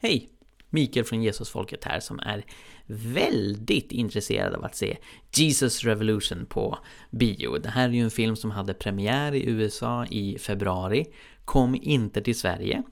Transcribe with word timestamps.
Hej! 0.00 0.28
Mikael 0.70 1.04
från 1.04 1.22
Jesusfolket 1.22 1.84
här 1.84 2.00
som 2.00 2.18
är 2.20 2.44
väldigt 2.86 3.92
intresserad 3.92 4.54
av 4.54 4.64
att 4.64 4.76
se 4.76 4.96
Jesus 5.34 5.84
Revolution 5.84 6.46
på 6.46 6.78
bio. 7.10 7.58
Det 7.58 7.68
här 7.68 7.88
är 7.88 7.92
ju 7.92 8.02
en 8.02 8.10
film 8.10 8.36
som 8.36 8.50
hade 8.50 8.74
premiär 8.74 9.34
i 9.34 9.46
USA 9.46 10.06
i 10.06 10.38
februari, 10.38 11.06
kom 11.44 11.74
inte 11.82 12.22
till 12.22 12.38
Sverige. 12.38 12.82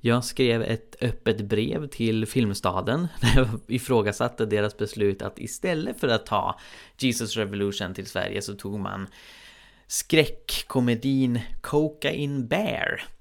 Jag 0.00 0.24
skrev 0.24 0.62
ett 0.62 0.96
öppet 1.00 1.40
brev 1.40 1.88
till 1.88 2.26
Filmstaden 2.26 3.08
där 3.20 3.32
jag 3.36 3.48
ifrågasatte 3.66 4.46
deras 4.46 4.76
beslut 4.76 5.22
att 5.22 5.38
istället 5.38 6.00
för 6.00 6.08
att 6.08 6.26
ta 6.26 6.58
Jesus 6.98 7.36
Revolution 7.36 7.94
till 7.94 8.06
Sverige 8.06 8.42
så 8.42 8.54
tog 8.54 8.80
man 8.80 9.06
skräckkomedin 9.86 11.40
Cocaine 11.60 12.46
Bear 12.46 13.15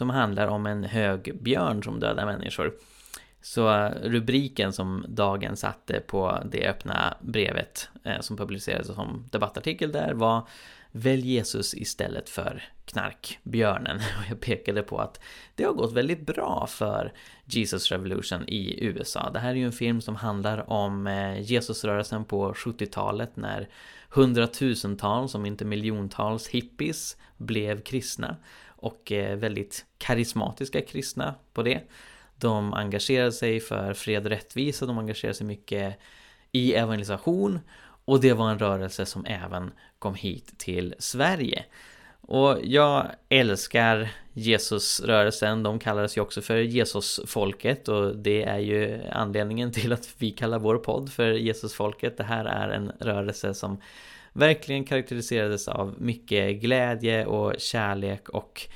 som 0.00 0.10
handlar 0.10 0.46
om 0.46 0.66
en 0.66 0.84
hög 0.84 1.42
björn 1.42 1.82
som 1.82 2.00
dödar 2.00 2.26
människor. 2.26 2.72
Så 3.42 3.74
eh, 3.74 3.90
rubriken 4.02 4.72
som 4.72 5.04
Dagen 5.08 5.56
satte 5.56 6.00
på 6.00 6.42
det 6.44 6.68
öppna 6.68 7.14
brevet 7.20 7.88
eh, 8.04 8.20
som 8.20 8.36
publicerades 8.36 8.86
som 8.86 9.28
debattartikel 9.30 9.92
där 9.92 10.12
var 10.14 10.48
Välj 10.92 11.32
Jesus 11.32 11.74
istället 11.74 12.28
för 12.28 12.62
knarkbjörnen. 12.84 13.96
Och 14.18 14.30
jag 14.30 14.40
pekade 14.40 14.82
på 14.82 14.98
att 14.98 15.20
det 15.54 15.64
har 15.64 15.72
gått 15.72 15.92
väldigt 15.92 16.26
bra 16.26 16.66
för 16.70 17.12
Jesus 17.44 17.90
Revolution 17.90 18.48
i 18.48 18.84
USA. 18.84 19.30
Det 19.30 19.38
här 19.38 19.50
är 19.50 19.54
ju 19.54 19.66
en 19.66 19.72
film 19.72 20.00
som 20.00 20.16
handlar 20.16 20.70
om 20.70 21.06
eh, 21.06 21.40
Jesusrörelsen 21.40 22.24
på 22.24 22.52
70-talet 22.52 23.36
när 23.36 23.68
hundratusentals, 24.10 25.34
om 25.34 25.46
inte 25.46 25.64
miljontals 25.64 26.48
hippies 26.48 27.16
blev 27.36 27.80
kristna 27.80 28.36
och 28.80 29.12
eh, 29.12 29.36
väldigt 29.36 29.84
karismatiska 29.98 30.80
kristna 30.80 31.34
på 31.52 31.62
det. 31.62 31.80
De 32.36 32.74
engagerade 32.74 33.32
sig 33.32 33.60
för 33.60 33.94
fred 33.94 34.24
och 34.24 34.30
rättvisa, 34.30 34.86
de 34.86 34.98
engagerade 34.98 35.34
sig 35.34 35.46
mycket 35.46 35.98
i 36.52 36.74
evangelisation 36.74 37.60
och 38.04 38.20
det 38.20 38.32
var 38.32 38.50
en 38.50 38.58
rörelse 38.58 39.06
som 39.06 39.26
även 39.26 39.70
kom 39.98 40.14
hit 40.14 40.58
till 40.58 40.94
Sverige. 40.98 41.64
Och 42.20 42.58
jag 42.62 43.06
älskar 43.28 44.10
Jesusrörelsen, 44.32 45.62
de 45.62 45.78
kallades 45.78 46.16
ju 46.16 46.20
också 46.20 46.40
för 46.42 46.56
Jesusfolket 46.56 47.88
och 47.88 48.16
det 48.16 48.42
är 48.42 48.58
ju 48.58 49.00
anledningen 49.12 49.72
till 49.72 49.92
att 49.92 50.08
vi 50.18 50.30
kallar 50.30 50.58
vår 50.58 50.78
podd 50.78 51.12
för 51.12 51.30
Jesusfolket. 51.30 52.16
Det 52.16 52.24
här 52.24 52.44
är 52.44 52.68
en 52.68 52.92
rörelse 53.00 53.54
som 53.54 53.80
verkligen 54.32 54.84
karaktäriserades 54.84 55.68
av 55.68 55.94
mycket 55.98 56.60
glädje 56.60 57.26
och 57.26 57.54
kärlek 57.58 58.28
och 58.28 58.68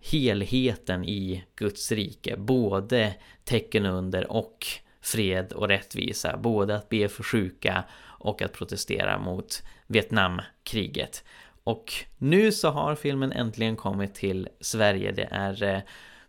helheten 0.00 1.04
i 1.04 1.44
Guds 1.56 1.92
rike, 1.92 2.36
både 2.36 3.14
tecken 3.44 3.86
under 3.86 4.32
och 4.32 4.66
fred 5.00 5.52
och 5.52 5.68
rättvisa, 5.68 6.36
både 6.36 6.76
att 6.76 6.88
be 6.88 7.08
för 7.08 7.22
sjuka 7.22 7.84
och 8.02 8.42
att 8.42 8.52
protestera 8.52 9.18
mot 9.18 9.62
Vietnamkriget. 9.86 11.24
Och 11.64 11.92
nu 12.18 12.52
så 12.52 12.70
har 12.70 12.94
filmen 12.94 13.32
äntligen 13.32 13.76
kommit 13.76 14.14
till 14.14 14.48
Sverige. 14.60 15.12
Det 15.12 15.28
är 15.30 15.62
eh, 15.62 15.80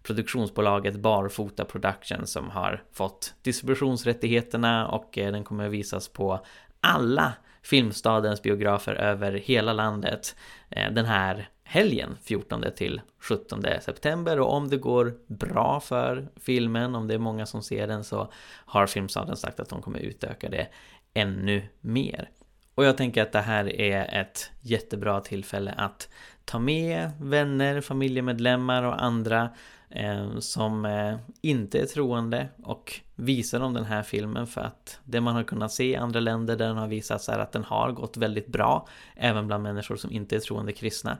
produktionsbolaget 0.03 0.95
Barfota 0.95 1.65
Production 1.65 2.27
som 2.27 2.49
har 2.49 2.83
fått 2.91 3.33
distributionsrättigheterna 3.41 4.87
och 4.87 5.17
eh, 5.17 5.31
den 5.31 5.43
kommer 5.43 5.65
att 5.65 5.71
visas 5.71 6.09
på 6.09 6.45
alla 6.85 7.33
Filmstadens 7.61 8.41
biografer 8.41 8.93
över 8.93 9.31
hela 9.31 9.73
landet 9.73 10.35
eh, 10.69 10.91
den 10.91 11.05
här 11.05 11.49
helgen 11.63 12.17
14 12.23 12.63
till 12.75 13.01
17 13.19 13.63
september 13.81 14.39
och 14.39 14.53
om 14.53 14.69
det 14.69 14.77
går 14.77 15.13
bra 15.27 15.79
för 15.79 16.27
filmen, 16.35 16.95
om 16.95 17.07
det 17.07 17.13
är 17.13 17.17
många 17.17 17.45
som 17.45 17.63
ser 17.63 17.87
den 17.87 18.03
så 18.03 18.31
har 18.65 18.87
Filmstaden 18.87 19.35
sagt 19.35 19.59
att 19.59 19.69
de 19.69 19.81
kommer 19.81 19.99
utöka 19.99 20.49
det 20.49 20.67
ännu 21.13 21.63
mer. 21.81 22.29
Och 22.75 22.85
jag 22.85 22.97
tänker 22.97 23.21
att 23.21 23.31
det 23.31 23.41
här 23.41 23.81
är 23.81 24.21
ett 24.21 24.51
jättebra 24.61 25.21
tillfälle 25.21 25.73
att 25.77 26.09
ta 26.45 26.59
med 26.59 27.11
vänner, 27.21 27.81
familjemedlemmar 27.81 28.83
och 28.83 29.03
andra 29.03 29.49
Eh, 29.95 30.39
som 30.39 30.85
eh, 30.85 31.15
inte 31.41 31.79
är 31.79 31.85
troende 31.85 32.49
och 32.63 32.99
visar 33.15 33.59
dem 33.59 33.73
den 33.73 33.85
här 33.85 34.03
filmen 34.03 34.47
för 34.47 34.61
att 34.61 34.99
det 35.03 35.21
man 35.21 35.35
har 35.35 35.43
kunnat 35.43 35.71
se 35.71 35.83
i 35.83 35.95
andra 35.95 36.19
länder 36.19 36.55
där 36.55 36.67
den 36.67 36.77
har 36.77 36.87
visats 36.87 37.29
är 37.29 37.39
att 37.39 37.51
den 37.51 37.63
har 37.63 37.91
gått 37.91 38.17
väldigt 38.17 38.47
bra 38.47 38.87
även 39.15 39.47
bland 39.47 39.63
människor 39.63 39.95
som 39.95 40.11
inte 40.11 40.35
är 40.35 40.39
troende 40.39 40.71
kristna 40.71 41.17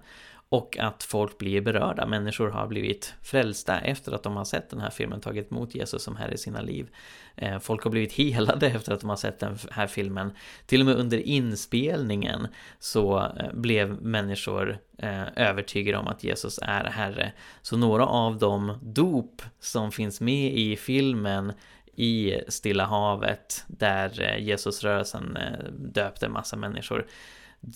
och 0.50 0.78
att 0.78 1.04
folk 1.04 1.38
blir 1.38 1.62
berörda. 1.62 2.06
Människor 2.06 2.50
har 2.50 2.68
blivit 2.68 3.14
frälsta 3.22 3.80
efter 3.80 4.12
att 4.12 4.24
de 4.24 4.36
har 4.36 4.46
sett 4.46 4.70
den 4.70 4.80
här 4.80 4.90
filmen, 4.90 5.22
tagit 5.22 5.52
emot 5.52 5.76
Jesus 5.76 6.04
som 6.04 6.16
Herre 6.16 6.34
i 6.34 6.38
sina 6.38 6.62
liv. 6.62 6.90
Eh, 7.36 7.60
folk 7.60 7.84
har 7.84 7.92
blivit 7.92 8.14
helade 8.34 8.68
efter 8.68 8.94
att 8.94 9.02
de 9.02 9.10
har 9.10 9.18
sett 9.18 9.40
den 9.40 9.58
här 9.72 9.88
filmen. 9.88 10.32
Till 10.66 10.80
och 10.80 10.86
med 10.86 10.96
under 10.96 11.18
inspelningen 11.18 12.48
så 12.80 13.18
eh, 13.20 13.54
blev 13.54 14.02
människor 14.02 14.78
eh, 14.98 15.24
övertygade 15.36 15.98
om 15.98 16.08
att 16.08 16.24
Jesus 16.24 16.60
är 16.62 16.84
Herre. 16.84 17.32
Så 17.62 17.78
några 17.78 18.06
av 18.06 18.38
de 18.38 18.80
dop 18.82 19.42
som 19.60 19.92
finns 19.92 20.22
med 20.22 20.54
i 20.54 20.76
filmen 20.76 21.54
i 21.96 22.42
Stilla 22.48 22.86
havet 22.86 23.64
där 23.68 24.38
Jesusrörelsen 24.38 25.38
döpte 25.78 26.30
massa 26.30 26.56
människor 26.56 27.06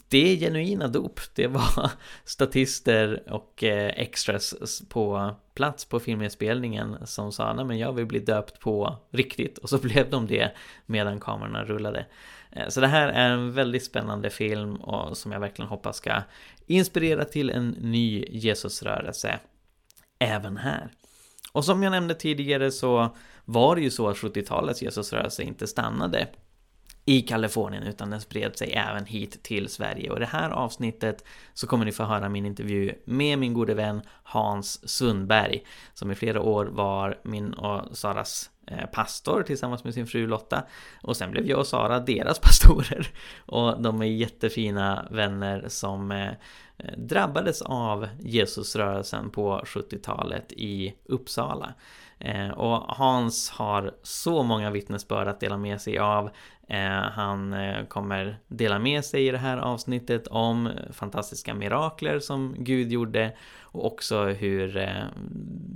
det 0.09 0.31
är 0.31 0.37
genuina 0.37 0.87
dop. 0.87 1.19
Det 1.35 1.47
var 1.47 1.91
statister 2.23 3.23
och 3.33 3.63
eh, 3.63 3.87
extras 3.95 4.81
på 4.89 5.35
plats 5.53 5.85
på 5.85 5.99
filminspelningen 5.99 6.97
som 7.05 7.31
sa 7.31 7.53
nej 7.53 7.65
men 7.65 7.77
jag 7.77 7.93
vill 7.93 8.05
bli 8.05 8.19
döpt 8.19 8.59
på 8.59 8.97
riktigt 9.11 9.57
och 9.57 9.69
så 9.69 9.77
blev 9.81 10.09
de 10.09 10.27
det 10.27 10.51
medan 10.85 11.19
kamerorna 11.19 11.63
rullade. 11.63 12.05
Eh, 12.51 12.67
så 12.67 12.81
det 12.81 12.87
här 12.87 13.07
är 13.07 13.29
en 13.29 13.53
väldigt 13.53 13.85
spännande 13.85 14.29
film 14.29 14.75
och 14.75 15.17
som 15.17 15.31
jag 15.31 15.39
verkligen 15.39 15.69
hoppas 15.69 15.97
ska 15.97 16.21
inspirera 16.65 17.25
till 17.25 17.49
en 17.49 17.69
ny 17.69 18.25
Jesusrörelse 18.29 19.39
även 20.19 20.57
här. 20.57 20.89
Och 21.51 21.65
som 21.65 21.83
jag 21.83 21.91
nämnde 21.91 22.15
tidigare 22.15 22.71
så 22.71 23.15
var 23.45 23.75
det 23.75 23.81
ju 23.81 23.89
så 23.89 24.07
att 24.09 24.17
70-talets 24.17 24.81
Jesusrörelse 24.81 25.43
inte 25.43 25.67
stannade 25.67 26.27
i 27.09 27.21
Kalifornien 27.21 27.83
utan 27.83 28.09
den 28.09 28.21
spred 28.21 28.57
sig 28.57 28.71
även 28.71 29.05
hit 29.05 29.43
till 29.43 29.69
Sverige. 29.69 30.09
Och 30.09 30.17
i 30.17 30.19
det 30.19 30.25
här 30.25 30.49
avsnittet 30.49 31.23
så 31.53 31.67
kommer 31.67 31.85
ni 31.85 31.91
få 31.91 32.03
höra 32.03 32.29
min 32.29 32.45
intervju 32.45 32.93
med 33.05 33.39
min 33.39 33.53
gode 33.53 33.73
vän 33.73 34.01
Hans 34.23 34.89
Sundberg 34.89 35.63
som 35.93 36.11
i 36.11 36.15
flera 36.15 36.41
år 36.41 36.65
var 36.65 37.19
min 37.23 37.53
och 37.53 37.97
Saras 37.97 38.49
eh, 38.67 38.85
pastor 38.85 39.43
tillsammans 39.43 39.83
med 39.83 39.93
sin 39.93 40.07
fru 40.07 40.27
Lotta 40.27 40.63
och 41.01 41.17
sen 41.17 41.31
blev 41.31 41.45
jag 41.45 41.59
och 41.59 41.67
Sara 41.67 41.99
deras 41.99 42.39
pastorer 42.41 43.07
och 43.45 43.81
de 43.81 44.01
är 44.01 44.05
jättefina 44.05 45.07
vänner 45.11 45.65
som 45.67 46.11
eh, 46.11 46.31
drabbades 46.97 47.61
av 47.61 48.07
Jesusrörelsen 48.19 49.29
på 49.29 49.61
70-talet 49.65 50.51
i 50.51 50.93
Uppsala. 51.05 51.73
Eh, 52.19 52.49
och 52.49 52.95
Hans 52.95 53.49
har 53.49 53.93
så 54.03 54.43
många 54.43 54.71
vittnesbörd 54.71 55.27
att 55.27 55.39
dela 55.39 55.57
med 55.57 55.81
sig 55.81 55.97
av. 55.97 56.29
Eh, 56.67 57.01
han 57.01 57.53
eh, 57.53 57.85
kommer 57.85 58.37
dela 58.47 58.79
med 58.79 59.05
sig 59.05 59.27
i 59.27 59.31
det 59.31 59.37
här 59.37 59.57
avsnittet 59.57 60.27
om 60.27 60.69
fantastiska 60.91 61.53
mirakler 61.53 62.19
som 62.19 62.55
Gud 62.57 62.91
gjorde 62.91 63.35
och 63.61 63.85
också 63.85 64.25
hur 64.25 64.89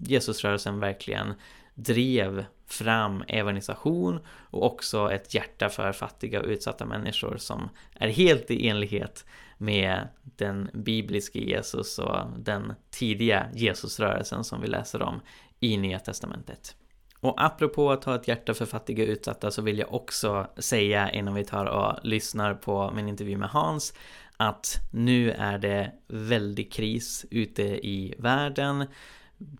Jesusrörelsen 0.03 0.79
verkligen 0.79 1.33
drev 1.75 2.45
fram 2.67 3.23
evangelisation 3.27 4.19
och 4.27 4.65
också 4.65 5.11
ett 5.11 5.33
hjärta 5.33 5.69
för 5.69 5.91
fattiga 5.91 6.39
och 6.39 6.47
utsatta 6.47 6.85
människor 6.85 7.37
som 7.37 7.69
är 7.95 8.07
helt 8.07 8.51
i 8.51 8.67
enlighet 8.67 9.25
med 9.63 10.07
den 10.23 10.69
bibliska 10.73 11.39
Jesus 11.39 11.99
och 11.99 12.17
den 12.37 12.73
tidiga 12.91 13.47
Jesusrörelsen 13.53 14.43
som 14.43 14.61
vi 14.61 14.67
läser 14.67 15.01
om 15.01 15.21
i 15.59 15.77
Nya 15.77 15.99
Testamentet. 15.99 16.75
Och 17.19 17.43
apropå 17.45 17.91
att 17.91 18.03
ha 18.03 18.15
ett 18.15 18.27
hjärta 18.27 18.53
för 18.53 18.65
fattiga 18.65 19.03
och 19.03 19.09
utsatta 19.09 19.51
så 19.51 19.61
vill 19.61 19.79
jag 19.79 19.93
också 19.93 20.47
säga 20.57 21.11
innan 21.11 21.33
vi 21.33 21.43
tar 21.43 21.65
och 21.65 21.99
lyssnar 22.03 22.53
på 22.53 22.91
min 22.95 23.07
intervju 23.07 23.37
med 23.37 23.49
Hans 23.49 23.93
att 24.37 24.79
nu 24.91 25.31
är 25.31 25.57
det 25.57 25.91
väldigt 26.07 26.73
kris 26.73 27.25
ute 27.31 27.63
i 27.63 28.15
världen 28.17 28.85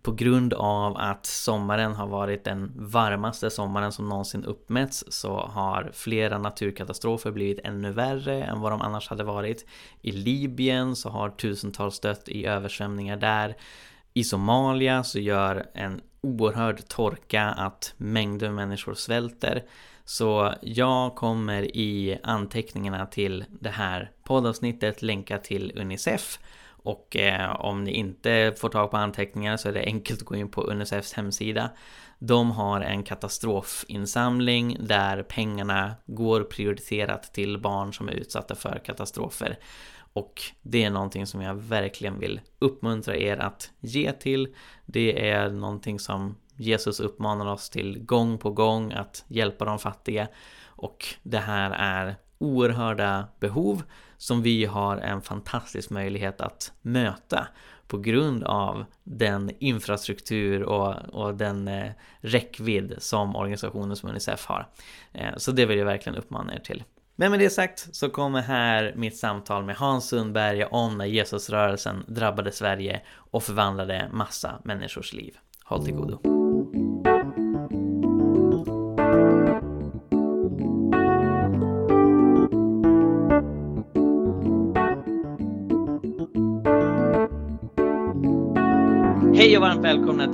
på 0.01 0.11
grund 0.11 0.53
av 0.53 0.97
att 0.97 1.25
sommaren 1.25 1.93
har 1.93 2.07
varit 2.07 2.43
den 2.43 2.71
varmaste 2.75 3.49
sommaren 3.49 3.91
som 3.91 4.09
någonsin 4.09 4.45
uppmätts 4.45 5.03
så 5.07 5.37
har 5.37 5.91
flera 5.93 6.37
naturkatastrofer 6.37 7.31
blivit 7.31 7.59
ännu 7.63 7.91
värre 7.91 8.43
än 8.43 8.61
vad 8.61 8.71
de 8.71 8.81
annars 8.81 9.09
hade 9.09 9.23
varit. 9.23 9.65
I 10.01 10.11
Libyen 10.11 10.95
så 10.95 11.09
har 11.09 11.29
tusentals 11.29 11.99
dött 11.99 12.29
i 12.29 12.45
översvämningar 12.45 13.17
där. 13.17 13.55
I 14.13 14.23
Somalia 14.23 15.03
så 15.03 15.19
gör 15.19 15.65
en 15.73 16.01
oerhörd 16.21 16.87
torka 16.87 17.43
att 17.43 17.93
mängder 17.97 18.51
människor 18.51 18.93
svälter. 18.93 19.63
Så 20.05 20.53
jag 20.61 21.15
kommer 21.15 21.77
i 21.77 22.19
anteckningarna 22.23 23.05
till 23.05 23.45
det 23.49 23.69
här 23.69 24.11
poddavsnittet 24.23 25.01
länka 25.01 25.37
till 25.37 25.71
Unicef 25.75 26.39
och 26.83 27.15
eh, 27.15 27.61
om 27.61 27.83
ni 27.83 27.91
inte 27.91 28.53
får 28.57 28.69
tag 28.69 28.91
på 28.91 28.97
anteckningar 28.97 29.57
så 29.57 29.69
är 29.69 29.73
det 29.73 29.85
enkelt 29.85 30.21
att 30.21 30.25
gå 30.25 30.35
in 30.35 30.51
på 30.51 30.61
Unicefs 30.61 31.13
hemsida. 31.13 31.69
De 32.19 32.51
har 32.51 32.81
en 32.81 33.03
katastrofinsamling 33.03 34.77
där 34.79 35.23
pengarna 35.23 35.95
går 36.05 36.43
prioriterat 36.43 37.33
till 37.33 37.57
barn 37.57 37.93
som 37.93 38.09
är 38.09 38.13
utsatta 38.13 38.55
för 38.55 38.81
katastrofer. 38.85 39.57
Och 40.13 40.41
det 40.61 40.83
är 40.83 40.89
någonting 40.89 41.27
som 41.27 41.41
jag 41.41 41.55
verkligen 41.55 42.19
vill 42.19 42.41
uppmuntra 42.59 43.17
er 43.17 43.37
att 43.37 43.71
ge 43.79 44.11
till. 44.11 44.55
Det 44.85 45.29
är 45.29 45.49
någonting 45.49 45.99
som 45.99 46.35
Jesus 46.55 46.99
uppmanar 46.99 47.45
oss 47.45 47.69
till 47.69 47.99
gång 48.05 48.37
på 48.37 48.51
gång 48.51 48.93
att 48.93 49.25
hjälpa 49.27 49.65
de 49.65 49.79
fattiga. 49.79 50.27
Och 50.65 51.05
det 51.23 51.37
här 51.39 51.71
är 51.71 52.15
oerhörda 52.37 53.27
behov 53.39 53.83
som 54.23 54.41
vi 54.41 54.65
har 54.65 54.97
en 54.97 55.21
fantastisk 55.21 55.89
möjlighet 55.89 56.41
att 56.41 56.71
möta 56.81 57.47
på 57.87 57.97
grund 57.97 58.43
av 58.43 58.85
den 59.03 59.51
infrastruktur 59.59 60.63
och, 60.63 60.95
och 61.09 61.35
den 61.35 61.67
eh, 61.67 61.91
räckvidd 62.19 62.95
som 62.97 63.35
organisationen 63.35 63.95
som 63.95 64.09
Unicef 64.09 64.45
har. 64.45 64.67
Eh, 65.13 65.37
så 65.37 65.51
det 65.51 65.65
vill 65.65 65.77
jag 65.77 65.85
verkligen 65.85 66.17
uppmana 66.17 66.55
er 66.55 66.59
till. 66.59 66.83
Men 67.15 67.31
med 67.31 67.39
det 67.39 67.49
sagt 67.49 67.95
så 67.95 68.09
kommer 68.09 68.41
här 68.41 68.93
mitt 68.95 69.17
samtal 69.17 69.63
med 69.63 69.75
Hans 69.75 70.09
Sundberg 70.09 70.65
om 70.65 70.97
när 70.97 71.05
Jesusrörelsen 71.05 72.03
drabbade 72.07 72.51
Sverige 72.51 73.01
och 73.15 73.43
förvandlade 73.43 74.09
massa 74.11 74.61
människors 74.63 75.13
liv. 75.13 75.37
Håll 75.63 75.85
till 75.85 75.93
godo. 75.93 76.42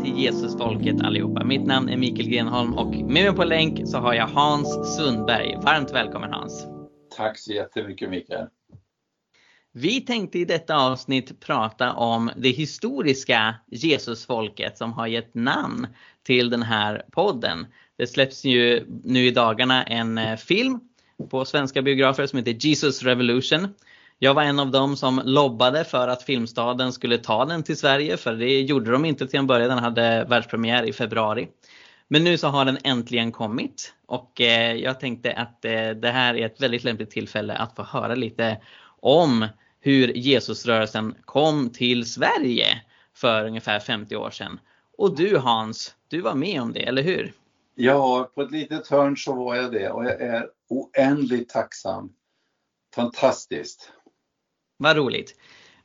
Till 0.04 0.24
Jesusfolket 0.24 1.02
allihopa. 1.02 1.44
Mitt 1.44 1.66
namn 1.66 1.90
är 1.90 1.98
Mikael 1.98 2.30
Grenholm 2.30 2.74
och 2.74 2.88
med 2.88 3.10
mig 3.10 3.36
på 3.36 3.44
länk 3.44 3.88
så 3.88 3.98
har 3.98 4.14
jag 4.14 4.28
Hans 4.28 4.96
Sundberg. 4.98 5.56
Varmt 5.64 5.92
välkommen 5.92 6.34
Hans. 6.34 6.66
Tack 7.18 7.38
så 7.38 7.54
jättemycket 7.54 8.10
Mikael. 8.10 8.48
Vi 9.72 10.02
tänkte 10.02 10.40
i 10.40 10.46
detta 10.46 10.76
avsnitt 10.76 11.40
prata 11.40 11.94
om 11.94 12.32
det 12.38 12.50
historiska 12.50 13.56
Jesusfolket 13.68 14.78
som 14.78 14.94
har 14.94 15.08
gett 15.08 15.36
namn 15.36 15.88
till 16.24 16.50
den 16.50 16.64
här 16.64 17.06
podden. 17.12 17.68
Det 17.98 18.08
släpps 18.08 18.46
ju 18.46 18.86
nu 19.04 19.26
i 19.26 19.32
dagarna 19.32 19.84
en 19.84 20.18
eh, 20.18 20.38
film 20.38 20.80
på 21.30 21.46
svenska 21.46 21.82
biografer 21.82 22.28
som 22.28 22.38
heter 22.38 22.68
Jesus 22.68 23.04
Revolution 23.04 23.68
jag 24.20 24.34
var 24.34 24.44
en 24.44 24.60
av 24.60 24.72
dem 24.72 24.96
som 24.96 25.22
lobbade 25.26 25.84
för 25.84 26.08
att 26.08 26.24
Filmstaden 26.24 26.94
skulle 26.94 27.18
ta 27.18 27.46
den 27.46 27.64
till 27.64 27.78
Sverige 27.78 28.18
för 28.18 28.34
det 28.34 28.62
gjorde 28.62 28.92
de 28.92 29.06
inte 29.06 29.28
till 29.28 29.40
en 29.40 29.48
början. 29.48 29.70
Den 29.70 29.80
hade 29.80 30.26
världspremiär 30.30 30.84
i 30.84 30.94
februari. 30.94 31.48
Men 32.08 32.24
nu 32.24 32.38
så 32.38 32.48
har 32.48 32.66
den 32.66 32.78
äntligen 32.84 33.32
kommit 33.32 33.94
och 34.06 34.42
eh, 34.42 34.74
jag 34.74 35.00
tänkte 35.00 35.34
att 35.34 35.66
eh, 35.66 35.90
det 35.90 36.12
här 36.12 36.36
är 36.36 36.46
ett 36.46 36.62
väldigt 36.62 36.84
lämpligt 36.84 37.12
tillfälle 37.12 37.56
att 37.56 37.76
få 37.76 37.84
höra 37.84 38.16
lite 38.16 38.58
om 39.00 39.48
hur 39.80 40.18
Jesusrörelsen 40.18 41.16
kom 41.26 41.70
till 41.70 42.06
Sverige 42.06 42.82
för 43.16 43.46
ungefär 43.46 43.80
50 43.80 44.16
år 44.16 44.30
sedan. 44.30 44.60
Och 44.98 45.16
du 45.16 45.38
Hans, 45.38 45.96
du 46.08 46.22
var 46.22 46.36
med 46.36 46.62
om 46.62 46.74
det, 46.74 46.84
eller 46.84 47.02
hur? 47.02 47.34
Ja, 47.76 48.32
på 48.36 48.42
ett 48.42 48.52
litet 48.52 48.88
hörn 48.88 49.18
så 49.18 49.34
var 49.34 49.56
jag 49.56 49.72
det 49.72 49.90
och 49.90 50.06
jag 50.06 50.22
är 50.22 50.48
oändligt 50.70 51.50
tacksam. 51.50 52.14
Fantastiskt. 52.96 53.92
Vad 54.82 54.98
roligt. 54.98 55.36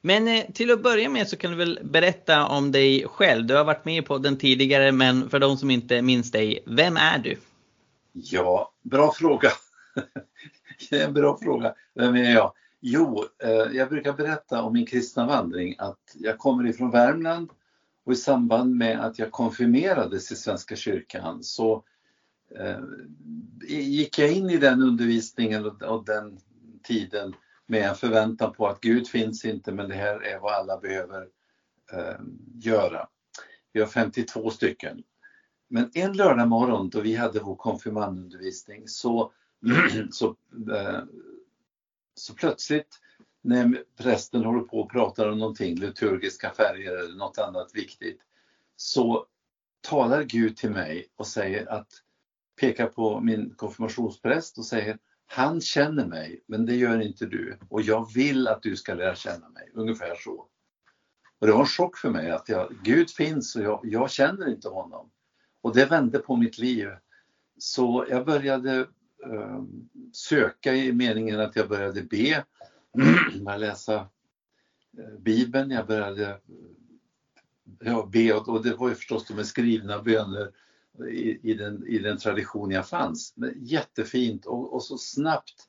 Men 0.00 0.29
eh, 0.29 0.44
till 0.52 0.70
att 0.70 0.82
börja 0.82 1.08
med 1.08 1.29
så 1.29 1.37
kan 1.37 1.50
du 1.50 1.56
väl 1.56 1.79
berätta 1.82 2.46
om 2.46 2.73
dig 2.73 3.06
själv. 3.08 3.46
Du 3.46 3.55
har 3.55 3.64
varit 3.64 3.85
med 3.85 4.06
på 4.06 4.19
den 4.19 4.38
tidigare 4.38 4.93
men 4.93 5.31
för 5.31 5.38
de 5.38 5.56
som 5.56 5.70
inte 5.70 6.02
minns 6.02 6.31
dig, 6.31 6.62
vem 6.67 6.96
är 6.96 7.19
du? 7.19 7.37
Ja, 8.12 8.73
bra 8.82 9.12
fråga. 9.12 9.50
det 10.91 11.00
är 11.00 11.06
en 11.06 11.14
bra 11.14 11.38
fråga. 11.43 11.75
Vem 11.94 12.14
är 12.14 12.32
jag? 12.32 12.52
Jo, 12.81 13.25
eh, 13.43 13.76
jag 13.76 13.88
brukar 13.88 14.12
berätta 14.12 14.62
om 14.62 14.73
min 14.73 14.87
kristna 14.87 15.26
vandring 15.26 15.75
att 15.79 16.14
jag 16.14 16.38
kommer 16.38 16.67
ifrån 16.67 16.91
Värmland 16.91 17.50
och 18.05 18.12
i 18.12 18.17
samband 18.17 18.76
med 18.76 19.05
att 19.05 19.19
jag 19.19 19.31
konfirmerades 19.31 20.32
i 20.32 20.37
Svenska 20.37 20.76
kyrkan 20.76 21.43
så 21.43 21.82
eh, 22.58 22.79
gick 23.69 24.19
jag 24.19 24.32
in 24.32 24.50
i 24.50 24.56
den 24.56 24.82
undervisningen 24.82 25.67
och 25.67 26.05
den 26.05 26.38
tiden 26.82 27.35
med 27.67 27.89
en 27.89 27.95
förväntan 27.95 28.53
på 28.53 28.69
att 28.69 28.81
Gud 28.81 29.09
finns 29.09 29.45
inte 29.45 29.73
men 29.73 29.89
det 29.89 29.95
här 29.95 30.23
är 30.23 30.39
vad 30.39 30.55
alla 30.55 30.79
behöver 30.79 31.29
eh, 31.93 32.21
göra. 32.55 33.09
Vi 33.73 33.81
har 33.81 33.87
52 33.87 34.51
stycken. 34.51 35.03
Men 35.69 35.91
en 35.95 36.13
lördag 36.13 36.49
morgon 36.49 36.91
då 36.91 37.01
vi 37.01 37.15
hade 37.15 37.41
vår 37.41 37.57
konfirmandundervisning 37.57 38.89
så, 38.89 39.33
så, 40.11 40.37
eh, 40.77 41.03
så 42.15 42.35
plötsligt 42.35 43.01
när 43.43 43.85
prästen 43.97 44.45
håller 44.45 44.61
på 44.61 44.81
och 44.81 44.91
pratar 44.91 45.29
om 45.29 45.39
någonting, 45.39 45.75
liturgiska 45.75 46.51
färger 46.51 46.97
eller 46.97 47.17
något 47.17 47.39
annat 47.39 47.75
viktigt, 47.75 48.21
så 48.77 49.27
talar 49.81 50.23
Gud 50.23 50.57
till 50.57 50.71
mig 50.71 51.07
och 51.17 51.27
säger 51.27 51.67
att, 51.67 51.89
pekar 52.61 52.87
på 52.87 53.21
min 53.21 53.55
konfirmationspräst 53.55 54.59
och 54.59 54.65
säger 54.65 54.99
han 55.35 55.61
känner 55.61 56.07
mig, 56.07 56.45
men 56.47 56.67
det 56.67 56.75
gör 56.75 57.01
inte 57.01 57.27
du. 57.27 57.59
Och 57.69 57.83
jag 57.83 58.13
vill 58.15 58.49
att 58.49 58.63
du 58.63 58.77
ska 58.77 58.95
lära 58.95 59.15
känna 59.15 59.49
mig. 59.49 59.71
Ungefär 59.75 60.15
så. 60.15 60.47
Och 61.39 61.47
det 61.47 61.53
var 61.53 61.61
en 61.61 61.67
chock 61.67 61.97
för 61.97 62.11
mig 62.11 62.31
att 62.31 62.49
jag, 62.49 62.75
Gud 62.83 63.11
finns 63.11 63.57
och 63.57 63.63
jag, 63.63 63.81
jag 63.83 64.11
känner 64.11 64.49
inte 64.49 64.69
honom. 64.69 65.11
Och 65.61 65.75
det 65.75 65.87
vände 65.87 66.19
på 66.19 66.37
mitt 66.37 66.59
liv. 66.59 66.89
Så 67.59 68.07
jag 68.09 68.27
började 68.27 68.79
eh, 69.27 69.63
söka 70.13 70.75
i 70.75 70.93
meningen 70.93 71.41
att 71.41 71.57
jag 71.57 71.69
började 71.69 72.03
be, 72.03 72.45
jag 73.45 73.61
läsa 73.61 73.95
eh, 74.99 75.19
Bibeln, 75.19 75.71
jag 75.71 75.87
började 75.87 76.29
eh, 76.29 76.39
ja, 77.81 78.09
be 78.13 78.33
och, 78.33 78.63
det 78.63 78.75
var 78.75 78.89
ju 78.89 78.95
förstås 78.95 79.27
de 79.27 79.45
skrivna 79.45 80.03
böner 80.03 80.51
i, 80.99 81.50
i, 81.50 81.55
den, 81.55 81.87
i 81.87 81.99
den 81.99 82.19
tradition 82.19 82.70
jag 82.70 82.88
fanns. 82.88 83.32
Men 83.37 83.55
jättefint 83.56 84.46
och, 84.46 84.75
och 84.75 84.82
så 84.82 84.99
snabbt 84.99 85.69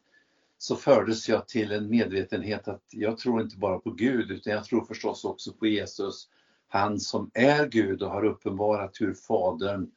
så 0.57 0.75
fördes 0.75 1.29
jag 1.29 1.47
till 1.47 1.71
en 1.71 1.89
medvetenhet 1.89 2.67
att 2.67 2.83
jag 2.89 3.17
tror 3.17 3.41
inte 3.41 3.57
bara 3.57 3.79
på 3.79 3.91
Gud 3.91 4.31
utan 4.31 4.53
jag 4.53 4.63
tror 4.63 4.85
förstås 4.85 5.25
också 5.25 5.53
på 5.53 5.67
Jesus. 5.67 6.29
Han 6.67 6.99
som 6.99 7.31
är 7.33 7.67
Gud 7.67 8.01
och 8.01 8.11
har 8.11 8.25
uppenbarat 8.25 9.01
hur 9.01 9.13
Fadern 9.13 9.91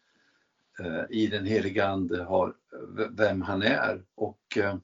eh, 0.80 1.04
i 1.10 1.26
den 1.26 1.46
heliga 1.46 1.86
Ande 1.86 2.22
har, 2.22 2.54
vem 3.10 3.42
han 3.42 3.62
är. 3.62 4.04
Och 4.14 4.42
eh, 4.56 4.76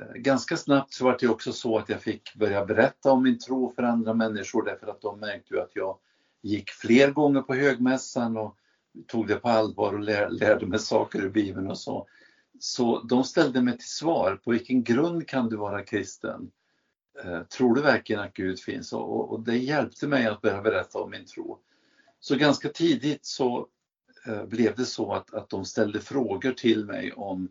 eh 0.00 0.14
ganska 0.14 0.56
snabbt 0.56 0.92
så 0.92 1.04
var 1.04 1.16
det 1.20 1.28
också 1.28 1.52
så 1.52 1.78
att 1.78 1.88
jag 1.88 2.02
fick 2.02 2.34
börja 2.34 2.64
berätta 2.64 3.12
om 3.12 3.22
min 3.22 3.38
tro 3.38 3.72
för 3.74 3.82
andra 3.82 4.14
människor 4.14 4.64
därför 4.64 4.86
att 4.86 5.00
de 5.00 5.20
märkte 5.20 5.54
ju 5.54 5.60
att 5.60 5.76
jag 5.76 5.98
gick 6.42 6.70
fler 6.70 7.10
gånger 7.10 7.42
på 7.42 7.54
högmässan 7.54 8.36
och 8.36 8.58
tog 9.06 9.26
det 9.26 9.36
på 9.36 9.48
allvar 9.48 9.92
och 9.92 10.00
lär, 10.00 10.28
lärde 10.30 10.66
mig 10.66 10.78
saker 10.78 11.18
ur 11.18 11.30
Bibeln 11.30 11.70
och 11.70 11.78
så. 11.78 12.08
Så 12.58 13.02
de 13.02 13.24
ställde 13.24 13.62
mig 13.62 13.78
till 13.78 13.88
svar, 13.88 14.40
på 14.44 14.50
vilken 14.50 14.84
grund 14.84 15.28
kan 15.28 15.48
du 15.48 15.56
vara 15.56 15.84
kristen? 15.84 16.50
Eh, 17.24 17.42
tror 17.42 17.74
du 17.74 17.82
verkligen 17.82 18.22
att 18.22 18.34
Gud 18.34 18.60
finns? 18.60 18.92
Och, 18.92 19.32
och, 19.32 19.40
det 19.40 19.56
hjälpte 19.56 20.06
mig 20.06 20.26
att 20.26 20.40
börja 20.40 20.62
berätta 20.62 20.98
om 20.98 21.10
min 21.10 21.26
tro. 21.26 21.58
Så 22.20 22.36
ganska 22.36 22.68
tidigt 22.68 23.26
så 23.26 23.66
eh, 24.26 24.44
blev 24.44 24.76
det 24.76 24.84
så 24.84 25.12
att, 25.12 25.34
att 25.34 25.48
de 25.48 25.64
ställde 25.64 26.00
frågor 26.00 26.52
till 26.52 26.86
mig 26.86 27.12
om 27.12 27.48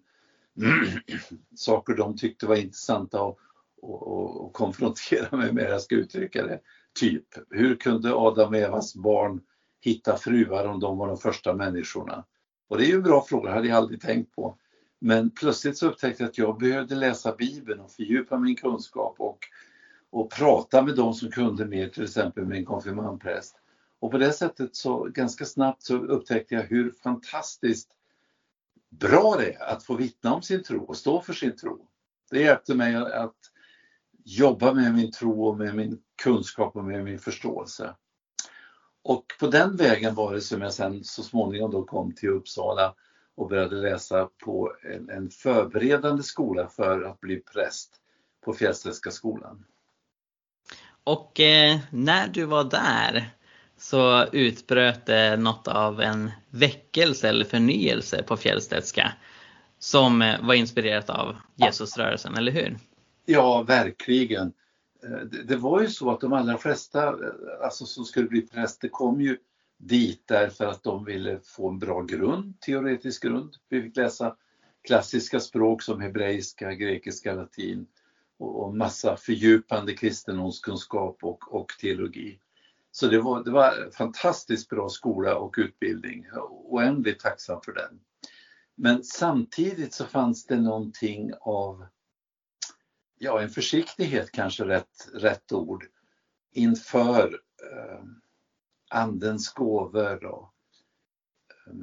saker 1.56 1.94
de 1.94 2.17
tyckte 2.17 2.46
var 2.48 2.56
intressanta 2.56 3.22
och, 3.22 3.39
och, 3.82 4.46
och 4.46 4.53
konfrontera 4.53 5.38
mig 5.38 5.53
med, 5.53 5.70
jag 5.70 5.82
ska 5.82 5.96
uttrycka 5.96 6.46
det. 6.46 6.60
Typ, 7.00 7.25
hur 7.50 7.75
kunde 7.75 8.13
Adam 8.13 8.50
och 8.50 8.58
Evas 8.58 8.96
barn 8.96 9.41
hitta 9.81 10.17
fruar 10.17 10.65
om 10.65 10.79
de 10.79 10.98
var 10.98 11.07
de 11.07 11.17
första 11.17 11.53
människorna? 11.53 12.25
Och 12.67 12.77
det 12.77 12.86
är 12.86 12.88
ju 12.88 12.96
en 12.96 13.03
bra 13.03 13.25
fråga, 13.25 13.50
det 13.50 13.55
hade 13.55 13.67
jag 13.67 13.77
aldrig 13.77 14.01
tänkt 14.01 14.36
på. 14.36 14.57
Men 15.00 15.29
plötsligt 15.29 15.77
så 15.77 15.88
upptäckte 15.88 16.24
jag 16.24 16.29
att 16.29 16.38
jag 16.38 16.60
behövde 16.60 16.96
läsa 16.96 17.36
Bibeln 17.36 17.79
och 17.79 17.91
fördjupa 17.91 18.38
min 18.38 18.55
kunskap 18.55 19.15
och, 19.19 19.39
och 20.10 20.31
prata 20.31 20.81
med 20.81 20.96
de 20.96 21.13
som 21.13 21.31
kunde 21.31 21.65
mer, 21.65 21.89
till 21.89 22.03
exempel 22.03 22.46
med 22.46 22.57
en 22.57 22.65
konfirmandpräst. 22.65 23.55
Och 24.00 24.12
på 24.12 24.17
det 24.17 24.34
sättet 24.34 24.75
så 24.75 25.03
ganska 25.03 25.46
snabbt 25.46 25.84
så 25.84 25.98
upptäckte 25.98 26.55
jag 26.55 26.63
hur 26.63 26.91
fantastiskt 26.91 27.89
bra 28.89 29.36
det 29.39 29.53
är 29.53 29.74
att 29.74 29.84
få 29.84 29.96
vittna 29.96 30.34
om 30.34 30.41
sin 30.41 30.63
tro 30.63 30.84
och 30.84 30.98
stå 30.98 31.22
för 31.22 31.34
sin 31.34 31.55
tro. 31.55 31.88
Det 32.31 32.39
hjälpte 32.39 32.75
mig 32.75 32.96
att 32.96 33.36
jobba 34.24 34.74
med 34.74 34.93
min 34.93 35.12
tro 35.12 35.48
och 35.48 35.57
med 35.57 35.75
min 35.75 36.01
kunskap 36.24 36.75
och 36.75 36.84
med 36.84 37.03
min 37.03 37.19
förståelse. 37.19 37.96
Och 39.07 39.25
på 39.39 39.47
den 39.47 39.75
vägen 39.75 40.15
var 40.15 40.33
det 40.33 40.41
som 40.41 40.61
jag 40.61 40.73
sen 40.73 41.03
så 41.03 41.23
småningom 41.23 41.71
då 41.71 41.83
kom 41.83 42.11
till 42.11 42.29
Uppsala 42.29 42.93
och 43.35 43.49
började 43.49 43.75
läsa 43.75 44.29
på 44.45 44.73
en, 44.83 45.09
en 45.09 45.29
förberedande 45.29 46.23
skola 46.23 46.67
för 46.67 47.01
att 47.01 47.19
bli 47.19 47.35
präst 47.39 47.95
på 48.45 48.53
Fjällstedtska 48.53 49.11
skolan. 49.11 49.65
Och 51.03 51.39
eh, 51.39 51.79
när 51.91 52.27
du 52.27 52.45
var 52.45 52.63
där 52.63 53.29
så 53.77 54.25
utbröt 54.25 55.05
det 55.05 55.37
något 55.37 55.67
av 55.67 56.01
en 56.01 56.31
väckelse 56.49 57.29
eller 57.29 57.45
förnyelse 57.45 58.23
på 58.23 58.37
Fjällstedtska 58.37 59.13
som 59.79 60.21
eh, 60.21 60.41
var 60.41 60.53
inspirerat 60.53 61.09
av 61.09 61.35
Jesusrörelsen, 61.55 62.35
eller 62.35 62.51
hur? 62.51 62.77
Ja, 63.25 63.63
verkligen. 63.63 64.53
Eh, 65.03 65.19
det 65.19 65.55
var 65.55 65.81
ju 65.81 65.87
så 65.87 66.11
att 66.11 66.21
de 66.21 66.33
allra 66.33 66.57
flesta 66.57 67.07
eh, 67.07 67.63
alltså, 67.63 67.85
som 67.85 68.05
skulle 68.05 68.27
bli 68.27 68.41
präster 68.41 68.87
kom 68.87 69.21
ju 69.21 69.37
dit 69.77 70.23
därför 70.25 70.65
att 70.65 70.83
de 70.83 71.05
ville 71.05 71.39
få 71.43 71.69
en 71.69 71.79
bra 71.79 72.01
grund, 72.01 72.59
teoretisk 72.59 73.23
grund. 73.23 73.55
Vi 73.69 73.81
fick 73.81 73.97
läsa 73.97 74.35
klassiska 74.87 75.39
språk 75.39 75.81
som 75.81 76.01
hebreiska, 76.01 76.73
grekiska, 76.73 77.33
latin 77.33 77.87
och, 78.37 78.75
massa 78.75 79.17
fördjupande 79.17 79.93
kristendomskunskap 79.93 81.23
och, 81.23 81.53
och 81.53 81.67
teologi. 81.81 82.39
Så 82.91 83.07
det 83.07 83.19
var, 83.19 83.43
det 83.43 83.51
var 83.51 83.91
fantastiskt 83.91 84.69
bra 84.69 84.89
skola 84.89 85.35
och 85.35 85.55
utbildning. 85.57 86.25
Oändligt 86.49 87.19
tacksam 87.19 87.61
för 87.65 87.73
den. 87.73 87.99
Men 88.75 89.03
samtidigt 89.03 89.93
så 89.93 90.05
fanns 90.05 90.45
det 90.45 90.59
någonting 90.59 91.31
av, 91.41 91.85
ja 93.17 93.41
en 93.41 93.50
försiktighet 93.50 94.31
kanske 94.31 94.63
rätt, 94.63 95.09
rätt 95.13 95.51
ord, 95.51 95.86
inför 96.51 97.41
eh, 97.71 98.03
andens 98.89 99.53
gåvor 99.53 100.25
och 100.25 100.53
eh, 101.67 101.74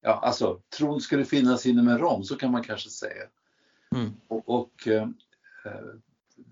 ja, 0.00 0.12
alltså 0.12 0.60
tron 0.78 1.00
skulle 1.00 1.24
finnas 1.24 1.66
inom 1.66 1.88
en 1.88 1.98
ram, 1.98 2.24
så 2.24 2.36
kan 2.36 2.52
man 2.52 2.62
kanske 2.62 2.90
säga. 2.90 3.28
Mm. 3.94 4.12
Och, 4.28 4.48
och 4.48 4.88
eh, 4.88 5.08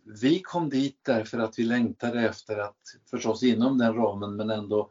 vi 0.04 0.40
kom 0.40 0.68
dit 0.68 0.98
därför 1.02 1.38
att 1.38 1.58
vi 1.58 1.64
längtade 1.64 2.20
efter 2.20 2.58
att, 2.58 2.96
förstås 3.10 3.42
inom 3.42 3.78
den 3.78 3.94
ramen, 3.94 4.36
men 4.36 4.50
ändå 4.50 4.90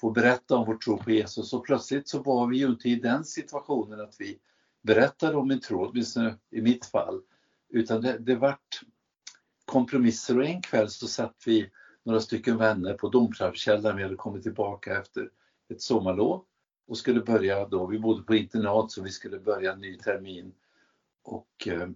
få 0.00 0.10
berätta 0.10 0.56
om 0.56 0.66
vår 0.66 0.76
tro 0.76 0.98
på 0.98 1.10
Jesus. 1.10 1.52
Och 1.52 1.64
plötsligt 1.64 2.08
så 2.08 2.22
var 2.22 2.46
vi 2.46 2.56
ju 2.56 2.66
inte 2.66 2.88
i 2.88 2.94
den 2.94 3.24
situationen 3.24 4.00
att 4.00 4.14
vi 4.18 4.38
berättade 4.82 5.36
om 5.36 5.50
en 5.50 5.60
tro, 5.60 5.86
åtminstone 5.86 6.36
i 6.50 6.60
mitt 6.60 6.86
fall, 6.86 7.22
utan 7.70 8.00
det, 8.00 8.18
det 8.18 8.34
vart 8.34 8.80
kompromisser 9.64 10.38
och 10.38 10.44
en 10.44 10.62
kväll 10.62 10.88
så 10.88 11.06
satt 11.06 11.36
vi 11.46 11.70
några 12.04 12.20
stycken 12.20 12.56
vänner 12.56 12.94
på 12.94 13.08
Domkyrkokällan. 13.08 13.96
Vi 13.96 14.02
hade 14.02 14.16
kommit 14.16 14.42
tillbaka 14.42 14.98
efter 14.98 15.30
ett 15.68 15.82
sommarlov 15.82 16.44
och 16.86 16.98
skulle 16.98 17.20
börja 17.20 17.68
då, 17.68 17.86
vi 17.86 17.98
bodde 17.98 18.22
på 18.22 18.34
internat 18.34 18.90
så 18.90 19.02
vi 19.02 19.10
skulle 19.10 19.38
börja 19.38 19.72
en 19.72 19.80
ny 19.80 19.98
termin. 19.98 20.52
Och 21.22 21.68
eh, 21.68 21.88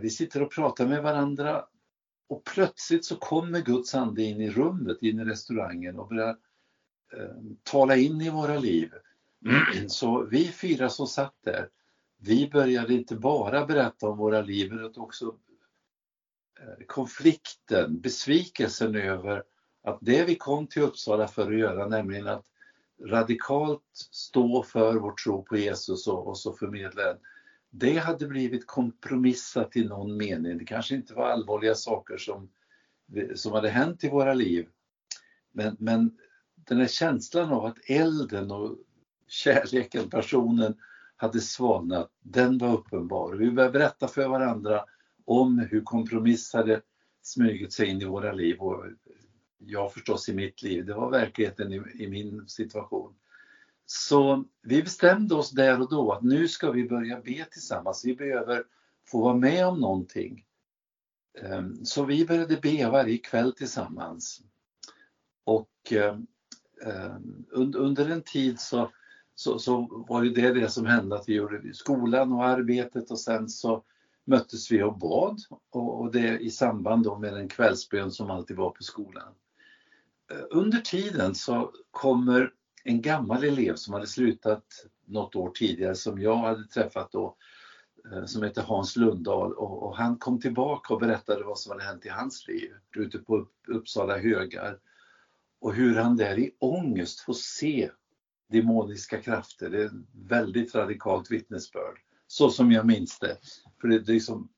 vi 0.00 0.10
sitter 0.10 0.42
och 0.42 0.52
pratar 0.52 0.86
med 0.86 1.02
varandra 1.02 1.64
och 2.28 2.44
plötsligt 2.44 3.04
så 3.04 3.16
kommer 3.16 3.60
Guds 3.60 3.94
ande 3.94 4.22
in 4.22 4.40
i 4.40 4.50
rummet, 4.50 5.02
in 5.02 5.20
i 5.20 5.24
restaurangen 5.24 5.98
och 5.98 6.08
börjar 6.08 6.36
eh, 7.12 7.36
tala 7.62 7.96
in 7.96 8.20
i 8.20 8.30
våra 8.30 8.58
liv. 8.58 8.92
Mm. 9.46 9.88
Så 9.88 10.24
vi 10.24 10.48
fyra 10.48 10.88
som 10.88 11.06
satt 11.06 11.34
där, 11.44 11.68
vi 12.24 12.50
började 12.50 12.94
inte 12.94 13.16
bara 13.16 13.66
berätta 13.66 14.08
om 14.08 14.18
våra 14.18 14.40
liv 14.40 14.72
utan 14.72 15.02
också 15.02 15.36
eh, 16.60 16.86
konflikten, 16.86 18.00
besvikelsen 18.00 18.94
över 18.94 19.42
att 19.82 19.98
det 20.00 20.24
vi 20.24 20.34
kom 20.34 20.66
till 20.66 20.82
Uppsala 20.82 21.28
för 21.28 21.52
att 21.52 21.58
göra, 21.58 21.88
nämligen 21.88 22.28
att 22.28 22.46
radikalt 23.04 23.82
stå 24.10 24.62
för 24.62 24.94
vår 24.94 25.12
tro 25.12 25.42
på 25.42 25.56
Jesus 25.56 26.06
och, 26.06 26.26
och 26.26 26.38
så 26.38 26.52
förmedla 26.52 27.02
den, 27.02 27.18
det 27.70 27.98
hade 27.98 28.26
blivit 28.26 28.66
kompromissat 28.66 29.76
i 29.76 29.84
någon 29.84 30.16
mening. 30.16 30.58
Det 30.58 30.64
kanske 30.64 30.94
inte 30.94 31.14
var 31.14 31.28
allvarliga 31.28 31.74
saker 31.74 32.16
som, 32.16 32.48
som 33.34 33.52
hade 33.52 33.68
hänt 33.68 34.04
i 34.04 34.08
våra 34.08 34.34
liv. 34.34 34.68
Men, 35.52 35.76
men 35.78 36.18
den 36.54 36.78
här 36.78 36.86
känslan 36.86 37.52
av 37.52 37.64
att 37.64 37.78
elden 37.86 38.50
och 38.50 38.78
kärleken, 39.28 40.10
passionen 40.10 40.74
hade 41.22 41.40
svalnat, 41.40 42.10
den 42.20 42.58
var 42.58 42.72
uppenbar. 42.72 43.32
Vi 43.32 43.50
började 43.50 43.78
berätta 43.78 44.08
för 44.08 44.28
varandra 44.28 44.84
om 45.24 45.58
hur 45.58 45.82
kompromiss 45.82 46.52
hade 46.52 46.80
smugit 47.22 47.72
sig 47.72 47.86
in 47.86 48.02
i 48.02 48.04
våra 48.04 48.32
liv 48.32 48.60
och 48.60 48.84
jag 49.58 49.92
förstås 49.92 50.28
i 50.28 50.34
mitt 50.34 50.62
liv. 50.62 50.86
Det 50.86 50.94
var 50.94 51.10
verkligheten 51.10 51.72
i, 51.72 51.82
i 51.94 52.08
min 52.08 52.48
situation. 52.48 53.14
Så 53.86 54.44
vi 54.62 54.82
bestämde 54.82 55.34
oss 55.34 55.50
där 55.50 55.80
och 55.80 55.90
då 55.90 56.12
att 56.12 56.22
nu 56.22 56.48
ska 56.48 56.70
vi 56.70 56.88
börja 56.88 57.20
be 57.20 57.46
tillsammans. 57.50 58.04
Vi 58.04 58.14
behöver 58.14 58.64
få 59.06 59.20
vara 59.20 59.36
med 59.36 59.66
om 59.66 59.80
någonting. 59.80 60.44
Ehm, 61.42 61.84
så 61.84 62.04
vi 62.04 62.26
började 62.26 62.56
be 62.56 62.90
varje 62.90 63.18
kväll 63.18 63.52
tillsammans. 63.52 64.40
Och 65.44 65.92
ehm, 65.92 66.26
ehm, 66.84 67.44
under 67.74 68.10
en 68.10 68.22
tid 68.22 68.60
så, 68.60 68.90
så, 69.34 69.58
så 69.58 70.04
var 70.08 70.24
det 70.24 70.52
det 70.52 70.68
som 70.68 70.86
hände 70.86 71.16
att 71.16 71.28
vi 71.28 71.34
gjorde 71.34 71.74
skolan 71.74 72.32
och 72.32 72.44
arbetet 72.44 73.10
och 73.10 73.20
sen 73.20 73.48
så 73.48 73.84
möttes 74.24 74.72
vi 74.72 74.82
och 74.82 74.98
bad 74.98 75.38
och 75.70 76.12
det 76.12 76.38
i 76.38 76.50
samband 76.50 77.20
med 77.20 77.34
den 77.34 77.48
kvällsbön 77.48 78.10
som 78.10 78.30
alltid 78.30 78.56
var 78.56 78.70
på 78.70 78.82
skolan. 78.82 79.34
Eh, 80.32 80.44
under 80.50 80.78
tiden 80.78 81.34
så 81.34 81.72
kommer 81.90 82.52
en 82.84 83.02
gammal 83.02 83.44
elev 83.44 83.74
som 83.74 83.94
hade 83.94 84.06
slutat 84.06 84.64
något 85.04 85.36
år 85.36 85.50
tidigare 85.50 85.94
som 85.94 86.22
jag 86.22 86.36
hade 86.36 86.64
träffat 86.64 87.12
då 87.12 87.36
eh, 88.12 88.24
som 88.24 88.42
heter 88.42 88.62
Hans 88.62 88.96
Lundahl 88.96 89.52
och, 89.52 89.82
och, 89.82 89.96
han 89.96 90.16
kom 90.16 90.40
tillbaka 90.40 90.94
och 90.94 91.00
berättade 91.00 91.44
vad 91.44 91.58
som 91.58 91.72
hade 91.72 91.84
hänt 91.84 92.06
i 92.06 92.08
hans 92.08 92.48
liv 92.48 92.72
ute 92.96 93.18
på 93.18 93.46
Uppsala 93.68 94.18
högar 94.18 94.78
och 95.60 95.74
hur 95.74 95.96
han 95.96 96.16
där 96.16 96.38
i 96.38 96.54
ångest 96.58 97.20
får 97.20 97.32
se 97.32 97.90
demoniska 98.52 99.22
krafter. 99.22 99.70
Det 99.70 99.82
är 99.82 99.86
ett 99.86 99.92
väldigt 100.12 100.74
radikalt 100.74 101.30
vittnesbörd, 101.30 101.98
så 102.26 102.50
som 102.50 102.72
jag 102.72 102.86
minns 102.86 103.18
det. 103.18 103.36
För 103.80 103.88
det, 103.88 103.98
det 103.98 104.12
är 104.12 104.14
liksom 104.14 104.48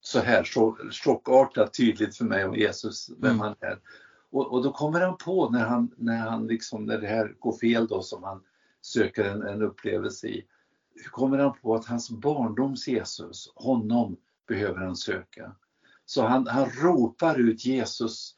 så 0.00 0.18
här 0.18 0.44
så, 0.44 0.76
chockartat 0.90 1.74
tydligt 1.74 2.16
för 2.16 2.24
mig 2.24 2.44
om 2.44 2.54
Jesus, 2.54 3.10
vem 3.18 3.30
mm. 3.30 3.40
han 3.40 3.54
är. 3.60 3.78
Och, 4.30 4.52
och, 4.52 4.62
då 4.62 4.72
kommer 4.72 5.00
han 5.00 5.16
på 5.16 5.50
när, 5.50 5.66
han, 5.66 5.94
när, 5.96 6.18
han 6.18 6.46
liksom, 6.46 6.84
när 6.84 6.98
det 6.98 7.06
här 7.06 7.34
går 7.38 7.58
fel 7.58 7.86
då 7.86 8.02
som 8.02 8.22
han 8.22 8.42
söker 8.80 9.24
en, 9.24 9.42
en 9.42 9.62
upplevelse 9.62 10.28
i, 10.28 10.44
kommer 11.10 11.38
han 11.38 11.58
på 11.62 11.74
att 11.74 11.84
hans 11.84 12.10
barndoms 12.10 12.88
Jesus, 12.88 13.52
honom 13.54 14.16
behöver 14.48 14.80
han 14.80 14.96
söka. 14.96 15.56
Så 16.06 16.26
han, 16.26 16.46
han 16.46 16.70
ropar 16.70 17.38
ut 17.38 17.64
Jesus, 17.64 18.36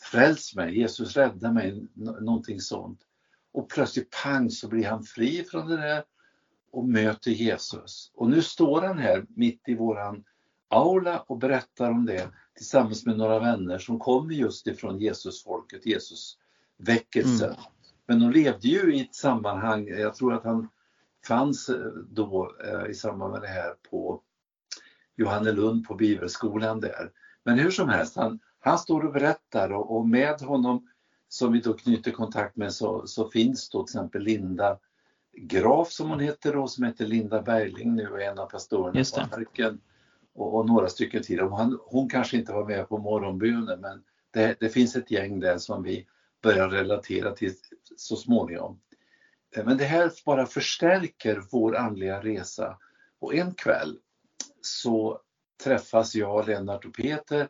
fräls 0.00 0.54
mig, 0.54 0.78
Jesus 0.78 1.16
rädda 1.16 1.52
mig, 1.52 1.86
någonting 2.20 2.60
sånt. 2.60 3.00
Och 3.54 3.68
plötsligt 3.68 4.10
pang 4.22 4.50
så 4.50 4.68
blir 4.68 4.86
han 4.86 5.02
fri 5.02 5.44
från 5.44 5.68
det 5.68 5.76
där 5.76 6.04
och 6.72 6.84
möter 6.84 7.30
Jesus. 7.30 8.12
Och 8.14 8.30
nu 8.30 8.42
står 8.42 8.82
han 8.82 8.98
här 8.98 9.26
mitt 9.28 9.68
i 9.68 9.74
våran 9.74 10.24
aula 10.68 11.18
och 11.18 11.38
berättar 11.38 11.90
om 11.90 12.06
det 12.06 12.28
tillsammans 12.56 13.06
med 13.06 13.18
några 13.18 13.38
vänner 13.38 13.78
som 13.78 13.98
kommer 13.98 14.34
just 14.34 14.66
ifrån 14.66 14.98
Jesusfolket, 14.98 15.86
Jesus 15.86 16.38
väckelse. 16.76 17.46
Mm. 17.46 17.58
Men 18.06 18.20
de 18.20 18.30
levde 18.30 18.68
ju 18.68 18.96
i 18.96 19.00
ett 19.00 19.14
sammanhang, 19.14 19.88
jag 19.88 20.14
tror 20.14 20.34
att 20.34 20.44
han 20.44 20.68
fanns 21.26 21.68
eh, 21.68 21.92
då 22.10 22.56
eh, 22.64 22.90
i 22.90 22.94
samband 22.94 23.32
med 23.32 23.42
det 23.42 23.48
här 23.48 23.74
på 23.90 24.20
Johannelund 25.16 25.86
på 25.86 25.94
bibelskolan 25.94 26.80
där. 26.80 27.10
Men 27.44 27.58
hur 27.58 27.70
som 27.70 27.88
helst, 27.88 28.16
han, 28.16 28.38
han 28.60 28.78
står 28.78 29.04
och 29.04 29.12
berättar 29.12 29.72
och, 29.72 29.96
och 29.96 30.08
med 30.08 30.40
honom 30.40 30.88
som 31.34 31.52
vi 31.52 31.60
då 31.60 31.72
knyter 31.72 32.10
kontakt 32.10 32.56
med 32.56 32.72
så, 32.72 33.06
så 33.06 33.30
finns 33.30 33.68
då 33.68 33.82
till 33.82 33.96
exempel 33.96 34.22
Linda 34.22 34.78
Graf 35.32 35.92
som 35.92 36.10
hon 36.10 36.20
heter 36.20 36.52
då, 36.52 36.68
som 36.68 36.84
heter 36.84 37.06
Linda 37.06 37.42
Bergling 37.42 37.94
nu 37.94 38.08
och 38.08 38.20
är 38.20 38.30
en 38.30 38.38
av 38.38 38.46
pastorerna 38.46 39.04
på 39.14 39.36
Arken 39.36 39.80
och, 40.34 40.54
och, 40.54 40.66
några 40.66 40.88
stycken 40.88 41.22
till. 41.22 41.40
Hon, 41.40 41.78
hon 41.86 42.08
kanske 42.08 42.36
inte 42.36 42.52
var 42.52 42.64
med 42.64 42.88
på 42.88 42.98
morgonbönen 42.98 43.80
men 43.80 44.04
det, 44.30 44.56
det, 44.60 44.68
finns 44.68 44.96
ett 44.96 45.10
gäng 45.10 45.40
där 45.40 45.58
som 45.58 45.82
vi 45.82 46.06
börjar 46.42 46.68
relatera 46.68 47.32
till 47.32 47.54
så 47.96 48.16
småningom. 48.16 48.80
Eh, 49.56 49.64
men 49.64 49.76
det 49.76 49.84
här 49.84 50.12
bara 50.26 50.46
förstärker 50.46 51.42
vår 51.50 51.76
andliga 51.76 52.22
resa. 52.22 52.78
Och 53.18 53.34
en 53.34 53.54
kväll 53.54 53.98
så 54.60 55.20
träffas 55.64 56.14
jag, 56.14 56.48
Lennart 56.48 56.84
och 56.84 56.94
Peter 56.94 57.48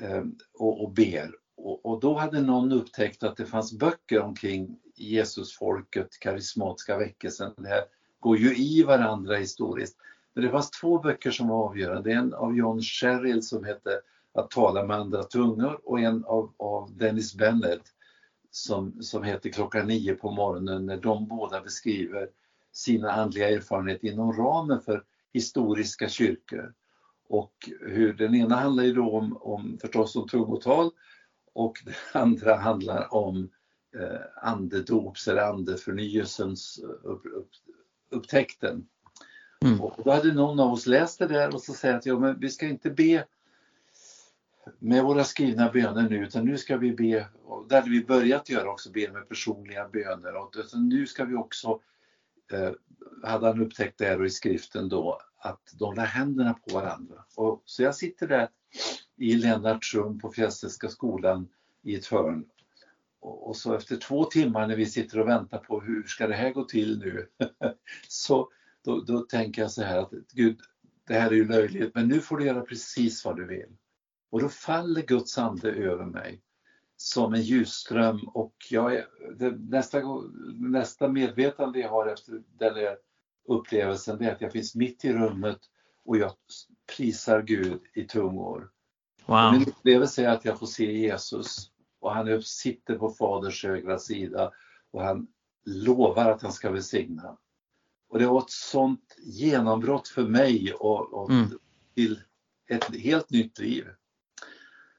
eh, 0.00 0.24
och, 0.58 0.84
och 0.84 0.92
ber. 0.92 1.45
Och, 1.66 1.86
och, 1.86 2.00
då 2.00 2.14
hade 2.14 2.40
någon 2.40 2.72
upptäckt 2.72 3.22
att 3.22 3.36
det 3.36 3.46
fanns 3.46 3.72
böcker 3.72 4.20
omkring 4.20 4.78
Jesusfolket, 4.94 6.18
karismatiska 6.20 6.98
väckelsen. 6.98 7.52
Det 7.56 7.68
här 7.68 7.84
går 8.20 8.36
ju 8.36 8.56
i 8.56 8.82
varandra 8.82 9.36
historiskt. 9.36 9.96
Men 10.34 10.44
det 10.44 10.50
fanns 10.50 10.70
två 10.70 10.98
böcker 10.98 11.30
som 11.30 11.48
var 11.48 11.64
avgörande. 11.68 12.12
En 12.12 12.34
av 12.34 12.56
John 12.56 12.82
Sherrill 12.82 13.42
som 13.42 13.64
hette 13.64 14.00
Att 14.34 14.50
tala 14.50 14.86
med 14.86 14.96
andra 14.96 15.22
tungor 15.22 15.80
och 15.84 16.00
en 16.00 16.24
av, 16.24 16.52
av 16.56 16.96
Dennis 16.96 17.34
Bennett 17.34 17.82
som, 18.50 19.02
som 19.02 19.22
heter 19.22 19.50
Klockan 19.50 19.86
nio 19.86 20.14
på 20.14 20.30
morgonen 20.30 20.86
när 20.86 20.96
de 20.96 21.26
båda 21.26 21.60
beskriver 21.60 22.28
sina 22.72 23.12
andliga 23.12 23.50
erfarenheter 23.50 24.08
inom 24.08 24.32
ramen 24.32 24.80
för 24.80 25.04
historiska 25.32 26.08
kyrkor. 26.08 26.74
Och 27.28 27.70
hur 27.80 28.12
den 28.12 28.34
ena 28.34 28.56
handlar 28.56 28.84
ju 28.84 28.92
då 28.92 29.10
om, 29.10 29.36
om 29.40 29.78
förstås 29.80 30.16
om 30.16 30.28
tungotal 30.28 30.90
och 31.56 31.82
den 31.84 31.94
andra 32.22 32.56
handlar 32.56 33.14
om 33.14 33.50
eh, 33.96 34.20
andedops 34.50 35.28
eller 35.28 35.42
andeförnyelsens 35.42 36.78
upp, 37.02 37.26
upp, 37.26 37.50
upptäckten. 38.10 38.86
Mm. 39.64 39.80
Och 39.80 40.04
då 40.04 40.10
hade 40.10 40.34
någon 40.34 40.60
av 40.60 40.72
oss 40.72 40.86
läst 40.86 41.18
det 41.18 41.26
där 41.26 41.54
och 41.54 41.62
så 41.62 41.72
säger 41.72 41.94
att 41.96 42.06
ja, 42.06 42.18
men 42.18 42.40
vi 42.40 42.50
ska 42.50 42.66
inte 42.66 42.90
be 42.90 43.24
med 44.78 45.04
våra 45.04 45.24
skrivna 45.24 45.72
böner 45.72 46.08
nu 46.08 46.16
utan 46.16 46.44
nu 46.44 46.58
ska 46.58 46.76
vi 46.76 46.92
be, 46.92 47.28
och 47.44 47.68
det 47.68 47.74
hade 47.74 47.90
vi 47.90 48.04
börjat 48.04 48.48
göra 48.48 48.70
också, 48.70 48.90
be 48.90 49.12
med 49.12 49.28
personliga 49.28 49.88
böner. 49.88 50.36
Och 50.36 50.54
nu 50.74 51.06
ska 51.06 51.24
vi 51.24 51.34
också, 51.34 51.80
eh, 52.52 52.70
hade 53.22 53.46
han 53.46 53.62
upptäckt 53.62 53.98
där 53.98 54.20
och 54.20 54.26
i 54.26 54.30
skriften 54.30 54.88
då, 54.88 55.20
att 55.38 55.74
de 55.78 55.94
la 55.94 56.02
händerna 56.02 56.54
på 56.54 56.74
varandra. 56.74 57.24
Och, 57.36 57.62
så 57.64 57.82
jag 57.82 57.94
sitter 57.94 58.28
där 58.28 58.48
i 59.16 59.34
Lennarts 59.34 59.94
rum 59.94 60.18
på 60.18 60.32
Fjällstedtska 60.32 60.88
skolan 60.88 61.48
i 61.82 61.94
ett 61.94 62.06
hörn. 62.06 62.44
Och, 63.20 63.56
så 63.56 63.74
efter 63.74 63.96
två 63.96 64.24
timmar 64.24 64.66
när 64.66 64.76
vi 64.76 64.86
sitter 64.86 65.20
och 65.20 65.28
väntar 65.28 65.58
på 65.58 65.80
hur 65.80 66.02
ska 66.02 66.26
det 66.26 66.34
här 66.34 66.52
gå 66.52 66.64
till 66.64 66.98
nu? 66.98 67.28
så 68.08 68.48
då, 68.84 69.00
då 69.00 69.20
tänker 69.20 69.62
jag 69.62 69.70
så 69.70 69.82
här 69.82 69.98
att 69.98 70.10
Gud, 70.32 70.60
det 71.06 71.14
här 71.14 71.30
är 71.30 71.34
ju 71.34 71.48
löjligt, 71.48 71.94
men 71.94 72.08
nu 72.08 72.20
får 72.20 72.36
du 72.36 72.44
göra 72.44 72.60
precis 72.60 73.24
vad 73.24 73.36
du 73.36 73.46
vill. 73.46 73.76
Och 74.30 74.40
då 74.40 74.48
faller 74.48 75.02
Guds 75.02 75.38
ande 75.38 75.70
över 75.70 76.04
mig 76.04 76.42
som 76.96 77.34
en 77.34 77.42
ljusström 77.42 78.28
och 78.28 78.54
jag 78.70 78.94
är, 78.94 79.06
det, 79.36 79.50
nästa, 79.50 80.02
nästa 80.54 81.08
medvetande 81.08 81.78
jag 81.78 81.88
har 81.88 82.06
efter 82.06 82.42
den 82.58 82.74
här 82.74 82.96
upplevelsen 83.48 84.22
är 84.22 84.32
att 84.32 84.40
jag 84.40 84.52
finns 84.52 84.74
mitt 84.74 85.04
i 85.04 85.12
rummet 85.12 85.58
och 86.04 86.16
jag 86.16 86.32
prisar 86.96 87.42
Gud 87.42 87.80
i 87.94 88.04
tungor. 88.04 88.70
Wow. 89.26 89.52
Min 89.52 89.68
upplevelse 89.68 90.24
är 90.24 90.28
att 90.28 90.44
jag 90.44 90.58
får 90.58 90.66
se 90.66 90.92
Jesus 90.92 91.70
och 92.00 92.14
han 92.14 92.42
sitter 92.42 92.98
på 92.98 93.10
Faders 93.10 93.64
högra 93.64 93.98
sida 93.98 94.52
och 94.90 95.02
han 95.02 95.26
lovar 95.64 96.30
att 96.30 96.42
han 96.42 96.52
ska 96.52 96.70
välsigna. 96.70 97.36
Och 98.08 98.18
det 98.18 98.26
var 98.26 98.40
ett 98.40 98.50
sånt 98.50 99.16
genombrott 99.18 100.08
för 100.08 100.22
mig 100.22 100.72
och, 100.72 101.12
och 101.12 101.30
mm. 101.30 101.58
till 101.94 102.20
ett 102.68 102.96
helt 102.96 103.30
nytt 103.30 103.58
liv. 103.58 103.86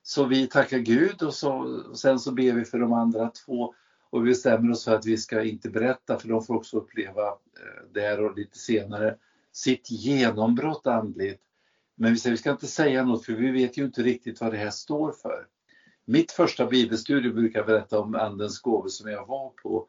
Så 0.04 0.26
vi 0.26 0.48
tackar 0.48 0.78
Gud 0.78 1.24
och, 1.24 1.34
så, 1.34 1.54
och 1.90 2.00
sen 2.00 2.20
så 2.20 2.32
ber 2.32 2.54
vi 2.54 2.66
för 2.66 2.80
de 2.80 2.94
andra 2.94 3.30
två 3.30 3.74
och 4.10 4.26
vi 4.26 4.30
bestämmer 4.30 4.72
oss 4.72 4.86
för 4.86 4.96
att 4.96 5.06
vi 5.06 5.18
ska 5.18 5.44
inte 5.44 5.70
berätta 5.70 6.20
för 6.20 6.28
de 6.28 6.44
får 6.44 6.56
också 6.56 6.78
uppleva 6.78 7.28
eh, 7.28 7.92
där 7.94 8.26
och 8.26 8.38
lite 8.38 8.58
senare 8.58 9.18
sitt 9.52 9.92
genombrott 9.92 10.88
andligt. 10.88 11.42
Men 11.98 12.14
vi 12.14 12.20
säger 12.20 12.32
vi 12.32 12.38
ska 12.38 12.52
inte 12.52 12.68
säga 12.68 13.06
något 13.06 13.26
för 13.26 13.34
vi 13.34 13.52
vet 13.52 13.78
ju 13.78 13.86
inte 13.86 14.04
riktigt 14.04 14.42
vad 14.42 14.52
det 14.52 14.58
här 14.58 14.70
står 14.70 15.12
för. 15.12 15.48
Mitt 16.06 16.32
första 16.32 16.66
bibelstudium 16.66 17.36
brukar 17.36 17.64
berätta 17.64 18.00
om 18.00 18.16
Andens 18.16 18.60
gåvor 18.60 18.90
som 18.90 19.12
jag 19.12 19.26
var 19.26 19.50
på. 19.50 19.88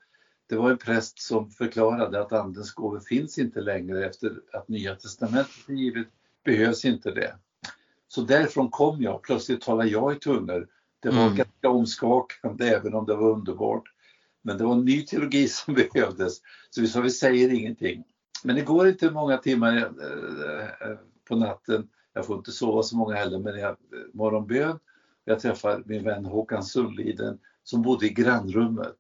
Det 0.49 0.57
var 0.57 0.71
en 0.71 0.79
präst 0.79 1.23
som 1.23 1.51
förklarade 1.51 2.21
att 2.21 2.33
Andens 2.33 2.73
gåvor 2.73 3.01
finns 3.01 3.39
inte 3.39 3.61
längre 3.61 4.07
efter 4.07 4.41
att 4.53 4.69
Nya 4.69 4.95
Testamentet 4.95 5.69
är 5.69 5.73
givet, 5.73 6.07
behövs 6.45 6.85
inte 6.85 7.11
det. 7.11 7.35
Så 8.09 8.21
därifrån 8.21 8.71
kom 8.71 9.03
jag, 9.03 9.23
plötsligt 9.23 9.61
talade 9.61 9.89
jag 9.89 10.17
i 10.17 10.19
tungor. 10.19 10.69
Det 11.01 11.09
var 11.09 11.23
mm. 11.23 11.37
ganska 11.37 11.69
omskakande 11.69 12.69
även 12.69 12.95
om 12.95 13.07
det 13.07 13.15
var 13.15 13.31
underbart. 13.31 13.85
Men 14.43 14.59
det 14.59 14.65
var 14.65 14.73
en 14.73 14.85
ny 14.85 15.03
teologi 15.03 15.49
som 15.49 15.75
behövdes. 15.75 16.41
Så 16.71 16.81
vi 16.81 16.87
sa 16.87 17.01
vi 17.01 17.11
säger 17.11 17.53
ingenting. 17.53 18.05
Men 18.45 18.57
det 18.57 18.63
går 18.63 18.89
inte 18.89 19.11
många 19.11 19.37
timmar 19.37 19.77
eh, 19.77 20.91
eh, 20.91 20.97
på 21.29 21.37
natten, 21.37 21.89
jag 22.19 22.27
får 22.27 22.37
inte 22.37 22.53
sova 22.53 22.83
så 22.83 22.97
många 22.97 23.15
heller, 23.15 23.39
men 23.39 23.59
jag 23.59 23.77
morgonbön. 24.13 24.79
Jag 25.25 25.41
träffar 25.41 25.83
min 25.87 26.05
vän 26.05 26.25
Håkan 26.25 26.63
Sulliden 26.63 27.39
som 27.63 27.83
bodde 27.83 28.07
i 28.07 28.09
grannrummet. 28.09 28.97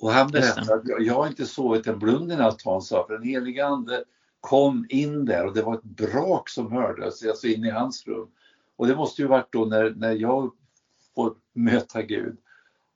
Och 0.00 0.10
han 0.10 0.30
berättade 0.30 0.74
att 0.74 0.88
jag, 0.88 1.02
jag 1.02 1.14
har 1.14 1.26
inte 1.26 1.46
sovit 1.46 1.86
en 1.86 1.98
blund 1.98 2.32
i 2.32 2.36
natt, 2.36 2.62
han 2.64 2.82
sa, 2.82 3.06
för 3.06 3.14
den 3.14 3.22
heliga 3.22 3.66
ande 3.66 4.04
kom 4.40 4.86
in 4.88 5.24
där 5.24 5.46
och 5.46 5.54
det 5.54 5.62
var 5.62 5.74
ett 5.74 5.82
brak 5.82 6.48
som 6.48 6.72
hördes, 6.72 7.26
alltså 7.26 7.46
in 7.46 7.64
i 7.64 7.70
hans 7.70 8.06
rum. 8.06 8.28
Och 8.76 8.86
det 8.86 8.96
måste 8.96 9.22
ju 9.22 9.28
varit 9.28 9.52
då 9.52 9.64
när, 9.64 9.90
när 9.90 10.12
jag 10.12 10.52
får 11.14 11.34
möta 11.52 12.02
Gud. 12.02 12.36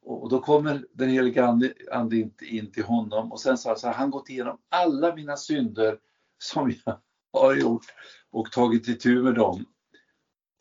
Och 0.03 0.29
då 0.29 0.41
kommer 0.41 0.87
den 0.93 1.09
heliga 1.09 1.47
ande, 1.47 1.73
ande 1.93 2.17
in, 2.17 2.35
in 2.41 2.73
till 2.73 2.85
honom 2.85 3.33
och 3.33 3.41
sen 3.41 3.59
så 3.59 3.69
har 3.69 3.93
han 3.93 4.11
gått 4.11 4.31
igenom 4.31 4.59
alla 4.69 5.15
mina 5.15 5.37
synder 5.37 5.99
som 6.39 6.73
jag 6.85 6.99
har 7.33 7.55
gjort 7.55 7.85
och 8.31 8.53
tagit 8.53 8.89
itu 8.89 9.23
med 9.23 9.35
dem. 9.35 9.67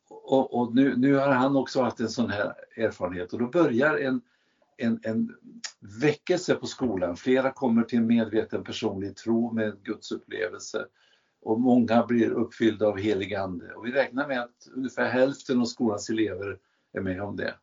Och, 0.10 0.60
och 0.60 0.76
nu, 0.76 0.98
nu, 0.98 1.16
har 1.16 1.30
han 1.30 1.56
också 1.56 1.82
haft 1.82 2.00
en 2.00 2.10
sån 2.10 2.30
här 2.30 2.54
erfarenhet 2.76 3.34
och 3.34 3.40
då 3.40 3.48
börjar 3.48 3.98
en, 3.98 4.22
en, 4.78 5.00
en 5.04 5.36
väckelse 5.80 6.56
på 6.56 6.66
skolan. 6.68 7.18
Flera 7.18 7.52
kommer 7.52 7.84
till 7.84 8.00
en 8.00 8.08
medveten 8.08 8.64
personlig 8.64 9.16
tro 9.16 9.54
med 9.54 9.84
Guds 9.84 10.12
upplevelse 10.12 10.86
och 11.42 11.60
många 11.60 12.06
blir 12.06 12.30
uppfyllda 12.30 12.88
av 12.88 12.98
helig 12.98 13.34
ande. 13.34 13.74
Och 13.74 13.86
vi 13.86 13.92
räknar 13.92 14.28
med 14.28 14.42
att 14.42 14.68
ungefär 14.76 15.10
hälften 15.10 15.62
av 15.62 15.66
skolans 15.66 16.10
elever 16.10 16.58
är 16.94 17.02
med 17.02 17.22
om 17.22 17.36
det. 17.36 17.54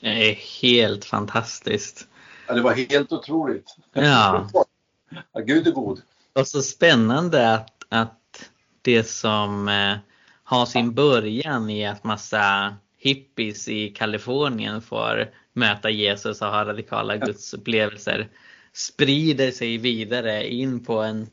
Det 0.00 0.30
är 0.30 0.34
helt 0.34 1.04
fantastiskt. 1.04 2.08
Ja, 2.48 2.54
det 2.54 2.62
var 2.62 2.72
helt 2.72 3.12
otroligt. 3.12 3.76
Ja. 3.92 4.50
ja 5.32 5.40
Gud 5.40 5.66
är 5.66 5.72
god. 5.72 6.02
Och 6.32 6.48
så 6.48 6.62
spännande 6.62 7.54
att, 7.54 7.75
att 7.88 8.50
det 8.82 9.04
som 9.04 9.68
eh, 9.68 9.96
har 10.44 10.66
sin 10.66 10.94
början 10.94 11.70
i 11.70 11.86
att 11.86 12.04
massa 12.04 12.76
hippies 12.98 13.68
i 13.68 13.88
Kalifornien 13.88 14.82
får 14.82 15.30
möta 15.52 15.90
Jesus 15.90 16.42
och 16.42 16.48
ha 16.48 16.64
radikala 16.64 17.16
gudsupplevelser 17.16 18.28
sprider 18.72 19.50
sig 19.50 19.78
vidare 19.78 20.48
in 20.48 20.84
på 20.84 21.02
en 21.02 21.26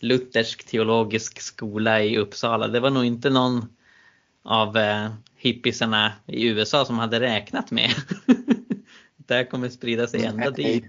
luthersk 0.00 0.66
teologisk 0.66 1.40
skola 1.40 2.02
i 2.02 2.18
Uppsala. 2.18 2.68
Det 2.68 2.80
var 2.80 2.90
nog 2.90 3.04
inte 3.04 3.30
någon 3.30 3.66
av 4.42 4.76
eh, 4.76 5.10
hippisarna 5.36 6.12
i 6.26 6.46
USA 6.46 6.84
som 6.84 6.98
hade 6.98 7.20
räknat 7.20 7.70
med. 7.70 7.90
det 9.16 9.34
här 9.34 9.44
kommer 9.44 9.68
sprida 9.68 10.06
sig 10.06 10.24
ända 10.24 10.50
dit. 10.50 10.84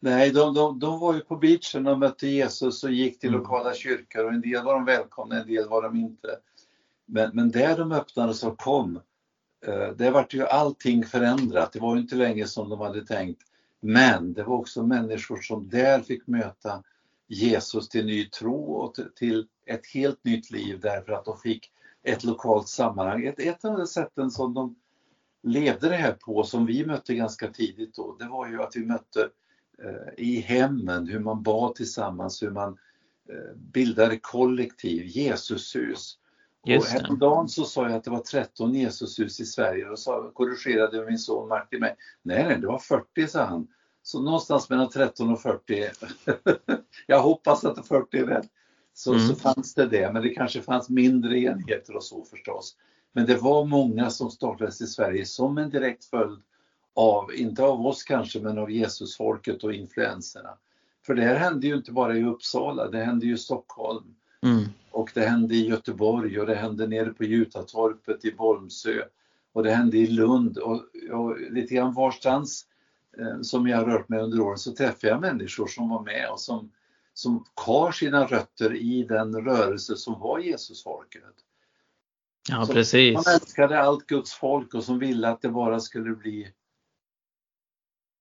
Nej, 0.00 0.30
de, 0.30 0.54
de, 0.54 0.78
de 0.78 1.00
var 1.00 1.14
ju 1.14 1.20
på 1.20 1.36
beachen 1.36 1.86
och 1.86 1.98
mötte 1.98 2.26
Jesus 2.26 2.84
och 2.84 2.90
gick 2.90 3.20
till 3.20 3.28
mm. 3.28 3.40
lokala 3.40 3.74
kyrkor 3.74 4.24
och 4.24 4.32
en 4.32 4.40
del 4.40 4.64
var 4.64 4.74
de 4.74 4.84
välkomna, 4.84 5.40
en 5.40 5.46
del 5.46 5.68
var 5.68 5.82
de 5.82 5.96
inte. 5.96 6.38
Men, 7.06 7.30
men 7.34 7.50
där 7.50 7.78
de 7.78 7.92
öppnades 7.92 8.42
och 8.42 8.58
kom, 8.58 9.00
eh, 9.66 9.88
det 9.96 10.10
vart 10.10 10.34
ju 10.34 10.46
allting 10.46 11.04
förändrat. 11.04 11.72
Det 11.72 11.80
var 11.80 11.94
ju 11.94 12.00
inte 12.00 12.16
länge 12.16 12.46
som 12.46 12.68
de 12.68 12.80
hade 12.80 13.06
tänkt. 13.06 13.42
Men 13.80 14.32
det 14.32 14.44
var 14.44 14.56
också 14.56 14.82
människor 14.82 15.36
som 15.36 15.68
där 15.68 16.00
fick 16.00 16.26
möta 16.26 16.82
Jesus 17.26 17.88
till 17.88 18.06
ny 18.06 18.24
tro 18.24 18.72
och 18.72 18.94
till 19.16 19.46
ett 19.66 19.86
helt 19.94 20.24
nytt 20.24 20.50
liv 20.50 20.80
därför 20.80 21.12
att 21.12 21.24
de 21.24 21.38
fick 21.38 21.72
ett 22.02 22.24
lokalt 22.24 22.68
sammanhang. 22.68 23.26
Ett, 23.26 23.40
ett 23.40 23.64
av 23.64 23.78
de 23.78 23.86
sätten 23.86 24.30
som 24.30 24.54
de 24.54 24.76
levde 25.42 25.88
det 25.88 25.96
här 25.96 26.12
på, 26.12 26.44
som 26.44 26.66
vi 26.66 26.86
mötte 26.86 27.14
ganska 27.14 27.50
tidigt 27.50 27.94
då, 27.94 28.16
det 28.18 28.28
var 28.28 28.48
ju 28.48 28.62
att 28.62 28.76
vi 28.76 28.86
mötte 28.86 29.28
i 30.16 30.40
hemmen, 30.40 31.06
hur 31.06 31.18
man 31.18 31.42
bad 31.42 31.74
tillsammans, 31.74 32.42
hur 32.42 32.50
man 32.50 32.78
eh, 33.28 33.56
bildade 33.56 34.18
kollektiv, 34.18 35.06
Jesushus. 35.06 36.18
Just 36.66 36.86
och 36.86 37.00
häromdagen 37.00 37.48
så 37.48 37.64
sa 37.64 37.88
jag 37.88 37.92
att 37.92 38.04
det 38.04 38.10
var 38.10 38.20
13 38.20 38.74
Jesushus 38.74 39.40
i 39.40 39.44
Sverige 39.44 39.88
och 39.88 39.98
så 39.98 40.30
korrigerade 40.34 41.06
min 41.06 41.18
son 41.18 41.48
Martin 41.48 41.80
mig. 41.80 41.96
Nej, 42.22 42.44
nej, 42.44 42.58
det 42.60 42.66
var 42.66 42.78
40 42.78 43.28
sa 43.28 43.44
han. 43.44 43.68
Så 44.02 44.22
någonstans 44.22 44.70
mellan 44.70 44.88
13 44.88 45.32
och 45.32 45.42
40. 45.42 45.88
jag 47.06 47.20
hoppas 47.20 47.64
att 47.64 47.88
40 47.88 48.18
är 48.18 48.26
rätt 48.26 48.50
så, 48.94 49.14
mm. 49.14 49.28
så 49.28 49.34
fanns 49.34 49.74
det 49.74 49.86
det, 49.86 50.12
men 50.12 50.22
det 50.22 50.28
kanske 50.28 50.62
fanns 50.62 50.88
mindre 50.88 51.38
enheter 51.38 51.96
och 51.96 52.04
så 52.04 52.24
förstås. 52.24 52.76
Men 53.12 53.26
det 53.26 53.36
var 53.36 53.64
många 53.64 54.10
som 54.10 54.30
startades 54.30 54.80
i 54.80 54.86
Sverige 54.86 55.26
som 55.26 55.58
en 55.58 55.70
direkt 55.70 56.04
följd 56.04 56.42
av, 56.98 57.34
inte 57.34 57.62
av 57.62 57.86
oss 57.86 58.02
kanske, 58.02 58.40
men 58.40 58.58
av 58.58 58.70
Jesusfolket 58.70 59.64
och 59.64 59.72
influenserna. 59.72 60.50
För 61.06 61.14
det 61.14 61.22
här 61.22 61.34
hände 61.34 61.66
ju 61.66 61.74
inte 61.74 61.92
bara 61.92 62.16
i 62.16 62.24
Uppsala, 62.24 62.88
det 62.88 63.04
hände 63.04 63.26
ju 63.26 63.34
i 63.34 63.38
Stockholm. 63.38 64.14
Mm. 64.42 64.64
Och 64.90 65.10
det 65.14 65.26
hände 65.26 65.54
i 65.54 65.68
Göteborg 65.68 66.40
och 66.40 66.46
det 66.46 66.54
hände 66.54 66.86
nere 66.86 67.10
på 67.10 67.24
Jutatorpet 67.24 68.24
i 68.24 68.32
Bolmsö. 68.32 69.02
Och 69.52 69.62
det 69.62 69.70
hände 69.70 69.98
i 69.98 70.06
Lund 70.06 70.58
och, 70.58 70.82
och 71.12 71.40
lite 71.50 71.74
grann 71.74 71.94
varstans 71.94 72.66
eh, 73.18 73.40
som 73.42 73.66
jag 73.66 73.76
har 73.76 73.84
rört 73.84 74.08
mig 74.08 74.20
under 74.20 74.40
åren 74.40 74.58
så 74.58 74.72
träffade 74.72 75.08
jag 75.08 75.20
människor 75.20 75.66
som 75.66 75.88
var 75.88 76.02
med 76.02 76.30
och 76.30 76.40
som 76.40 76.70
som 77.14 77.44
har 77.54 77.92
sina 77.92 78.24
rötter 78.24 78.76
i 78.76 79.02
den 79.02 79.44
rörelse 79.44 79.96
som 79.96 80.20
var 80.20 80.38
Jesusfolket. 80.38 81.22
Ja, 82.48 82.66
som 82.66 82.74
precis. 82.74 83.14
Man 83.14 83.34
älskade 83.34 83.80
allt 83.80 84.06
Guds 84.06 84.32
folk 84.32 84.74
och 84.74 84.84
som 84.84 84.98
ville 84.98 85.28
att 85.28 85.42
det 85.42 85.48
bara 85.48 85.80
skulle 85.80 86.10
bli 86.10 86.52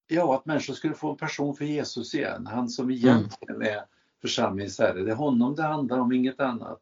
Ja, 0.07 0.35
att 0.35 0.45
människor 0.45 0.73
skulle 0.73 0.93
få 0.93 1.11
en 1.11 1.17
person 1.17 1.55
för 1.55 1.65
Jesus 1.65 2.15
igen. 2.15 2.47
Han 2.47 2.69
som 2.69 2.91
egentligen 2.91 3.55
mm. 3.55 3.67
är 3.67 3.81
församlingens 4.21 4.79
herre. 4.79 5.03
Det 5.03 5.11
är 5.11 5.15
honom 5.15 5.55
det 5.55 5.63
handlar 5.63 5.99
om, 5.99 6.11
inget 6.11 6.39
annat. 6.39 6.79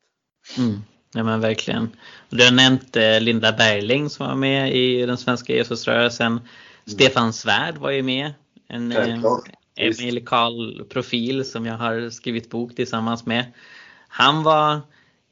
Mm. 0.58 0.82
Ja 1.14 1.24
men 1.24 1.42
verkligen. 1.42 1.90
Du 2.30 2.44
har 2.44 2.52
nämnt 2.52 2.96
eh, 2.96 3.22
Linda 3.22 3.52
Bergling 3.52 4.10
som 4.10 4.28
var 4.28 4.36
med 4.36 4.76
i 4.76 5.06
den 5.06 5.18
svenska 5.18 5.54
Jesusrörelsen. 5.54 6.32
Mm. 6.32 6.44
Stefan 6.86 7.34
Svärd 7.34 7.78
var 7.78 7.92
ju 7.92 8.04
med. 8.04 8.34
En 8.68 8.92
eh, 8.92 9.20
evangelikal 9.76 10.86
profil 10.90 11.46
som 11.46 11.66
jag 11.66 11.78
har 11.78 12.10
skrivit 12.10 12.50
bok 12.50 12.76
tillsammans 12.76 13.26
med. 13.26 13.46
Han 14.08 14.44
var, 14.44 14.82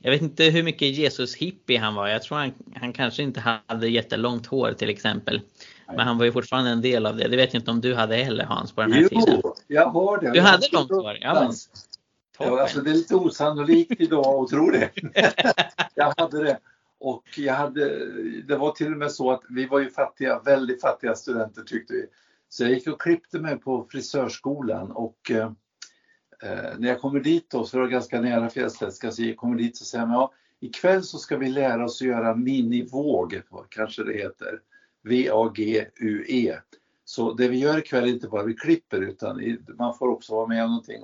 jag 0.02 0.12
vet 0.12 0.22
inte 0.22 0.44
hur 0.44 0.64
mycket 0.64 0.88
Jesus 0.88 1.36
hippie 1.36 1.80
han 1.80 1.96
var. 1.96 2.08
Jag 2.08 2.24
tror 2.24 2.38
han, 2.38 2.54
han 2.76 2.94
kanske 2.94 3.24
inte 3.24 3.62
hade 3.66 3.88
jättelångt 3.90 4.46
hår 4.46 4.74
till 4.74 4.90
exempel. 4.90 5.42
Men 5.88 6.00
han 6.00 6.18
var 6.18 6.26
ju 6.26 6.32
fortfarande 6.32 6.70
en 6.72 6.82
del 6.82 7.06
av 7.06 7.18
det. 7.18 7.28
Det 7.28 7.38
vet 7.38 7.54
jag 7.54 7.62
inte 7.62 7.72
om 7.72 7.82
du 7.82 7.96
hade 7.96 8.16
heller 8.16 8.46
Hans 8.46 8.72
på 8.72 8.82
den 8.82 8.92
här 8.92 9.02
jo, 9.02 9.10
tiden. 9.10 9.42
Jo, 9.44 9.56
jag 9.68 9.86
har 9.86 10.18
det. 10.18 10.32
Du 10.32 10.38
jag 10.38 10.44
hade 10.44 10.68
långt 10.72 10.92
hår? 10.92 11.18
Ja, 11.22 11.34
men, 11.34 11.54
ja, 12.40 12.62
alltså, 12.62 12.82
det 12.82 12.90
är 12.90 12.94
lite 12.94 13.16
osannolikt 13.16 14.02
idag 14.02 14.44
att 14.44 14.50
tro 14.50 14.72
det. 14.72 14.90
jag 15.96 16.14
hade 16.18 16.44
det. 16.44 16.60
Och 17.00 17.24
jag 17.38 17.54
hade, 17.54 18.06
det 18.42 18.58
var 18.58 18.72
till 18.72 18.92
och 18.92 18.98
med 18.98 19.12
så 19.12 19.32
att 19.32 19.42
vi 19.50 19.66
var 19.66 19.80
ju 19.80 19.90
fattiga, 19.90 20.40
väldigt 20.40 20.82
fattiga 20.82 21.16
studenter 21.16 21.62
tyckte 21.62 21.94
vi. 21.94 22.06
Så 22.50 22.64
jag 22.64 22.72
gick 22.72 22.88
och 22.88 23.02
klippte 23.02 23.40
mig 23.40 23.58
på 23.58 23.88
frisörskolan 23.92 24.92
och 24.92 25.32
eh, 25.32 25.52
eh 26.44 26.78
när 26.78 26.88
jag 26.88 27.02
kommer 27.02 27.20
dit 27.20 27.50
då, 27.50 27.66
så 27.66 27.78
var 27.78 27.86
det 27.86 27.92
ganska 27.92 28.22
nära 28.22 28.50
Fjällstedtska, 28.50 29.12
så 29.12 29.24
jag 29.24 29.38
kommer 29.38 29.58
dit 29.58 29.82
och 29.82 29.88
säger 29.88 30.06
ja, 30.06 30.34
ikväll 30.60 31.04
så 31.04 31.18
ska 31.18 31.38
vi 31.38 31.50
lära 31.50 31.86
oss 31.86 32.02
att 32.02 32.08
göra 32.08 32.36
minivåg, 32.36 33.42
kanske 33.70 34.04
det 34.04 34.14
heter. 34.14 34.60
V-A-G-U-E. 35.04 36.58
Så 37.06 37.34
det 37.34 37.48
vi 37.48 37.58
gör 37.58 37.78
ikväll 37.78 38.04
är 38.04 38.08
inte 38.08 38.28
bara 38.28 38.44
vi 38.44 38.54
klipper 38.54 39.02
utan 39.02 39.58
man 39.80 39.98
får 39.98 40.08
också 40.08 40.36
vara 40.36 40.48
med 40.48 40.64
om 40.64 40.70
någonting 40.70 41.02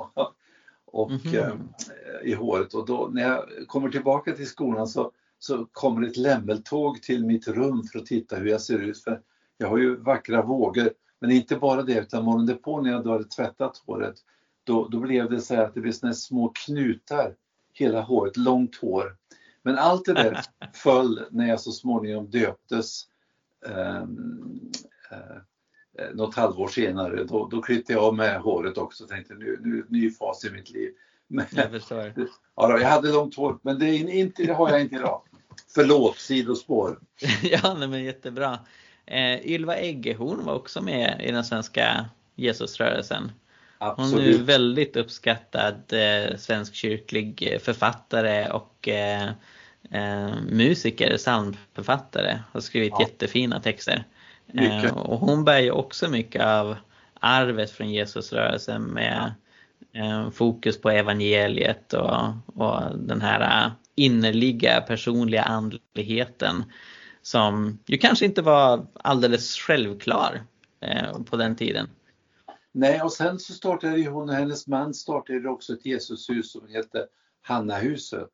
och, 0.85 1.11
mm 1.11 1.21
-hmm. 1.21 1.59
eh, 1.89 2.29
i 2.29 2.33
håret. 2.33 2.73
Och 2.73 2.85
då 2.85 3.09
när 3.13 3.21
jag 3.21 3.67
kommer 3.67 3.89
tillbaka 3.89 4.31
till 4.31 4.47
skolan 4.47 4.87
så, 4.87 5.11
så 5.39 5.65
kommer 5.71 6.07
ett 6.07 6.17
lämmeltåg 6.17 7.01
till 7.01 7.25
mitt 7.25 7.47
rum 7.47 7.83
för 7.83 7.99
att 7.99 8.05
titta 8.05 8.35
hur 8.35 8.47
jag 8.47 8.61
ser 8.61 8.79
ut. 8.79 9.03
För 9.03 9.21
jag 9.57 9.69
har 9.69 9.77
ju 9.77 9.95
vackra 9.95 10.41
vågor, 10.41 10.89
men 11.19 11.31
inte 11.31 11.55
bara 11.55 11.83
det 11.83 11.99
utan 11.99 12.25
morgonen 12.25 12.45
därpå 12.45 12.81
när 12.81 12.91
jag 12.91 13.03
då 13.03 13.11
hade 13.11 13.23
tvättat 13.23 13.77
håret 13.77 14.15
då, 14.63 14.87
då 14.87 14.99
blev 14.99 15.29
det 15.29 15.41
så 15.41 15.61
att 15.61 15.73
det 15.73 15.81
blev 15.81 15.91
såna 15.91 16.13
små 16.13 16.51
knutar 16.65 17.35
hela 17.73 18.01
håret, 18.01 18.37
långt 18.37 18.75
hår. 18.75 19.15
Men 19.61 19.77
allt 19.77 20.05
det 20.05 20.13
där 20.13 20.41
föll 20.73 21.25
när 21.31 21.47
jag 21.47 21.59
så 21.59 21.71
småningom 21.71 22.29
döptes 22.29 23.03
eh, 23.65 24.01
eh, 25.11 26.13
något 26.13 26.35
halvår 26.35 26.67
senare, 26.67 27.23
då, 27.23 27.47
då 27.47 27.61
klippte 27.61 27.93
jag 27.93 28.03
av 28.03 28.15
med 28.15 28.41
håret 28.41 28.77
också 28.77 29.03
och 29.03 29.09
tänkte 29.09 29.33
nu, 29.33 29.59
nu 29.63 29.85
ny 29.89 30.11
fas 30.11 30.45
i 30.45 30.49
mitt 30.51 30.69
liv. 30.69 30.91
Men, 31.27 31.45
jag 31.51 31.71
förstår. 31.71 32.13
Ja, 32.55 32.79
jag 32.79 32.89
hade 32.89 33.11
långt 33.11 33.35
hår, 33.35 33.59
men 33.61 33.79
det, 33.79 33.85
är 33.85 34.09
inte, 34.09 34.43
det 34.43 34.53
har 34.53 34.69
jag 34.69 34.81
inte 34.81 34.95
idag. 34.95 35.21
Förlåt, 35.75 36.17
sidospår. 36.17 36.99
ja, 37.43 37.75
nej, 37.79 37.87
men 37.87 38.03
jättebra. 38.03 38.59
Eh, 39.05 39.45
Ylva 39.45 39.75
Eggehorn 39.75 40.45
var 40.45 40.55
också 40.55 40.81
med 40.81 41.21
i 41.23 41.31
den 41.31 41.43
svenska 41.43 42.05
Jesusrörelsen. 42.35 43.31
Absolut. 43.77 44.13
Hon 44.13 44.41
är 44.41 44.45
väldigt 44.45 44.95
uppskattad 44.95 45.93
eh, 45.93 46.37
svensk 46.37 46.75
kyrklig 46.75 47.59
författare 47.61 48.49
och 48.49 48.87
eh, 48.87 49.29
eh, 49.91 50.41
musiker, 50.49 51.17
psalmförfattare, 51.17 52.39
har 52.51 52.59
skrivit 52.59 52.93
ja. 52.99 53.01
jättefina 53.01 53.59
texter. 53.59 54.03
Eh, 54.53 54.97
och 54.97 55.19
hon 55.19 55.45
bär 55.45 55.59
ju 55.59 55.71
också 55.71 56.09
mycket 56.09 56.45
av 56.45 56.75
arvet 57.19 57.71
från 57.71 57.91
Jesusrörelsen 57.91 58.83
med 58.83 59.33
eh, 59.93 60.29
fokus 60.29 60.81
på 60.81 60.89
evangeliet 60.89 61.93
och, 61.93 62.19
och 62.55 62.97
den 62.97 63.21
här 63.21 63.71
innerliga 63.95 64.81
personliga 64.81 65.43
andligheten 65.43 66.63
som 67.21 67.79
ju 67.85 67.97
kanske 67.97 68.25
inte 68.25 68.41
var 68.41 68.87
alldeles 68.93 69.55
självklar 69.55 70.41
eh, 70.79 71.23
på 71.23 71.37
den 71.37 71.55
tiden. 71.55 71.89
Nej, 72.71 73.01
och 73.01 73.13
sen 73.13 73.39
så 73.39 73.53
startade 73.53 73.97
ju 73.97 74.09
hon 74.09 74.29
och 74.29 74.35
hennes 74.35 74.67
man 74.67 74.93
startade 74.93 75.49
också 75.49 75.73
ett 75.73 75.85
Jesushus 75.85 76.51
som 76.51 76.67
heter 76.67 77.05
Hannahuset 77.41 78.29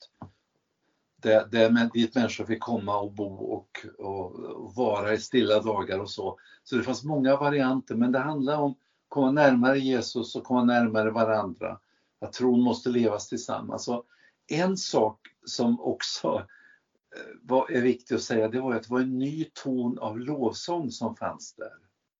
där, 1.26 1.46
där 1.46 1.90
dit 1.94 2.16
människor 2.16 2.46
fick 2.46 2.60
komma 2.60 3.00
och 3.00 3.12
bo 3.12 3.36
och, 3.36 3.86
och, 3.98 4.36
och, 4.36 4.76
vara 4.76 5.14
i 5.14 5.18
stilla 5.18 5.60
dagar 5.60 6.00
och 6.00 6.10
så. 6.10 6.40
Så 6.64 6.76
det 6.76 6.84
fanns 6.84 7.04
många 7.04 7.36
varianter 7.36 7.96
men 7.96 8.12
det 8.12 8.20
handlar 8.20 8.58
om 8.58 8.72
att 8.72 8.78
komma 9.08 9.32
närmare 9.32 9.80
Jesus 9.80 10.36
och 10.36 10.44
komma 10.44 10.64
närmare 10.64 11.10
varandra. 11.10 11.80
Att 12.22 12.34
tron 12.34 12.62
måste 12.62 12.90
levas 12.90 13.30
tillsammans. 13.30 13.84
Så 13.84 14.04
en 14.48 14.78
sak 14.78 15.20
som 15.46 15.80
också 15.82 16.36
eh, 17.16 17.36
var, 17.42 17.72
är 17.72 17.82
viktig 17.82 18.16
att 18.16 18.22
säga 18.22 18.48
det 18.48 18.60
var 18.60 18.76
att 18.76 18.84
det 18.84 18.92
var 18.92 19.02
en 19.02 19.20
ny 19.20 19.46
ton 19.64 20.00
av 20.00 20.20
lovsång 20.20 20.92
som 20.92 21.16
fanns 21.16 21.54
där. 21.54 21.74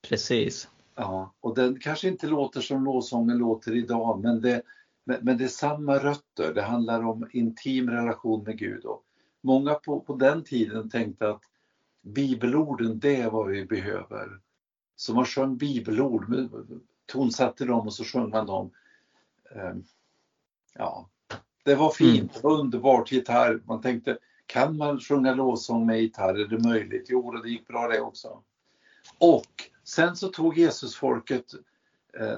Precis. 0.10 0.70
Ja, 0.96 1.34
och 1.42 1.56
den 1.56 1.80
kanske 1.80 2.08
inte 2.08 2.28
låter 2.28 2.62
som 2.62 2.84
lovsången 2.84 3.38
låter 3.38 3.76
idag 3.76 4.24
men 4.24 4.42
det, 4.42 4.62
men, 5.06 5.20
men 5.22 5.38
det 5.38 5.44
är 5.44 5.48
samma 5.48 5.98
rötter, 5.98 6.54
det 6.54 6.62
handlar 6.62 7.04
om 7.04 7.30
intim 7.32 7.90
relation 7.90 8.44
med 8.44 8.58
Gud. 8.58 8.86
Och 8.86 9.04
många 9.42 9.74
på, 9.74 10.00
på 10.00 10.16
den 10.16 10.44
tiden 10.44 10.90
tänkte 10.90 11.30
att 11.30 11.42
bibelorden, 12.02 13.00
det 13.00 13.16
är 13.16 13.30
vad 13.30 13.48
vi 13.48 13.66
behöver. 13.66 14.40
Så 14.96 15.14
man 15.14 15.26
sjöng 15.26 15.58
bibelord, 15.58 16.50
tonsatte 17.06 17.66
dem 17.66 17.88
och 17.88 17.94
så 17.94 18.04
sjöng 18.04 18.30
man 18.30 18.46
dem. 18.46 18.72
Ehm, 19.56 19.84
ja, 20.74 21.10
det 21.64 21.76
var 21.76 21.90
fint, 21.90 22.18
mm. 22.18 22.28
det 22.34 22.44
var 22.44 22.60
underbart, 22.60 23.12
gitarr. 23.12 23.62
Man 23.66 23.82
tänkte, 23.82 24.18
kan 24.46 24.78
man 24.78 25.00
sjunga 25.00 25.34
lovsång 25.34 25.86
med 25.86 26.02
gitarr? 26.02 26.40
Är 26.40 26.48
det 26.48 26.70
möjligt? 26.70 27.06
Jo, 27.10 27.32
det 27.32 27.50
gick 27.50 27.68
bra 27.68 27.88
det 27.88 28.02
också. 28.02 28.44
Och 29.18 29.70
sen 29.84 30.16
så 30.16 30.28
tog 30.28 30.58
Jesusfolket 30.58 31.46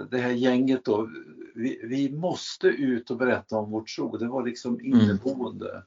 det 0.09 0.17
här 0.17 0.31
gänget 0.31 0.85
då, 0.85 1.09
vi, 1.55 1.81
vi, 1.83 2.11
måste 2.11 2.67
ut 2.67 3.11
och 3.11 3.17
berätta 3.17 3.57
om 3.57 3.71
vår 3.71 3.83
tro. 3.83 4.17
Det 4.17 4.27
var 4.27 4.45
liksom 4.45 4.79
mm. 4.79 5.01
inneboende. 5.01 5.69
Mm. 5.71 5.83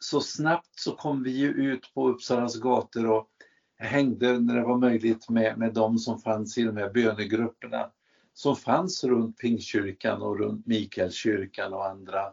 Så 0.00 0.20
snabbt 0.20 0.78
så 0.78 0.96
kom 0.96 1.22
vi 1.22 1.30
ju 1.30 1.48
ut 1.48 1.94
på 1.94 2.08
Uppsalas 2.08 2.56
gator 2.56 3.06
och 3.06 3.28
hängde 3.78 4.40
när 4.40 4.54
det 4.54 4.62
var 4.62 4.78
möjligt 4.78 5.28
med, 5.28 5.58
med 5.58 5.74
de 5.74 5.98
som 5.98 6.18
fanns 6.18 6.58
i 6.58 6.62
de 6.62 6.76
här 6.76 6.90
bönegrupperna 6.90 7.90
som 8.34 8.56
fanns 8.56 9.04
runt 9.04 9.38
Pingstkyrkan 9.38 10.22
och 10.22 10.38
runt 10.38 10.66
Mikaelskyrkan 10.66 11.72
och 11.72 11.86
andra. 11.86 12.32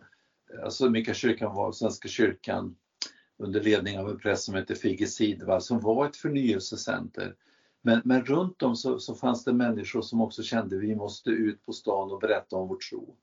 Alltså 0.64 0.90
Mikaelskyrkan 0.90 1.56
var 1.56 1.72
Svenska 1.72 2.08
kyrkan 2.08 2.76
under 3.38 3.62
ledning 3.62 4.00
av 4.00 4.10
en 4.10 4.20
präst 4.20 4.44
som 4.44 4.56
hette 4.56 4.76
Figge 4.76 5.08
Sidvall 5.08 5.62
som 5.62 5.80
var 5.80 6.06
ett 6.06 6.18
förnyelsecenter 6.18 7.36
men, 7.86 8.02
men 8.06 8.26
runt 8.26 8.64
om 8.64 8.76
så, 8.76 9.00
så, 9.00 9.16
fanns 9.16 9.44
det 9.44 9.54
människor 9.54 10.02
som 10.02 10.22
också 10.22 10.44
kände 10.44 10.76
att 10.76 10.82
vi 10.82 10.96
måste 10.96 11.30
ut 11.30 11.66
på 11.66 11.74
stan 11.74 12.12
och 12.12 12.20
berätta 12.20 12.56
om 12.56 12.68
vår 12.68 12.78
tro. 12.90 13.16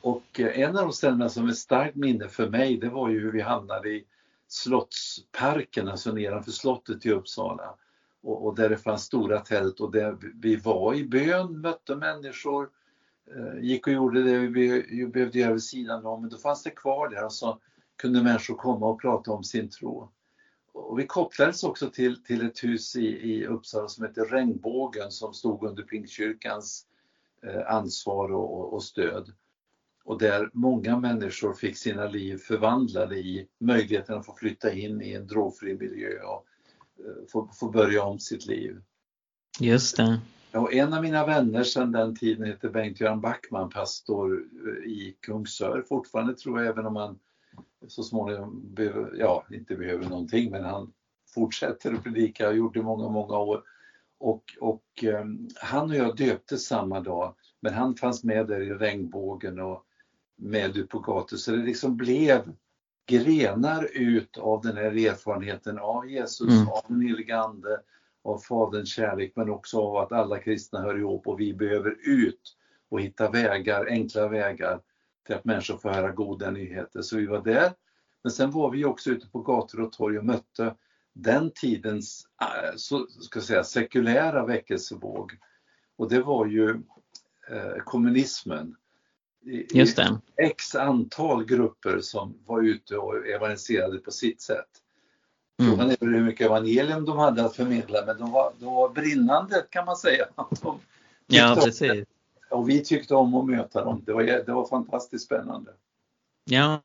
Och 0.00 0.40
eh, 0.40 0.60
en 0.60 0.76
av 0.76 0.82
de 0.82 0.92
ställena 0.92 1.28
som 1.28 1.48
är 1.48 1.52
starkt 1.52 1.96
minne 1.96 2.28
för 2.28 2.50
mig 2.50 2.76
det 2.76 2.88
var 2.88 3.08
ju 3.08 3.20
hur 3.20 3.32
vi 3.32 3.40
hamnade 3.40 3.88
i 3.88 4.04
Slottsparken, 4.48 5.88
alltså 5.88 6.12
nedanför 6.12 6.50
slottet 6.50 7.06
i 7.06 7.10
Uppsala. 7.10 7.74
Och, 8.22 8.46
och, 8.46 8.56
där 8.56 8.68
det 8.68 8.76
fanns 8.76 9.02
stora 9.02 9.40
tält 9.40 9.80
och 9.80 9.92
där 9.92 10.16
vi 10.34 10.56
var 10.56 10.94
i 10.94 11.04
bön, 11.04 11.60
mötte 11.60 11.96
människor, 11.96 12.70
eh, 13.36 13.64
gick 13.64 13.86
och 13.86 13.92
gjorde 13.92 14.22
det 14.22 14.38
vi 14.38 15.06
behövde 15.06 15.38
göra 15.38 15.52
vid 15.52 15.62
sidan 15.62 16.06
om, 16.06 16.20
men 16.20 16.30
då 16.30 16.36
fanns 16.36 16.62
det 16.62 16.70
kvar 16.70 17.08
där 17.08 17.24
och 17.24 17.32
så 17.32 17.58
kunde 17.96 18.22
människor 18.22 18.54
komma 18.54 18.86
och 18.86 19.00
prata 19.00 19.32
om 19.32 19.44
sin 19.44 19.70
tro. 19.70 20.08
Och 20.78 20.98
vi 20.98 21.06
kopplades 21.06 21.64
också 21.64 21.90
till, 21.90 22.22
till 22.24 22.46
ett 22.46 22.64
hus 22.64 22.96
i, 22.96 23.06
i 23.06 23.46
Uppsala 23.46 23.88
som 23.88 24.04
heter 24.04 24.24
Regnbågen 24.24 25.10
som 25.10 25.34
stod 25.34 25.64
under 25.64 25.82
Pingstkyrkans 25.82 26.86
eh, 27.46 27.74
ansvar 27.74 28.32
och, 28.32 28.72
och, 28.72 28.82
stöd. 28.82 29.32
Och 30.04 30.18
där 30.18 30.50
många 30.52 30.98
människor 30.98 31.54
fick 31.54 31.76
sina 31.76 32.08
liv 32.08 32.36
förvandlade 32.36 33.16
i 33.16 33.48
möjligheten 33.58 34.18
att 34.18 34.26
få 34.26 34.34
flytta 34.34 34.72
in 34.72 35.02
i 35.02 35.12
en 35.12 35.26
drogfri 35.26 35.74
miljö 35.74 36.22
och 36.22 36.46
eh, 36.98 37.28
få, 37.32 37.50
få 37.60 37.70
börja 37.70 38.02
om 38.02 38.18
sitt 38.18 38.46
liv. 38.46 38.82
Just 39.60 39.96
det. 39.96 40.20
Och 40.52 40.74
en 40.74 40.92
av 40.92 41.02
mina 41.02 41.26
vänner 41.26 41.64
sedan 41.64 41.92
den 41.92 42.16
tiden 42.16 42.46
heter 42.46 42.68
Bengt-Göran 42.68 43.20
Backman, 43.20 43.70
pastor 43.70 44.44
eh, 44.66 44.90
i 44.90 45.16
Kungsör 45.20 45.84
fortfarande 45.88 46.34
tror 46.34 46.58
jag, 46.58 46.68
även 46.68 46.86
om 46.86 46.96
han 46.96 47.18
så 47.88 48.02
småningom 48.02 48.74
behöver, 48.74 49.16
ja, 49.18 49.44
inte 49.50 49.76
behöver 49.76 50.08
någonting, 50.08 50.50
men 50.50 50.64
han 50.64 50.92
fortsätter 51.34 51.94
att 51.94 52.04
predika, 52.04 52.46
har 52.46 52.52
gjort 52.52 52.74
det 52.74 52.82
många, 52.82 53.08
många 53.08 53.38
år. 53.38 53.62
Och, 54.18 54.44
och 54.60 55.04
um, 55.04 55.48
han 55.56 55.90
och 55.90 55.96
jag 55.96 56.16
döptes 56.16 56.66
samma 56.66 57.00
dag, 57.00 57.34
men 57.60 57.74
han 57.74 57.94
fanns 57.94 58.24
med 58.24 58.46
där 58.46 58.60
i 58.60 58.74
regnbågen 58.74 59.60
och 59.60 59.84
med 60.36 60.76
ut 60.76 60.88
på 60.88 60.98
gatan, 60.98 61.38
så 61.38 61.50
det 61.50 61.56
liksom 61.56 61.96
blev 61.96 62.52
grenar 63.06 63.88
ut 63.92 64.38
av 64.38 64.62
den 64.62 64.76
här 64.76 65.06
erfarenheten 65.06 65.78
av 65.78 66.10
Jesus, 66.10 66.52
mm. 66.52 66.68
av 66.68 66.82
den 66.88 67.00
helige 67.00 67.38
Ande, 67.38 67.80
av 68.22 68.38
Faderns 68.38 68.88
kärlek, 68.88 69.32
men 69.36 69.50
också 69.50 69.80
av 69.80 69.96
att 69.96 70.12
alla 70.12 70.38
kristna 70.38 70.82
hör 70.82 70.98
ihop 70.98 71.26
och 71.26 71.40
vi 71.40 71.54
behöver 71.54 71.96
ut 72.04 72.56
och 72.88 73.00
hitta 73.00 73.30
vägar, 73.30 73.86
enkla 73.86 74.28
vägar 74.28 74.80
till 75.28 75.36
att 75.36 75.44
människor 75.44 75.78
får 75.78 75.90
höra 75.90 76.12
goda 76.12 76.50
nyheter. 76.50 77.02
Så 77.02 77.16
vi 77.16 77.26
var 77.26 77.42
där. 77.44 77.72
Men 78.22 78.32
sen 78.32 78.50
var 78.50 78.70
vi 78.70 78.84
också 78.84 79.10
ute 79.10 79.28
på 79.28 79.42
gator 79.42 79.80
och 79.80 79.92
torg 79.92 80.18
och 80.18 80.24
mötte 80.24 80.74
den 81.12 81.50
tidens 81.54 82.26
äh, 82.42 82.76
så 82.76 83.06
ska 83.06 83.40
säga, 83.40 83.64
sekulära 83.64 84.46
väckelsevåg. 84.46 85.32
Och 85.96 86.08
det 86.08 86.20
var 86.20 86.46
ju 86.46 86.70
eh, 87.50 87.82
kommunismen. 87.84 88.76
I, 89.46 89.78
Just 89.78 89.96
det. 89.96 90.20
X 90.36 90.74
antal 90.74 91.44
grupper 91.44 92.00
som 92.00 92.38
var 92.46 92.62
ute 92.62 92.96
och 92.96 93.26
evangeliserade 93.26 93.98
på 93.98 94.10
sitt 94.10 94.40
sätt. 94.40 94.68
Mm. 95.60 95.70
Frågan 95.70 95.90
är 95.90 95.96
hur 96.00 96.24
mycket 96.24 96.46
evangelium 96.46 97.04
de 97.04 97.18
hade 97.18 97.44
att 97.44 97.56
förmedla 97.56 98.06
men 98.06 98.18
de 98.18 98.30
var, 98.30 98.52
de 98.58 98.74
var 98.74 98.88
brinnande 98.88 99.66
kan 99.70 99.84
man 99.84 99.96
säga. 99.96 100.26
De 100.60 100.80
ja, 101.36 101.60
precis. 101.64 102.04
Och 102.50 102.68
vi 102.68 102.84
tyckte 102.84 103.14
om 103.14 103.34
att 103.34 103.46
möta 103.46 103.84
dem. 103.84 104.02
Det 104.06 104.12
var, 104.12 104.22
det 104.22 104.52
var 104.52 104.68
fantastiskt 104.68 105.24
spännande. 105.24 105.70
Ja. 106.44 106.82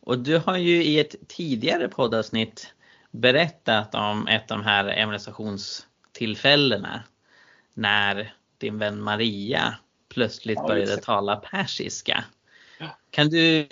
Och 0.00 0.18
du 0.18 0.38
har 0.38 0.56
ju 0.56 0.84
i 0.84 1.00
ett 1.00 1.14
tidigare 1.28 1.88
poddavsnitt 1.88 2.74
berättat 3.10 3.94
om 3.94 4.26
ett 4.26 4.50
av 4.50 4.58
de 4.58 4.64
här 4.64 4.84
evangelisationstillfällena 4.84 7.02
när 7.74 8.34
din 8.58 8.78
vän 8.78 9.02
Maria 9.02 9.74
plötsligt 10.08 10.58
ja, 10.58 10.66
började 10.66 10.96
tala 10.96 11.36
persiska. 11.36 12.24
Kan 13.10 13.28
du 13.28 13.66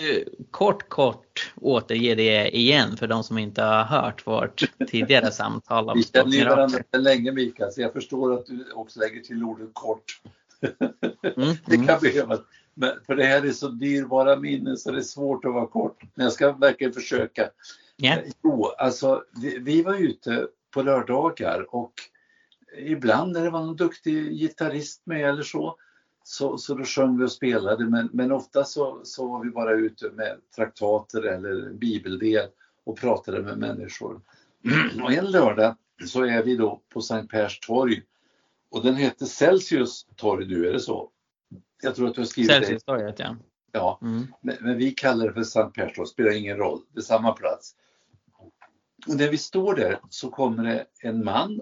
kort 0.50 0.88
kort 0.88 1.52
återge 1.56 2.14
det 2.14 2.56
igen 2.56 2.96
för 2.96 3.06
de 3.06 3.24
som 3.24 3.38
inte 3.38 3.62
har 3.62 3.84
hört 3.84 4.26
vårt 4.26 4.62
tidigare 4.88 5.30
samtal 5.32 5.88
om 5.88 5.96
Vi 5.96 6.04
känner 6.04 6.36
ju 6.36 6.44
varandra 6.44 6.78
länge 6.92 7.32
Mikael, 7.32 7.72
så 7.72 7.80
jag 7.80 7.92
förstår 7.92 8.34
att 8.34 8.46
du 8.46 8.72
också 8.72 9.00
lägger 9.00 9.20
till 9.20 9.44
ordet 9.44 9.68
kort. 9.72 10.20
Mm, 11.36 11.56
det 11.66 11.76
kan 11.76 11.88
mm. 11.88 12.00
behövas. 12.00 12.40
Men 12.74 12.90
för 13.06 13.14
det 13.16 13.24
här 13.24 13.46
är 13.46 13.52
så 13.52 13.68
dyrbara 13.68 14.36
minnen 14.36 14.76
så 14.76 14.90
det 14.90 14.98
är 14.98 15.02
svårt 15.02 15.44
att 15.44 15.54
vara 15.54 15.66
kort. 15.66 16.02
Men 16.14 16.24
jag 16.24 16.32
ska 16.32 16.52
verkligen 16.52 16.92
försöka. 16.92 17.50
Yeah. 17.98 18.18
Jo, 18.42 18.66
alltså 18.78 19.24
vi, 19.42 19.58
vi 19.58 19.82
var 19.82 19.94
ute 19.94 20.46
på 20.70 20.82
lördagar 20.82 21.74
och 21.74 21.92
ibland 22.78 23.32
när 23.32 23.44
det 23.44 23.50
var 23.50 23.64
någon 23.64 23.76
duktig 23.76 24.32
gitarrist 24.32 25.02
med 25.04 25.28
eller 25.28 25.42
så, 25.42 25.76
så, 26.24 26.58
så 26.58 26.74
då 26.74 26.84
sjöng 26.84 27.18
vi 27.18 27.24
och 27.24 27.32
spelade 27.32 27.84
men, 27.84 28.08
men 28.12 28.32
ofta 28.32 28.64
så, 28.64 29.00
så 29.04 29.28
var 29.28 29.44
vi 29.44 29.50
bara 29.50 29.72
ute 29.72 30.10
med 30.10 30.36
traktater 30.56 31.22
eller 31.22 31.72
bibeldel 31.72 32.48
och 32.84 32.98
pratade 32.98 33.42
med 33.42 33.58
människor. 33.58 34.20
Och 35.02 35.12
en 35.12 35.30
lördag 35.30 35.76
så 36.06 36.24
är 36.24 36.42
vi 36.42 36.56
då 36.56 36.80
på 36.88 37.00
Sankt 37.00 37.30
Pers 37.30 37.60
torg 37.60 38.02
och 38.72 38.82
den 38.84 38.96
heter 38.96 39.26
Celsius 39.26 40.06
torg 40.16 40.46
nu, 40.46 40.68
är 40.68 40.72
det 40.72 40.80
så? 40.80 41.10
Jag 41.82 41.94
tror 41.94 42.08
att 42.08 42.14
du 42.14 42.20
har 42.20 42.26
skrivit 42.26 42.50
Celsiustorget, 42.50 43.18
ja. 43.18 43.36
Ja, 43.72 43.98
mm. 44.02 44.26
men, 44.40 44.56
men, 44.60 44.78
vi 44.78 44.90
kallar 44.90 45.26
det 45.26 45.32
för 45.32 45.42
Sankt 45.42 45.76
Pers 45.76 45.96
torg, 45.96 46.06
spelar 46.06 46.36
ingen 46.36 46.56
roll, 46.56 46.82
det 46.92 47.00
är 47.00 47.02
samma 47.02 47.32
plats. 47.32 47.74
Och 49.06 49.16
när 49.16 49.30
vi 49.30 49.38
står 49.38 49.74
där 49.74 50.00
så 50.10 50.30
kommer 50.30 50.64
det 50.64 50.86
en 51.00 51.24
man 51.24 51.60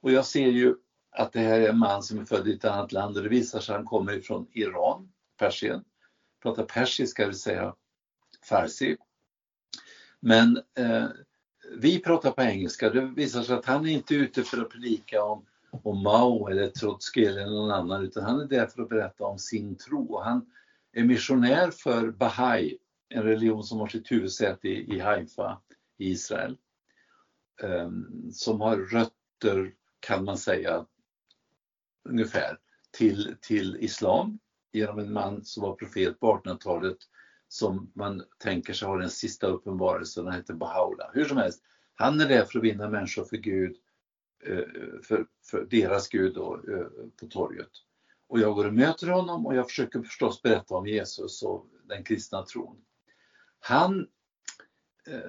och 0.00 0.12
jag 0.12 0.26
ser 0.26 0.46
ju 0.46 0.74
att 1.10 1.32
det 1.32 1.40
här 1.40 1.60
är 1.60 1.68
en 1.68 1.78
man 1.78 2.02
som 2.02 2.18
är 2.18 2.24
född 2.24 2.48
i 2.48 2.54
ett 2.54 2.64
annat 2.64 2.92
land 2.92 3.16
och 3.16 3.22
det 3.22 3.28
visar 3.28 3.60
sig 3.60 3.72
att 3.72 3.78
han 3.78 3.86
kommer 3.86 4.12
ifrån 4.12 4.46
Iran, 4.52 5.12
Persien, 5.38 5.84
pratar 6.42 6.64
persiska, 6.64 7.26
vill 7.26 7.38
säga 7.38 7.74
farsi. 8.42 8.96
Men 10.20 10.56
eh, 10.78 11.06
vi 11.76 11.98
pratar 11.98 12.30
på 12.30 12.42
engelska, 12.42 12.90
det 12.90 13.00
visar 13.00 13.42
sig 13.42 13.56
att 13.56 13.66
han 13.66 13.86
är 13.86 13.92
inte 13.92 14.14
ute 14.14 14.42
för 14.42 14.62
att 14.62 14.70
predika 14.70 15.24
om, 15.24 15.44
om 15.70 16.02
Mao 16.02 16.48
eller 16.48 16.68
Trotsky 16.68 17.24
eller 17.24 17.46
någon 17.46 17.70
annan 17.70 18.04
utan 18.04 18.24
han 18.24 18.40
är 18.40 18.46
där 18.46 18.66
för 18.66 18.82
att 18.82 18.88
berätta 18.88 19.24
om 19.24 19.38
sin 19.38 19.76
tro. 19.76 20.20
Han 20.20 20.46
är 20.92 21.04
missionär 21.04 21.70
för 21.70 22.10
Bahai, 22.10 22.78
en 23.08 23.22
religion 23.22 23.64
som 23.64 23.78
har 23.78 23.86
sitt 23.86 24.12
huvudsäte 24.12 24.68
i, 24.68 24.94
i 24.94 24.98
Haifa 24.98 25.60
i 25.98 26.10
Israel. 26.10 26.56
Um, 27.62 28.30
som 28.32 28.60
har 28.60 28.76
rötter 28.76 29.74
kan 30.00 30.24
man 30.24 30.38
säga 30.38 30.86
ungefär 32.08 32.58
till, 32.90 33.36
till 33.40 33.76
islam 33.80 34.38
genom 34.72 34.98
en 34.98 35.12
man 35.12 35.44
som 35.44 35.62
var 35.62 35.74
profet 35.74 36.20
på 36.20 36.36
1800-talet 36.44 36.98
som 37.48 37.92
man 37.94 38.22
tänker 38.38 38.72
sig 38.72 38.88
har 38.88 38.98
den 38.98 39.10
sista 39.10 39.46
uppenbarelsen, 39.46 40.26
han 40.26 40.34
heter 40.34 40.54
Bahaula. 40.54 41.10
Hur 41.14 41.24
som 41.24 41.36
helst, 41.36 41.62
han 41.94 42.20
är 42.20 42.28
där 42.28 42.44
för 42.44 42.58
att 42.58 42.64
vinna 42.64 42.88
människor 42.88 43.24
för 43.24 43.36
Gud, 43.36 43.76
Eh, 44.46 44.64
för, 45.02 45.26
för 45.44 45.66
deras 45.70 46.08
Gud 46.08 46.34
då, 46.34 46.60
eh, 46.68 46.86
på 47.20 47.26
torget. 47.26 47.70
Och 48.28 48.40
jag 48.40 48.54
går 48.54 48.66
och 48.66 48.74
möter 48.74 49.06
honom 49.06 49.46
och 49.46 49.54
jag 49.54 49.68
försöker 49.68 50.02
förstås 50.02 50.42
berätta 50.42 50.74
om 50.74 50.86
Jesus 50.86 51.42
och 51.42 51.66
den 51.84 52.04
kristna 52.04 52.42
tron. 52.42 52.76
Han, 53.60 54.06
eh, 55.06 55.20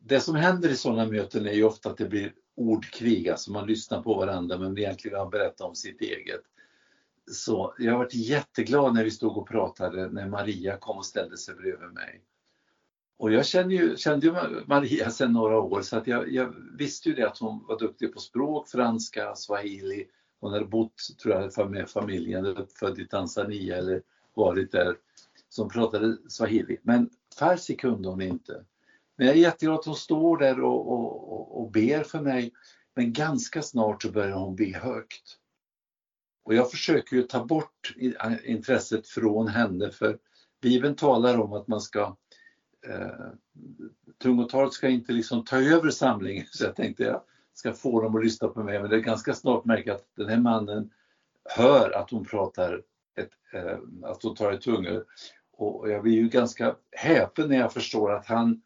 det 0.00 0.20
som 0.20 0.34
händer 0.34 0.68
i 0.68 0.76
sådana 0.76 1.06
möten 1.06 1.46
är 1.46 1.52
ju 1.52 1.64
ofta 1.64 1.90
att 1.90 1.96
det 1.96 2.08
blir 2.08 2.32
ordkrig, 2.56 3.28
alltså 3.28 3.52
man 3.52 3.66
lyssnar 3.66 4.02
på 4.02 4.14
varandra 4.14 4.58
men 4.58 4.78
egentligen 4.78 5.18
har 5.18 5.30
berättat 5.30 5.60
om 5.60 5.74
sitt 5.74 6.00
eget. 6.00 6.42
Så 7.30 7.74
jag 7.78 7.98
varit 7.98 8.14
jätteglad 8.14 8.94
när 8.94 9.04
vi 9.04 9.10
stod 9.10 9.36
och 9.36 9.48
pratade 9.48 10.08
när 10.08 10.28
Maria 10.28 10.76
kom 10.76 10.98
och 10.98 11.06
ställde 11.06 11.36
sig 11.36 11.54
bredvid 11.54 11.92
mig. 11.92 12.22
Och 13.16 13.32
jag 13.32 13.46
kände 13.46 13.74
ju, 13.74 13.96
kände 13.96 14.26
ju 14.26 14.32
Maria 14.66 15.10
sedan 15.10 15.32
några 15.32 15.60
år 15.60 15.82
så 15.82 15.96
att 15.96 16.06
jag, 16.06 16.32
jag, 16.32 16.54
visste 16.78 17.08
ju 17.08 17.14
det 17.14 17.28
att 17.28 17.38
hon 17.38 17.66
var 17.66 17.78
duktig 17.78 18.14
på 18.14 18.20
språk, 18.20 18.68
franska, 18.68 19.34
swahili. 19.34 20.06
Hon 20.40 20.52
hade 20.52 20.64
bott, 20.64 21.02
tror 21.22 21.50
jag, 21.56 21.70
med 21.70 21.90
familjen, 21.90 22.66
född 22.78 22.98
i 22.98 23.06
Tanzania 23.06 23.76
eller 23.76 24.02
varit 24.34 24.72
där, 24.72 24.96
som 25.48 25.68
pratade 25.68 26.16
swahili. 26.28 26.78
Men 26.82 27.10
farsi 27.38 27.76
kunde 27.76 28.08
hon 28.08 28.22
inte. 28.22 28.64
Men 29.16 29.26
jag 29.26 29.36
är 29.36 29.40
jätteglad 29.40 29.78
att 29.78 29.86
hon 29.86 29.96
står 29.96 30.36
där 30.36 30.60
och, 30.60 30.92
och, 30.92 31.60
och 31.60 31.70
ber 31.70 32.02
för 32.02 32.20
mig. 32.20 32.52
Men 32.94 33.12
ganska 33.12 33.62
snart 33.62 34.02
så 34.02 34.10
börjar 34.10 34.36
hon 34.36 34.56
be 34.56 34.78
högt. 34.78 35.38
Och 36.44 36.54
jag 36.54 36.70
försöker 36.70 37.16
ju 37.16 37.22
ta 37.22 37.44
bort 37.44 37.94
äh, 37.96 38.32
intresset 38.44 39.08
från 39.08 39.48
henne 39.48 39.90
för 39.90 40.18
Bibeln 40.62 40.96
talar 40.96 41.40
om 41.40 41.52
att 41.52 41.68
man 41.68 41.80
ska 41.80 42.16
eh, 42.88 43.08
tungotalet 44.22 44.72
ska 44.72 44.88
inte 44.88 45.12
liksom 45.12 45.44
ta 45.44 45.56
över 45.56 45.90
samlingen 45.90 46.46
så 46.50 46.64
jag 46.64 46.76
tänkte 46.76 47.02
jag 47.02 47.20
ska 47.54 47.72
få 47.72 48.00
dem 48.00 48.16
att 48.16 48.24
lyssna 48.24 48.48
på 48.48 48.62
mig 48.62 48.80
men 48.80 48.90
det 48.90 48.96
är 48.96 49.00
ganska 49.00 49.34
snart 49.34 49.64
märker 49.64 49.92
att 49.92 50.06
den 50.16 50.28
här 50.28 50.38
mannen 50.38 50.90
hör 51.44 51.90
att 51.90 52.10
hon 52.10 52.24
pratar 52.24 52.82
ett, 53.16 53.30
eh, 53.52 53.78
att 54.02 54.22
hon 54.22 54.34
tar 54.34 54.52
i 54.52 54.58
tungor 54.58 55.04
och 55.56 55.90
jag 55.90 56.02
blir 56.02 56.14
ju 56.14 56.28
ganska 56.28 56.74
häpen 56.92 57.48
när 57.48 57.56
jag 57.56 57.72
förstår 57.72 58.12
att 58.12 58.26
han 58.26 58.62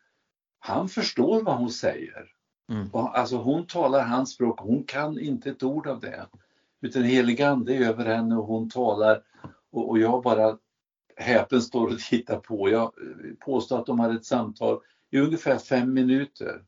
han 0.58 0.88
förstår 0.88 1.42
vad 1.42 1.56
hon 1.56 1.70
säger. 1.70 2.26
Mm. 2.70 2.88
Alltså 2.92 3.36
hon 3.36 3.66
talar 3.66 4.04
hans 4.04 4.30
språk, 4.30 4.60
hon 4.60 4.84
kan 4.84 5.18
inte 5.18 5.50
ett 5.50 5.62
ord 5.62 5.86
av 5.86 6.00
det. 6.00 6.26
Utan 6.80 7.02
helig 7.02 7.42
ande 7.42 7.74
är 7.74 7.88
över 7.88 8.04
henne 8.04 8.36
och 8.36 8.44
hon 8.44 8.70
talar 8.70 9.22
och, 9.70 9.88
och 9.88 9.98
jag 9.98 10.22
bara 10.22 10.58
häpen 11.18 11.62
står 11.62 11.86
och 11.86 11.98
tittar 11.98 12.38
på. 12.38 12.70
Jag 12.70 12.92
påstår 13.40 13.78
att 13.78 13.86
de 13.86 14.00
hade 14.00 14.14
ett 14.14 14.24
samtal 14.24 14.80
i 15.10 15.18
ungefär 15.18 15.58
fem 15.58 15.94
minuter. 15.94 16.62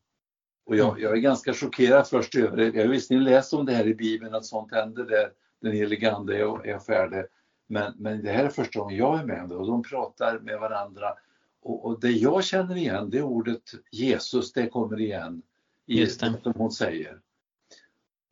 Och 0.67 0.77
jag, 0.77 1.01
jag 1.01 1.13
är 1.13 1.21
ganska 1.21 1.55
chockerad 1.55 2.07
först 2.07 2.35
över 2.35 2.57
det. 2.57 2.65
Jag 2.65 2.85
har 2.85 2.89
visserligen 2.89 3.25
läst 3.25 3.53
om 3.53 3.67
det 3.67 3.73
här 3.73 3.87
i 3.87 3.95
Bibeln, 3.95 4.35
att 4.35 4.45
sånt 4.45 4.73
händer 4.73 5.05
där 5.05 5.31
den 5.61 5.73
helige 5.73 6.13
Ande 6.13 6.37
är, 6.37 6.67
är 6.67 6.79
färdig. 6.79 7.25
Men, 7.67 7.93
men 7.99 8.23
det 8.23 8.31
här 8.31 8.45
är 8.45 8.49
första 8.49 8.81
gången 8.81 8.97
jag 8.97 9.21
är 9.21 9.25
med 9.25 9.43
om 9.43 9.49
det 9.49 9.57
och 9.57 9.67
de 9.67 9.83
pratar 9.83 10.39
med 10.39 10.61
varandra 10.61 11.07
och, 11.63 11.85
och, 11.85 12.01
det 12.01 12.11
jag 12.11 12.45
känner 12.45 12.77
igen 12.77 13.11
det 13.11 13.19
är 13.19 13.23
ordet 13.23 13.63
Jesus, 13.91 14.53
det 14.53 14.67
kommer 14.67 15.01
igen 15.01 15.43
i 15.87 16.01
det 16.01 16.11
som 16.11 16.53
hon 16.55 16.73
säger. 16.73 17.21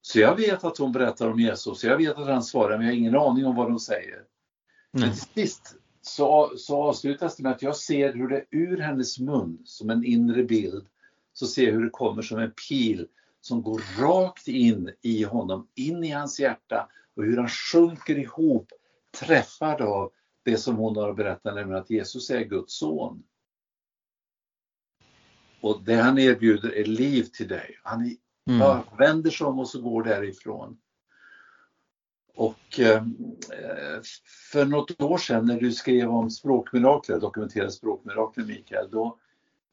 Så 0.01 0.19
jag 0.21 0.37
vet 0.37 0.65
att 0.65 0.79
hon 0.79 0.93
berättar 0.93 1.31
om 1.31 1.41
Jesus, 1.41 1.85
jag 1.85 1.97
vet 1.97 2.17
att 2.17 2.27
han 2.27 2.43
svarar 2.43 2.79
men 2.79 2.87
jag 2.87 2.93
har 2.93 2.99
ingen 2.99 3.17
aning 3.17 3.47
om 3.47 3.57
vad 3.57 3.69
de 3.69 3.79
säger. 3.79 4.25
Men 4.93 5.11
till 5.11 5.21
sist 5.21 5.77
så, 6.09 6.53
så 6.57 6.83
avslutas 6.83 7.37
det 7.37 7.43
med 7.43 7.53
att 7.53 7.63
jag 7.63 7.77
ser 7.77 8.13
hur 8.13 8.29
det 8.29 8.45
ur 8.51 8.79
hennes 8.79 9.19
mun, 9.19 9.63
som 9.65 9.91
en 9.91 10.05
inre 10.05 10.45
bild, 10.45 10.87
så 11.33 11.47
ser 11.47 11.67
jag 11.67 11.73
hur 11.73 11.85
det 11.85 11.91
kommer 11.91 12.23
som 12.23 12.39
en 12.39 12.53
pil 12.69 13.09
som 13.41 13.63
går 13.63 13.83
rakt 14.01 14.49
in 14.49 14.91
i 15.03 15.23
honom, 15.25 15.69
in 15.75 16.05
i 16.05 16.11
hans 16.11 16.41
hjärta 16.41 16.89
och 17.15 17.25
hur 17.25 17.37
han 17.37 17.49
sjunker 17.49 18.19
ihop, 18.19 18.73
träffad 19.21 19.81
av 19.81 20.11
det 20.43 20.57
som 20.57 20.77
hon 20.77 20.97
har 20.97 21.13
berättat, 21.13 21.55
nämligen 21.55 21.83
att 21.83 21.91
Jesus 21.91 22.31
är 22.31 22.45
Guds 22.45 22.75
son. 22.79 23.23
Och 25.61 25.83
det 25.85 25.95
han 25.95 26.19
erbjuder 26.19 26.75
är 26.75 26.85
liv 26.85 27.23
till 27.23 27.49
dig. 27.49 27.79
Han 27.83 28.17
mm. 28.51 28.79
vänder 28.99 29.31
sig 29.31 29.47
om 29.47 29.59
och 29.59 29.69
så 29.69 29.81
går 29.81 30.03
därifrån. 30.03 30.79
Och 32.39 32.81
eh, 32.81 33.03
för 34.53 34.65
något 34.65 35.03
år 35.03 35.19
sedan 35.19 35.47
när 35.47 35.61
du 35.61 35.73
skrev 35.73 36.11
om 36.11 36.31
språkmirakler, 36.31 37.21
dokumenterade 37.21 37.73
språkmirakler 37.73 38.45
Mikael, 38.45 38.91
då 38.91 39.19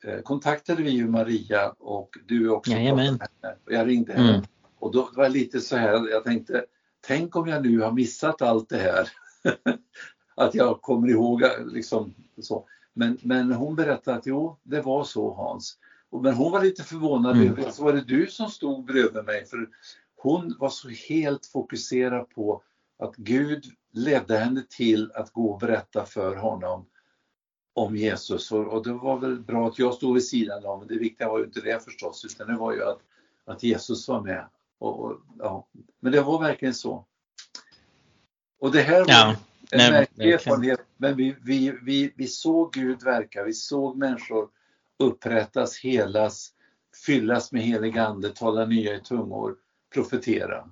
eh, 0.03 0.19
kontaktade 0.19 0.83
vi 0.83 0.89
ju 0.89 1.07
Maria 1.07 1.69
och 1.69 2.17
du 2.25 2.49
också. 2.49 2.71
Jajamän. 2.71 3.19
Och 3.65 3.73
jag 3.73 3.87
ringde 3.87 4.13
henne. 4.13 4.33
Mm. 4.33 4.45
Och 4.79 4.91
då 4.91 5.09
var 5.15 5.23
det 5.23 5.29
lite 5.29 5.59
så 5.59 5.77
här, 5.77 6.09
jag 6.09 6.23
tänkte, 6.23 6.65
tänk 7.07 7.35
om 7.35 7.47
jag 7.47 7.65
nu 7.65 7.79
har 7.79 7.91
missat 7.91 8.41
allt 8.41 8.69
det 8.69 8.77
här. 8.77 9.09
att 10.35 10.55
jag 10.55 10.81
kommer 10.81 11.07
ihåg 11.07 11.43
liksom 11.65 12.13
så. 12.41 12.65
Men, 12.93 13.17
men 13.21 13.51
hon 13.51 13.75
berättade 13.75 14.17
att 14.17 14.25
jo, 14.25 14.57
det 14.63 14.81
var 14.81 15.03
så 15.03 15.33
Hans. 15.33 15.77
Men 16.21 16.33
hon 16.33 16.51
var 16.51 16.63
lite 16.63 16.83
förvånad 16.83 17.35
Mm. 17.35 17.51
över, 17.51 17.71
så 17.71 17.83
var 17.83 17.93
det 17.93 18.01
du 18.01 18.27
som 18.27 18.49
stod 18.49 18.85
bredvid 18.85 19.25
mig? 19.25 19.45
För 19.45 19.69
hon 20.15 20.55
var 20.59 20.69
så 20.69 20.89
helt 20.89 21.45
fokuserad 21.45 22.29
på 22.29 22.63
att 22.99 23.15
Gud 23.15 23.65
ledde 23.91 24.37
henne 24.37 24.63
till 24.69 25.11
att 25.11 25.31
gå 25.31 25.51
och 25.51 25.59
berätta 25.59 26.05
för 26.05 26.35
honom 26.35 26.85
om 27.73 27.95
Jesus. 27.95 28.51
Och, 28.51 28.83
det 28.83 28.93
var 28.93 29.19
väl 29.19 29.39
bra 29.39 29.67
att 29.67 29.79
jag 29.79 29.93
stod 29.93 30.13
vid 30.13 30.25
sidan 30.25 30.65
av, 30.65 30.79
men 30.79 30.87
det 30.87 30.97
viktiga 30.97 31.29
var 31.29 31.39
ju 31.39 31.45
inte 31.45 31.61
det 31.61 31.83
förstås, 31.83 32.25
utan 32.25 32.47
det 32.47 32.57
var 32.57 32.73
ju 32.73 32.83
att, 32.83 32.99
att 33.45 33.63
Jesus 33.63 34.07
var 34.07 34.21
med. 34.21 34.49
Och, 34.77 34.99
och, 34.99 35.21
ja. 35.39 35.67
Men 35.99 36.11
det 36.11 36.21
var 36.21 36.39
verkligen 36.39 36.73
så. 36.73 37.05
Och 38.59 38.71
det 38.71 38.81
här 38.81 38.99
var 38.99 39.07
Ja, 39.07 39.35
en 39.71 39.77
nej, 39.77 39.91
märklig 39.91 40.33
erfarenhet, 40.33 40.79
men 40.97 41.15
vi, 41.15 41.35
vi, 41.43 41.77
vi, 41.81 42.13
vi 42.15 42.27
såg 42.27 42.73
Gud 42.73 43.03
verka, 43.03 43.43
vi 43.43 43.53
såg 43.53 43.97
människor 43.97 44.49
upprättas, 44.99 45.79
helas, 45.79 46.51
fyllas 47.05 47.51
med 47.51 47.61
helig 47.61 47.97
ande, 47.97 48.29
tala 48.29 48.65
nya 48.65 48.95
i 48.95 49.01
tungor, 49.01 49.55
profetera. 49.95 50.69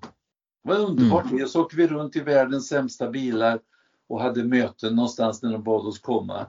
Det 0.63 0.69
var 0.69 0.75
underbart. 0.75 1.31
Mm. 1.31 1.47
Så 1.47 1.62
åkte 1.62 1.75
vi 1.75 1.88
runt 1.88 2.15
i 2.15 2.19
världens 2.19 2.67
sämsta 2.67 3.09
bilar 3.09 3.59
och 4.07 4.21
hade 4.21 4.43
möten 4.43 4.95
någonstans 4.95 5.41
när 5.41 5.51
de 5.51 5.63
bad 5.63 5.86
oss 5.86 5.99
komma. 5.99 6.45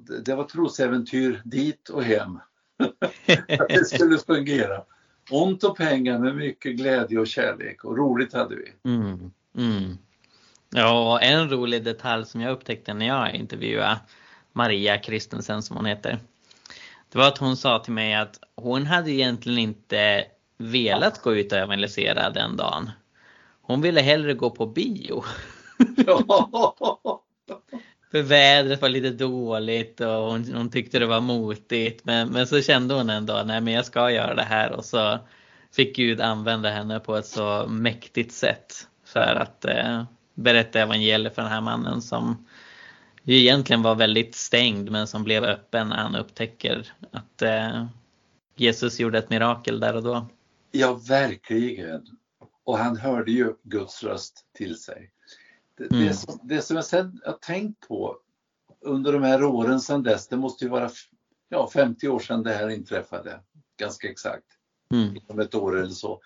Det, 0.00 0.20
det 0.20 0.34
var 0.34 0.44
trosäventyr 0.44 1.42
dit 1.44 1.88
och 1.88 2.04
hem. 2.04 2.40
Att 3.58 3.68
det 3.68 3.84
skulle 3.84 4.18
fungera. 4.18 4.82
Ont 5.30 5.64
och 5.64 5.76
pengar 5.76 6.18
med 6.18 6.36
mycket 6.36 6.76
glädje 6.76 7.18
och 7.18 7.26
kärlek 7.26 7.84
och 7.84 7.96
roligt 7.98 8.32
hade 8.32 8.56
vi. 8.56 8.90
Mm, 8.90 9.30
mm. 9.56 9.98
Ja, 10.70 11.20
en 11.20 11.50
rolig 11.50 11.84
detalj 11.84 12.26
som 12.26 12.40
jag 12.40 12.52
upptäckte 12.52 12.94
när 12.94 13.06
jag 13.06 13.34
intervjuade 13.34 14.00
Maria 14.52 14.98
Kristensen 14.98 15.62
som 15.62 15.76
hon 15.76 15.86
heter. 15.86 16.18
Det 17.12 17.18
var 17.18 17.28
att 17.28 17.38
hon 17.38 17.56
sa 17.56 17.78
till 17.78 17.92
mig 17.92 18.14
att 18.14 18.40
hon 18.54 18.86
hade 18.86 19.10
egentligen 19.10 19.58
inte 19.58 20.24
velat 20.58 21.22
gå 21.22 21.34
ut 21.34 21.52
och 21.52 21.58
evangelisera 21.58 22.30
den 22.30 22.56
dagen. 22.56 22.90
Hon 23.62 23.80
ville 23.80 24.00
hellre 24.00 24.34
gå 24.34 24.50
på 24.50 24.66
bio. 24.66 25.24
För 28.10 28.22
vädret 28.22 28.82
var 28.82 28.88
lite 28.88 29.10
dåligt 29.10 30.00
och 30.00 30.06
hon, 30.06 30.54
hon 30.54 30.70
tyckte 30.70 30.98
det 30.98 31.06
var 31.06 31.20
motigt. 31.20 32.04
Men, 32.04 32.28
men 32.28 32.46
så 32.46 32.62
kände 32.62 32.94
hon 32.94 33.10
en 33.10 33.26
dag, 33.26 33.46
nej 33.46 33.60
men 33.60 33.74
jag 33.74 33.86
ska 33.86 34.10
göra 34.10 34.34
det 34.34 34.42
här. 34.42 34.72
Och 34.72 34.84
så 34.84 35.18
fick 35.72 35.96
Gud 35.96 36.20
använda 36.20 36.70
henne 36.70 37.00
på 37.00 37.16
ett 37.16 37.26
så 37.26 37.66
mäktigt 37.66 38.32
sätt. 38.32 38.88
För 39.04 39.34
att 39.34 39.64
eh, 39.64 40.04
berätta 40.34 40.80
evangeliet 40.80 41.34
för 41.34 41.42
den 41.42 41.50
här 41.50 41.60
mannen 41.60 42.02
som 42.02 42.46
ju 43.22 43.38
egentligen 43.38 43.82
var 43.82 43.94
väldigt 43.94 44.34
stängd 44.34 44.90
men 44.90 45.06
som 45.06 45.24
blev 45.24 45.44
öppen 45.44 45.88
när 45.88 45.96
han 45.96 46.16
upptäcker 46.16 46.92
att 47.12 47.42
eh, 47.42 47.86
Jesus 48.56 49.00
gjorde 49.00 49.18
ett 49.18 49.30
mirakel 49.30 49.80
där 49.80 49.96
och 49.96 50.02
då. 50.02 50.26
Ja, 50.70 51.00
verkligen. 51.08 52.06
Och 52.64 52.78
han 52.78 52.96
hörde 52.96 53.32
ju 53.32 53.54
Guds 53.62 54.02
röst 54.02 54.46
till 54.54 54.76
sig. 54.76 55.10
Det, 55.78 55.84
Mm. 55.92 56.06
det, 56.06 56.14
som, 56.14 56.38
det 56.42 56.62
som 56.62 56.76
jag 56.76 56.84
sen 56.84 57.20
har 57.24 57.32
tänkt 57.32 57.88
på 57.88 58.16
under 58.80 59.12
de 59.12 59.22
här 59.22 59.44
åren 59.44 59.80
sedan 59.80 60.02
dess, 60.02 60.28
det 60.28 60.36
måste 60.36 60.64
ju 60.64 60.70
vara 60.70 60.90
ja, 61.48 61.70
50 61.72 62.08
år 62.08 62.18
sedan 62.18 62.42
det 62.42 62.52
här 62.52 62.68
inträffade, 62.68 63.40
ganska 63.78 64.10
exakt, 64.10 64.44
Mm. 64.94 65.16
om 65.26 65.38
ett 65.40 65.54
år 65.54 65.78
eller 65.78 65.90
så. 65.90 66.20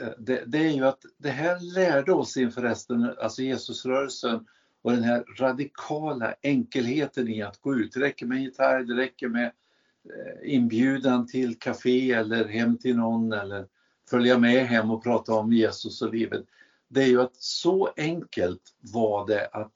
Eh, 0.00 0.08
Det, 0.18 0.44
det 0.46 0.58
är 0.58 0.72
ju 0.72 0.86
att 0.86 1.04
det 1.18 1.30
här 1.30 1.60
lärde 1.74 2.12
oss 2.12 2.36
inför 2.36 2.62
resten, 2.62 3.14
alltså 3.22 3.42
Jesusrörelsen 3.42 4.46
och 4.82 4.92
den 4.92 5.02
här 5.02 5.24
radikala 5.38 6.34
enkelheten 6.42 7.28
i 7.28 7.42
att 7.42 7.60
gå 7.60 7.74
ut. 7.76 7.92
Det 7.92 8.00
räcker 8.00 8.26
med 8.26 8.42
gitarr, 8.42 8.82
det 8.82 8.94
räcker 8.96 9.28
med 9.28 9.44
eh, 10.04 10.54
inbjudan 10.54 11.26
till 11.26 11.58
café 11.58 12.12
eller 12.12 12.48
hem 12.48 12.78
till 12.78 12.96
någon 12.96 13.32
eller 13.32 13.66
följa 14.10 14.38
med 14.38 14.66
hem 14.66 14.90
och 14.90 15.02
prata 15.02 15.34
om 15.34 15.52
Jesus 15.52 16.02
och 16.02 16.14
livet. 16.14 16.44
Det 16.88 17.02
är 17.02 17.06
ju 17.06 17.20
att 17.20 17.36
så 17.36 17.90
enkelt 17.96 18.74
var 18.80 19.26
det 19.26 19.46
att 19.46 19.72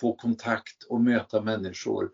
få 0.00 0.14
kontakt 0.16 0.82
och 0.82 1.00
möta 1.00 1.42
människor 1.42 2.10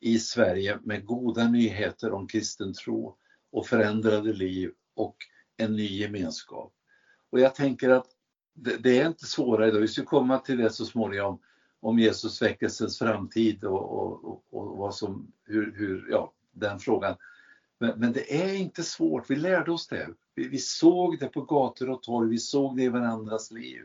i 0.00 0.18
Sverige 0.18 0.78
med 0.82 1.06
goda 1.06 1.48
nyheter 1.48 2.12
om 2.12 2.26
kristen 2.26 2.72
tro 2.72 3.16
och 3.52 3.66
förändrade 3.66 4.32
liv 4.32 4.70
och 4.94 5.16
en 5.56 5.76
ny 5.76 5.98
gemenskap. 5.98 6.72
Och 7.30 7.40
jag 7.40 7.54
tänker 7.54 7.90
att 7.90 8.06
det, 8.54 8.76
det 8.76 9.00
är 9.00 9.06
inte 9.06 9.26
svårare 9.26 9.68
idag. 9.68 9.80
Vi 9.80 9.88
ska 9.88 10.04
komma 10.04 10.38
till 10.38 10.58
det 10.58 10.70
så 10.70 10.84
småningom 10.84 11.38
om 11.80 11.98
Jesus 11.98 12.42
väckelsens 12.42 12.98
framtid 12.98 13.64
och, 13.64 13.98
och, 13.98 14.24
och, 14.24 14.44
och 14.50 14.76
vad 14.76 14.94
som, 14.94 15.32
hur, 15.44 15.72
hur, 15.76 16.06
ja, 16.10 16.32
den 16.52 16.78
frågan. 16.78 17.16
Men, 17.78 18.00
men 18.00 18.12
det 18.12 18.42
är 18.42 18.54
inte 18.54 18.82
svårt, 18.82 19.30
vi 19.30 19.36
lärde 19.36 19.72
oss 19.72 19.88
det. 19.88 20.08
Vi, 20.34 20.48
vi 20.48 20.58
såg 20.58 21.18
det 21.18 21.26
på 21.26 21.40
gator 21.40 21.90
och 21.90 22.02
torg, 22.02 22.30
vi 22.30 22.38
såg 22.38 22.76
det 22.76 22.82
i 22.82 22.88
varandras 22.88 23.50
liv. 23.50 23.82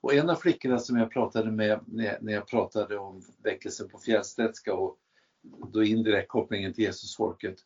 Och 0.00 0.14
en 0.14 0.30
av 0.30 0.34
flickorna 0.34 0.78
som 0.78 0.96
jag 0.96 1.10
pratade 1.10 1.50
med 1.50 1.80
när, 1.86 2.18
när 2.20 2.32
jag 2.32 2.46
pratade 2.46 2.98
om 2.98 3.22
väckelsen 3.42 3.88
på 3.88 3.98
Fjällstedtska 3.98 4.74
och 4.74 4.98
då 5.72 5.84
indirekt 5.84 6.28
kopplingen 6.28 6.72
till 6.72 6.84
Jesusfolket 6.84 7.56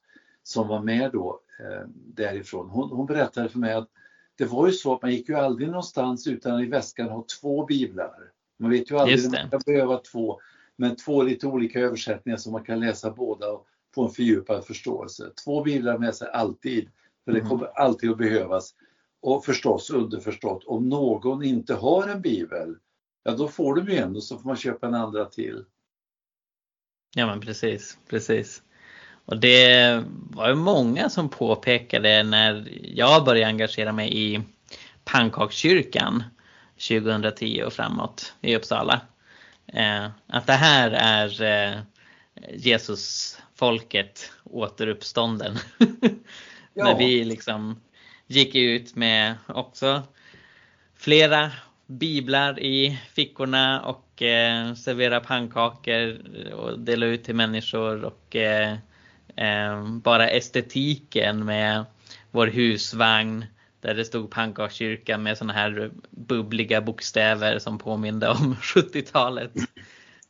som 0.42 0.68
var 0.68 0.82
med 0.82 1.12
då 1.12 1.40
eh, 1.60 1.88
därifrån. 1.94 2.70
Hon, 2.70 2.90
hon 2.90 3.06
berättade 3.06 3.48
för 3.48 3.58
mig 3.58 3.72
att 3.72 3.88
det 4.36 4.44
var 4.44 4.66
ju 4.66 4.72
så 4.72 4.94
att 4.94 5.02
man 5.02 5.10
gick 5.10 5.28
ju 5.28 5.34
aldrig 5.34 5.68
någonstans 5.68 6.26
utan 6.26 6.54
att 6.54 6.62
i 6.62 6.66
väskan 6.66 7.08
ha 7.08 7.24
två 7.40 7.66
biblar. 7.66 8.32
Man 8.56 8.70
vet 8.70 8.90
ju 8.90 8.98
aldrig 8.98 9.26
om 9.26 9.32
man 9.32 9.50
kan 9.50 9.60
behöva 9.66 9.98
två, 9.98 10.40
men 10.76 10.96
två 10.96 11.22
lite 11.22 11.46
olika 11.46 11.80
översättningar 11.80 12.36
så 12.36 12.50
man 12.50 12.64
kan 12.64 12.80
läsa 12.80 13.10
båda 13.10 13.50
och 13.52 13.66
få 13.94 14.04
en 14.04 14.10
fördjupad 14.10 14.64
förståelse. 14.64 15.30
Två 15.44 15.62
biblar 15.62 15.98
med 15.98 16.14
sig 16.14 16.28
alltid, 16.28 16.90
för 17.28 17.32
det 17.32 17.38
Mm. 17.38 17.48
kommer 17.50 17.66
alltid 17.66 18.10
att 18.10 18.18
behövas. 18.18 18.74
Och 19.22 19.44
förstås 19.44 19.90
underförstått, 19.90 20.64
om 20.66 20.88
någon 20.88 21.42
inte 21.44 21.74
har 21.74 22.08
en 22.08 22.20
bibel, 22.20 22.76
ja 23.24 23.32
då 23.32 23.48
får 23.48 23.74
de 23.74 23.92
ju 23.92 23.98
en 23.98 24.16
och 24.16 24.22
så 24.22 24.38
får 24.38 24.44
man 24.48 24.56
köpa 24.56 24.86
en 24.86 24.94
andra 24.94 25.24
till. 25.24 25.64
Ja 27.14 27.26
men 27.26 27.40
precis, 27.40 27.98
precis. 28.10 28.62
Och 29.24 29.40
det 29.40 30.04
var 30.30 30.48
ju 30.48 30.54
många 30.54 31.10
som 31.10 31.28
påpekade 31.28 32.22
när 32.22 32.68
jag 32.82 33.24
började 33.24 33.46
engagera 33.46 33.92
mig 33.92 34.34
i 34.34 34.42
pannkakskyrkan 35.04 36.24
2010 36.88 37.62
och 37.66 37.72
framåt 37.72 38.34
i 38.40 38.56
Uppsala. 38.56 39.00
Eh, 39.66 40.06
att 40.26 40.46
det 40.46 40.52
här 40.52 40.90
är 40.90 41.42
eh, 41.42 41.80
Jesus-folket 42.56 44.32
återuppstånden. 44.44 45.56
Ja. 46.74 46.84
När 46.84 46.98
vi 46.98 47.24
liksom 47.24 47.80
gick 48.26 48.54
ut 48.54 48.96
med 48.96 49.34
också 49.46 50.02
flera 50.96 51.50
biblar 51.86 52.60
i 52.60 53.00
fickorna 53.12 53.80
och 53.80 54.22
eh, 54.22 54.74
servera 54.74 55.20
pannkakor 55.20 56.18
och 56.52 56.78
dela 56.78 57.06
ut 57.06 57.24
till 57.24 57.34
människor 57.34 58.04
och 58.04 58.36
eh, 58.36 58.76
eh, 59.36 59.84
bara 59.84 60.28
estetiken 60.28 61.44
med 61.44 61.84
vår 62.30 62.46
husvagn 62.46 63.44
där 63.80 63.94
det 63.94 64.04
stod 64.04 64.30
pannkakskyrkan 64.30 65.22
med 65.22 65.38
såna 65.38 65.52
här 65.52 65.90
bubbliga 66.10 66.80
bokstäver 66.80 67.58
som 67.58 67.78
påminde 67.78 68.28
om 68.28 68.54
70-talet. 68.62 69.52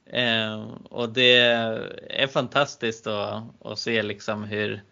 Eh, 0.06 0.62
och 0.84 1.08
det 1.08 1.36
är 2.10 2.26
fantastiskt 2.26 3.06
att, 3.06 3.42
att 3.64 3.78
se 3.78 4.02
liksom 4.02 4.44
hur 4.44 4.82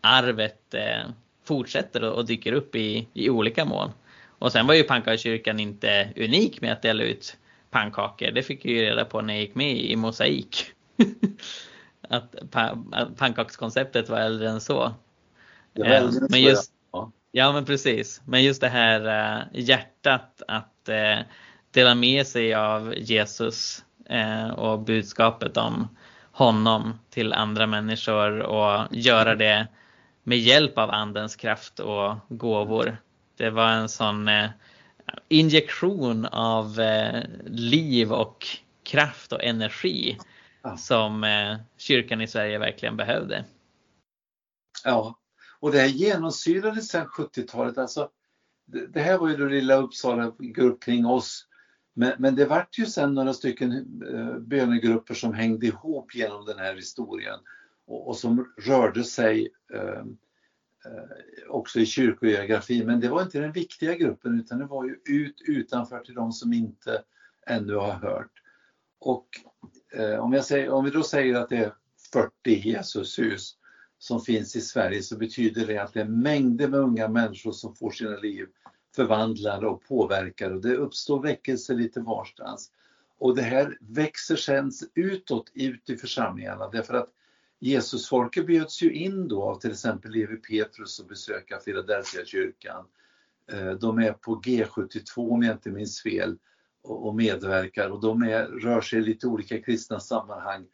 arvet 0.00 0.74
eh, 0.74 1.10
fortsätter 1.44 2.04
och, 2.04 2.14
och 2.14 2.26
dyker 2.26 2.52
upp 2.52 2.76
i, 2.76 3.08
i 3.12 3.30
olika 3.30 3.64
mån. 3.64 3.92
Och 4.38 4.52
sen 4.52 4.66
var 4.66 4.74
ju 4.74 4.82
pannkakskyrkan 4.82 5.60
inte 5.60 6.08
unik 6.16 6.60
med 6.60 6.72
att 6.72 6.82
dela 6.82 7.02
ut 7.02 7.36
pannkakor. 7.70 8.30
Det 8.30 8.42
fick 8.42 8.64
jag 8.64 8.72
ju 8.72 8.82
reda 8.82 9.04
på 9.04 9.20
när 9.20 9.34
jag 9.34 9.40
gick 9.40 9.54
med 9.54 9.76
i 9.76 9.96
Mosaik. 9.96 10.64
att 12.08 12.50
pa, 12.50 12.78
pannkakskonceptet 13.16 14.08
var 14.08 14.18
äldre 14.18 14.50
än 14.50 14.60
så. 14.60 14.84
Eh, 15.84 16.10
men 16.30 16.42
just, 16.42 16.72
ja. 16.92 17.12
ja 17.32 17.52
men 17.52 17.64
precis. 17.64 18.22
Men 18.24 18.44
just 18.44 18.60
det 18.60 18.68
här 18.68 19.06
eh, 19.06 19.42
hjärtat 19.52 20.42
att 20.48 20.88
eh, 20.88 21.18
dela 21.70 21.94
med 21.94 22.26
sig 22.26 22.54
av 22.54 22.94
Jesus 22.96 23.84
eh, 24.08 24.50
och 24.50 24.78
budskapet 24.78 25.56
om 25.56 25.88
honom 26.32 26.98
till 27.10 27.32
andra 27.32 27.66
människor 27.66 28.40
och 28.40 28.86
göra 28.90 29.34
det 29.34 29.66
med 30.22 30.38
hjälp 30.38 30.78
av 30.78 30.90
andens 30.90 31.36
kraft 31.36 31.80
och 31.80 32.14
gåvor. 32.28 32.96
Det 33.36 33.50
var 33.50 33.68
en 33.68 33.88
sån 33.88 34.28
eh, 34.28 34.50
injektion 35.28 36.26
av 36.26 36.80
eh, 36.80 37.22
liv 37.46 38.12
och 38.12 38.46
kraft 38.82 39.32
och 39.32 39.44
energi 39.44 40.18
Ja. 40.62 40.76
som 40.76 41.24
eh, 41.24 41.56
kyrkan 41.76 42.20
i 42.20 42.26
Sverige 42.28 42.58
verkligen 42.58 42.96
behövde. 42.96 43.44
Ja, 44.84 45.18
och 45.60 45.72
det 45.72 45.78
här 45.78 45.86
genomsyrade 45.86 46.82
sedan 46.82 47.06
70-talet. 47.06 47.78
Alltså, 47.78 48.08
det, 48.66 48.86
det 48.86 49.00
här 49.00 49.18
var 49.18 49.28
ju 49.28 49.36
då 49.36 49.44
lilla 49.44 49.74
Uppsala 49.76 50.32
grupp 50.38 50.82
kring 50.82 51.06
oss. 51.06 51.46
Men, 51.94 52.12
men 52.18 52.34
det 52.34 52.44
vart 52.44 52.78
ju 52.78 52.86
sen 52.86 53.14
några 53.14 53.34
stycken 53.34 53.72
eh, 54.12 54.38
bönegrupper 54.38 55.14
som 55.14 55.34
hängde 55.34 55.66
ihop 55.66 56.14
genom 56.14 56.44
den 56.44 56.58
här 56.58 56.74
historien 56.74 57.38
och, 57.90 58.08
och 58.08 58.16
som 58.16 58.52
rörde 58.58 59.04
sig 59.04 59.48
eh, 59.74 60.04
eh 60.84 61.48
också 61.48 61.80
i 61.80 61.86
kyrkogeografi. 61.86 62.84
Men 62.84 63.00
det 63.00 63.08
var 63.08 63.22
inte 63.22 63.40
den 63.40 63.52
viktiga 63.52 63.94
gruppen 63.94 64.40
utan 64.40 64.58
det 64.58 64.66
var 64.66 64.84
ju 64.84 64.96
ut 65.04 65.42
utanför 65.46 66.00
till 66.00 66.14
de 66.14 66.32
som 66.32 66.52
inte 66.52 67.02
ännu 67.46 67.74
har 67.74 67.92
hört. 67.92 68.32
Och 68.98 69.26
eh, 69.92 70.18
om, 70.18 70.32
jag 70.32 70.44
säger, 70.44 70.70
om 70.70 70.84
vi 70.84 70.90
då 70.90 71.02
säger 71.02 71.34
att 71.34 71.48
det 71.48 71.56
är 71.56 71.74
40 72.12 72.30
Jesushus 72.68 73.56
som 73.98 74.20
finns 74.20 74.56
i 74.56 74.60
Sverige 74.60 75.02
så 75.02 75.16
betyder 75.16 75.66
det 75.66 75.78
att 75.78 75.92
det 75.92 76.00
är 76.00 76.08
mängder 76.08 76.68
med 76.68 76.80
unga 76.80 77.08
människor 77.08 77.52
som 77.52 77.74
får 77.76 77.90
sina 77.90 78.16
liv 78.16 78.46
förvandlade 78.96 79.66
och 79.66 79.84
påverkade 79.84 80.54
och 80.54 80.60
det 80.60 80.76
uppstår 80.76 81.22
väckelse 81.22 81.74
lite 81.74 82.00
varstans. 82.00 82.72
Och 83.18 83.36
det 83.36 83.42
här 83.42 83.78
växer 83.80 84.36
sen 84.36 84.72
utåt, 84.94 85.50
ut 85.54 85.90
i 85.90 85.96
församlingarna 85.96 86.68
därför 86.68 86.94
att 86.94 87.08
Jesusfolket 87.62 88.46
bjöds 88.46 88.82
ju 88.82 88.92
in 88.92 89.28
då 89.28 89.42
av 89.42 89.54
till 89.60 89.70
exempel 89.70 90.10
Levi 90.10 90.36
Petrus 90.36 91.00
att 91.00 91.08
besöka 91.08 91.56
Philadelphia 91.56 92.24
kyrkan. 92.24 92.86
Eh, 93.52 93.70
de 93.70 93.98
är 93.98 94.12
på 94.12 94.40
G72 94.40 95.32
om 95.32 95.42
jag 95.42 95.54
inte 95.54 95.70
minns 95.70 96.02
fel 96.02 96.38
och 96.82 97.14
medverkar 97.14 97.90
och 97.90 98.00
de 98.00 98.22
är, 98.22 98.46
rör 98.46 98.80
sig 98.80 98.98
i 98.98 99.02
lite 99.02 99.26
olika 99.26 99.62
kristna 99.62 100.00
sammanhang. 100.00 100.66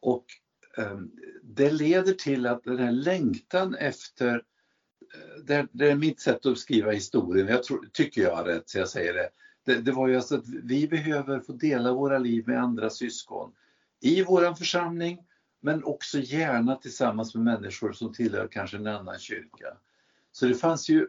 Och 0.00 0.24
eh, 0.78 0.98
det 1.42 1.70
leder 1.70 2.12
till 2.12 2.46
att 2.46 2.64
den 2.64 2.78
här 2.78 2.92
längtan 2.92 3.74
efter, 3.74 4.34
eh, 5.14 5.44
det, 5.44 5.66
det 5.72 5.90
är 5.90 5.96
mitt 5.96 6.20
sätt 6.20 6.46
att 6.46 6.58
skriva 6.58 6.90
historien, 6.90 7.48
jag 7.48 7.62
tror, 7.62 7.88
tycker 7.92 8.22
jag 8.22 8.36
har 8.36 8.44
rätt 8.44 8.68
så 8.68 8.78
jag 8.78 8.88
säger 8.88 9.14
det. 9.14 9.28
det. 9.64 9.80
Det 9.80 9.92
var 9.92 10.08
ju 10.08 10.16
alltså 10.16 10.34
att 10.36 10.48
vi 10.48 10.88
behöver 10.88 11.40
få 11.40 11.52
dela 11.52 11.92
våra 11.92 12.18
liv 12.18 12.44
med 12.46 12.62
andra 12.62 12.90
syskon 12.90 13.52
i 14.00 14.22
våran 14.22 14.56
församling 14.56 15.18
men 15.60 15.84
också 15.84 16.18
gärna 16.18 16.76
tillsammans 16.76 17.34
med 17.34 17.44
människor 17.44 17.92
som 17.92 18.12
tillhör 18.12 18.48
kanske 18.48 18.76
en 18.76 18.86
annan 18.86 19.18
kyrka. 19.18 19.76
Så 20.32 20.46
det 20.46 20.54
fanns 20.54 20.88
ju 20.88 21.06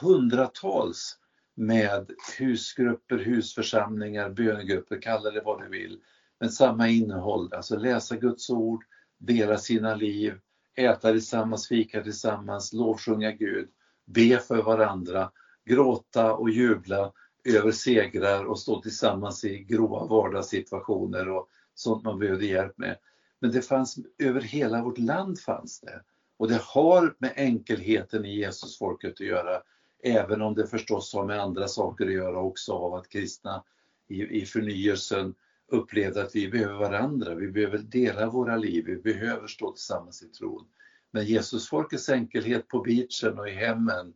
hundratals 0.00 1.18
med 1.54 2.10
husgrupper, 2.38 3.18
husförsamlingar, 3.18 4.30
bönegrupper, 4.30 5.02
kalla 5.02 5.30
det 5.30 5.42
vad 5.44 5.62
du 5.62 5.68
vill. 5.68 6.00
Men 6.40 6.50
samma 6.50 6.88
innehåll, 6.88 7.54
alltså 7.54 7.76
läsa 7.76 8.16
Guds 8.16 8.50
ord, 8.50 8.84
dela 9.18 9.58
sina 9.58 9.94
liv, 9.94 10.40
äta 10.74 11.12
tillsammans, 11.12 11.68
fika 11.68 12.02
tillsammans, 12.02 12.72
lovsjunga 12.72 13.32
Gud, 13.32 13.68
be 14.04 14.38
för 14.38 14.62
varandra, 14.62 15.30
gråta 15.64 16.34
och 16.34 16.50
jubla 16.50 17.12
över 17.44 17.72
segrar 17.72 18.44
och 18.44 18.58
stå 18.58 18.82
tillsammans 18.82 19.44
i 19.44 19.58
grova 19.58 20.06
vardagssituationer 20.06 21.28
och 21.28 21.48
sånt 21.74 22.04
man 22.04 22.18
behövde 22.18 22.46
hjälp 22.46 22.78
med. 22.78 22.96
Men 23.44 23.52
det 23.52 23.62
fanns 23.62 23.98
över 24.18 24.40
hela 24.40 24.82
vårt 24.82 24.98
land 24.98 25.40
fanns 25.40 25.80
det. 25.80 26.02
Och 26.36 26.48
det 26.48 26.60
har 26.62 27.14
med 27.18 27.32
enkelheten 27.36 28.24
i 28.24 28.38
Jesusfolket 28.38 29.12
att 29.12 29.20
göra. 29.20 29.62
Även 30.02 30.42
om 30.42 30.54
det 30.54 30.66
förstås 30.66 31.14
har 31.14 31.24
med 31.24 31.40
andra 31.40 31.68
saker 31.68 32.06
att 32.06 32.12
göra 32.12 32.40
också 32.40 32.72
av 32.72 32.94
att 32.94 33.08
kristna 33.08 33.64
i, 34.08 34.42
i 34.42 34.46
förnyelsen 34.46 35.34
upplevde 35.68 36.22
att 36.22 36.36
vi 36.36 36.48
behöver 36.48 36.74
varandra, 36.74 37.34
vi 37.34 37.48
behöver 37.48 37.78
dela 37.78 38.30
våra 38.30 38.56
liv, 38.56 38.84
vi 38.86 38.96
behöver 38.96 39.46
stå 39.46 39.72
tillsammans 39.72 40.22
i 40.22 40.26
tron. 40.26 40.66
Men 41.10 41.24
Jesusfolkets 41.24 42.08
enkelhet 42.08 42.68
på 42.68 42.80
beachen 42.80 43.38
och 43.38 43.48
i 43.48 43.52
hemmen, 43.52 44.12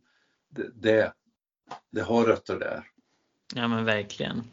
det, 0.49 0.69
det, 0.75 1.13
det 1.89 2.01
har 2.01 2.25
rötter 2.25 2.59
där. 2.59 2.83
Ja 3.55 3.67
men 3.67 3.85
verkligen. 3.85 4.43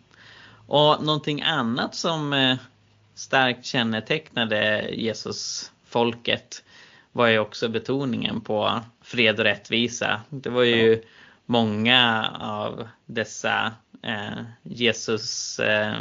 Och 0.66 1.04
någonting 1.04 1.42
annat 1.42 1.94
som 1.94 2.32
eh, 2.32 2.58
starkt 3.16 3.64
kännetecknade 3.64 4.88
Jesusfolket 4.92 6.64
var 7.12 7.26
ju 7.26 7.38
också 7.38 7.68
betoningen 7.68 8.40
på 8.40 8.80
fred 9.02 9.38
och 9.38 9.44
rättvisa. 9.44 10.20
Det 10.30 10.50
var 10.50 10.62
ju 10.62 11.02
många 11.46 12.30
av 12.40 12.88
dessa 13.06 13.72
eh, 14.02 14.42
Jesus 14.62 15.58
eh, 15.58 15.94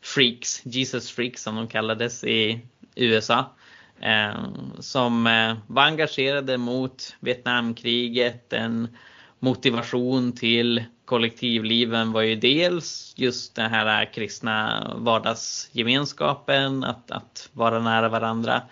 freaks, 0.00 0.66
Jesus 0.66 1.10
freaks 1.10 1.42
som 1.42 1.56
de 1.56 1.68
kallades 1.68 2.24
i 2.24 2.60
USA. 2.94 3.56
Eh, 4.00 4.44
som 4.78 5.26
eh, 5.26 5.56
var 5.66 5.82
engagerade 5.82 6.58
mot 6.58 7.16
Vietnamkriget. 7.20 8.52
En 8.52 8.96
motivation 9.40 10.32
till 10.32 10.84
kollektivliven 11.04 12.12
var 12.12 12.22
ju 12.22 12.36
dels 12.36 13.14
just 13.16 13.54
den 13.54 13.70
här 13.70 14.12
kristna 14.12 14.86
vardagsgemenskapen, 14.96 16.84
att, 16.84 17.10
att 17.10 17.48
vara 17.52 17.78
nära 17.78 18.08
varandra. 18.08 18.62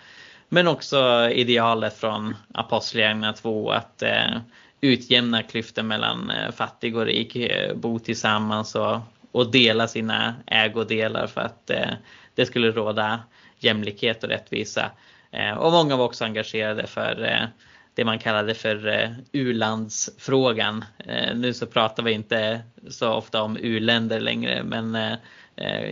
Men 0.49 0.67
också 0.67 1.29
idealet 1.29 1.97
från 1.97 2.35
Apostlagärningarna 2.53 3.33
2 3.33 3.71
att 3.71 4.01
eh, 4.01 4.37
utjämna 4.81 5.43
klyftor 5.43 5.83
mellan 5.83 6.31
eh, 6.31 6.51
fattig 6.51 6.97
och 6.97 7.05
rik, 7.05 7.35
eh, 7.35 7.75
bo 7.75 7.99
tillsammans 7.99 8.75
och, 8.75 8.97
och 9.31 9.51
dela 9.51 9.87
sina 9.87 10.35
ägodelar 10.45 11.27
för 11.27 11.41
att 11.41 11.69
eh, 11.69 11.89
det 12.35 12.45
skulle 12.45 12.71
råda 12.71 13.19
jämlikhet 13.59 14.23
och 14.23 14.29
rättvisa. 14.29 14.91
Eh, 15.31 15.51
och 15.51 15.71
många 15.71 15.95
var 15.95 16.05
också 16.05 16.25
engagerade 16.25 16.87
för 16.87 17.23
eh, 17.23 17.47
det 17.99 18.05
man 18.05 18.19
kallade 18.19 18.53
för 18.53 19.15
u-landsfrågan. 19.31 20.85
Nu 21.35 21.53
så 21.53 21.65
pratar 21.65 22.03
vi 22.03 22.11
inte 22.11 22.61
så 22.89 23.13
ofta 23.13 23.41
om 23.41 23.57
u-länder 23.57 24.19
längre 24.19 24.63
men 24.63 25.17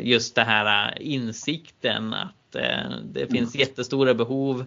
just 0.02 0.36
det 0.36 0.44
här 0.44 1.02
insikten 1.02 2.14
att 2.14 2.56
det 3.04 3.32
finns 3.32 3.56
jättestora 3.56 4.14
behov 4.14 4.66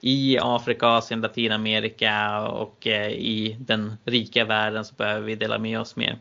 i 0.00 0.38
Afrika, 0.40 0.86
Asien, 0.86 1.20
Latinamerika 1.20 2.40
och 2.48 2.86
eh, 2.86 3.08
i 3.08 3.56
den 3.60 3.96
rika 4.04 4.44
världen 4.44 4.84
så 4.84 4.94
behöver 4.94 5.26
vi 5.26 5.34
dela 5.34 5.58
med 5.58 5.80
oss 5.80 5.96
mer. 5.96 6.18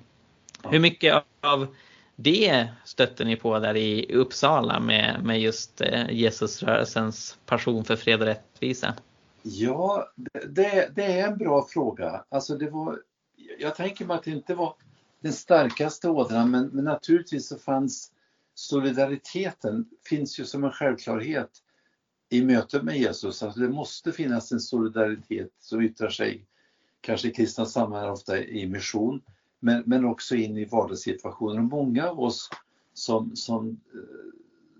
Hur 0.63 0.80
mycket 0.80 1.24
av 1.41 1.76
det 2.15 2.67
stötte 2.86 3.26
ni 3.26 3.36
på 3.36 3.59
där 3.59 3.78
i 3.78 4.13
Uppsala 4.13 4.80
med, 4.80 5.24
med 5.24 5.41
just 5.41 5.82
eh, 5.82 6.11
Jesusrörelsens 6.11 7.38
passion 7.45 7.86
för 7.86 7.95
fred 7.95 8.22
och 8.22 8.28
rättvisa? 8.28 8.93
Ja, 9.51 10.11
det, 10.47 10.95
det 10.95 11.03
är 11.03 11.27
en 11.27 11.37
bra 11.37 11.67
fråga. 11.69 12.25
Alltså 12.29 12.57
det 12.57 12.69
var, 12.69 13.01
jag 13.59 13.75
tänker 13.75 14.05
mig 14.05 14.17
att 14.17 14.23
det 14.23 14.31
inte 14.31 14.55
var 14.55 14.75
den 15.19 15.33
starkaste 15.33 16.09
ådran 16.09 16.51
men, 16.51 16.67
men 16.67 16.83
naturligtvis 16.85 17.47
så 17.47 17.57
fanns 17.57 18.11
solidariteten, 18.53 19.89
finns 20.05 20.39
ju 20.39 20.45
som 20.45 20.63
en 20.63 20.71
självklarhet 20.71 21.49
i 22.29 22.45
mötet 22.45 22.83
med 22.83 22.97
Jesus. 22.97 23.43
Alltså 23.43 23.59
det 23.59 23.69
måste 23.69 24.11
finnas 24.11 24.51
en 24.51 24.59
solidaritet 24.59 25.51
som 25.59 25.81
yttrar 25.81 26.09
sig 26.09 26.45
kanske 27.01 27.27
i 27.27 27.31
kristna 27.31 27.65
sammanhang, 27.65 28.11
ofta 28.11 28.43
i 28.43 28.67
mission, 28.67 29.21
men, 29.59 29.83
men 29.85 30.05
också 30.05 30.35
in 30.35 30.57
i 30.57 30.65
vardagssituationer. 30.65 31.61
Många 31.61 32.09
av 32.09 32.19
oss 32.19 32.49
som, 32.93 33.35
som, 33.35 33.79
eh, 33.93 33.99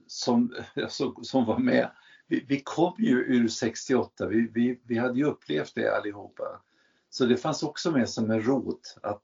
som, 0.08 0.56
som, 0.90 1.16
som 1.22 1.46
var 1.46 1.58
med, 1.58 1.90
vi, 2.30 2.46
vi, 2.48 2.62
kom 2.62 2.96
ju 2.98 3.16
ur 3.16 3.48
68, 3.48 4.28
vi, 4.28 4.52
vi, 4.54 4.80
vi 4.84 4.98
hade 4.98 5.20
ju 5.20 5.26
upplevt 5.26 5.76
det 5.76 5.98
allihopa. 5.98 6.62
Så 7.10 7.26
det 7.26 7.38
fanns 7.38 7.64
också 7.64 7.92
med 7.92 8.10
som 8.10 8.32
en 8.32 8.42
rot 8.42 8.98
att, 9.04 9.24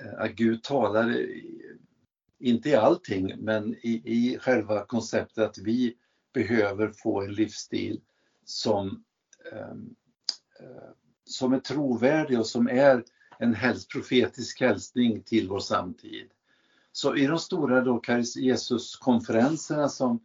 eh, 0.00 0.20
att 0.20 0.30
Gud 0.30 0.62
talade, 0.62 1.26
inte 2.38 2.68
i 2.68 2.74
allting, 2.74 3.34
men 3.38 3.74
i, 3.74 4.02
i 4.04 4.38
själva 4.38 4.84
konceptet 4.84 5.44
att 5.44 5.58
vi 5.58 5.96
behöver 6.32 6.92
få 6.92 7.22
en 7.22 7.34
livsstil 7.34 8.00
som, 8.44 9.04
ehm, 9.52 9.94
eh, 10.60 10.90
som 11.24 11.52
är 11.52 11.60
trovärdig 11.60 12.38
och 12.38 12.46
som 12.46 12.68
är 12.68 13.04
en 13.38 13.54
häls 13.54 13.88
profetisk 13.88 14.60
hälsning 14.60 15.22
till 15.22 15.48
vår 15.48 15.60
samtid. 15.60 16.30
Så 16.92 17.16
i 17.16 17.26
de 17.26 17.38
stora 17.38 17.80
då 17.80 18.02
Jesuskonferenserna 18.36 19.88
som 19.88 20.20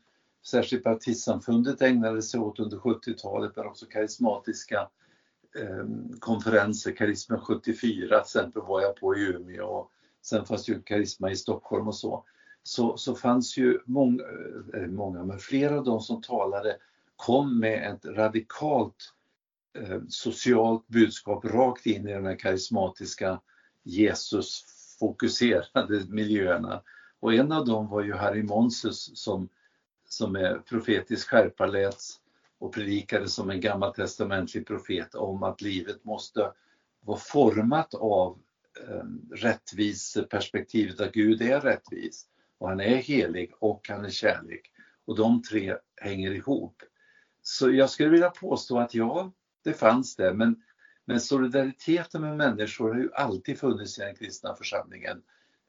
särskilt 0.48 0.84
baptistsamfundet 0.84 1.82
ägnade 1.82 2.22
sig 2.22 2.40
åt 2.40 2.60
under 2.60 2.78
70-talet 2.78 3.56
men 3.56 3.68
också 3.68 3.86
karismatiska 3.86 4.90
eh, 5.60 5.86
konferenser, 6.20 6.92
Karisma 6.92 7.40
74 7.40 8.08
till 8.08 8.18
exempel 8.18 8.62
var 8.62 8.82
jag 8.82 8.96
på 8.96 9.18
i 9.18 9.22
Umeå 9.22 9.66
och 9.66 9.92
sen 10.22 10.46
fanns 10.46 10.70
ju 10.70 10.82
Karisma 10.82 11.32
i 11.32 11.36
Stockholm 11.36 11.88
och 11.88 11.96
så 11.96 12.24
så, 12.68 12.98
så 12.98 13.16
fanns 13.16 13.58
ju 13.58 13.80
många, 13.86 14.24
eh, 14.24 14.82
eh, 14.82 14.88
många, 14.88 15.24
men 15.24 15.40
flera 15.40 15.78
av 15.78 15.84
de 15.84 16.02
som 16.02 16.22
talade 16.22 16.78
kom 17.16 17.60
med 17.60 17.92
ett 17.92 18.06
radikalt 18.06 19.14
eh, 19.78 20.02
socialt 20.10 20.88
budskap 20.88 21.46
rakt 21.46 21.86
in 21.86 22.08
i 22.08 22.14
de 22.14 22.26
här 22.26 22.40
karismatiska 22.40 23.42
Jesus-fokuserade 23.84 26.06
miljöerna. 26.10 26.82
Och 27.20 27.34
en 27.34 27.52
av 27.52 27.66
dem 27.66 27.88
var 27.88 28.04
ju 28.04 28.14
Harry 28.14 28.44
Monsus 28.44 29.18
som, 29.18 29.50
som 30.16 30.32
med 30.32 30.66
profetisk 30.66 31.30
skärpa 31.30 31.66
läts 31.66 32.20
och 32.60 32.74
predikade 32.74 33.30
som 33.30 33.50
en 33.50 33.62
gammaltestamentlig 33.62 34.68
profet 34.68 35.16
om 35.16 35.44
att 35.44 35.62
livet 35.62 36.06
måste 36.06 36.52
vara 37.02 37.18
format 37.18 37.94
av 37.94 38.40
ehm, 38.88 39.22
rättviseperspektivet 39.32 41.00
att 41.00 41.12
Gud 41.12 41.42
är 41.42 41.62
rättvis 41.62 42.26
och 42.58 42.70
han 42.70 42.80
är 42.80 42.96
helig 42.96 43.52
och 43.60 43.86
han 43.90 44.06
är 44.06 44.10
kärlek. 44.10 44.72
Och 45.06 45.16
de 45.16 45.42
tre 45.42 45.76
hänger 46.02 46.32
ihop. 46.32 46.76
Så 47.42 47.72
jag 47.72 47.90
skulle 47.90 48.10
vilja 48.10 48.30
påstå 48.30 48.80
att 48.80 48.96
ja, 48.96 49.32
det 49.64 49.74
fanns 49.74 50.16
det, 50.16 50.34
men, 50.34 50.56
men 51.06 51.22
solidariteten 51.22 52.22
med 52.22 52.38
människor 52.38 52.94
har 52.94 53.00
ju 53.00 53.14
alltid 53.14 53.60
funnits 53.60 54.00
i 54.00 54.02
den 54.02 54.16
kristna 54.16 54.56
församlingen. 54.56 55.22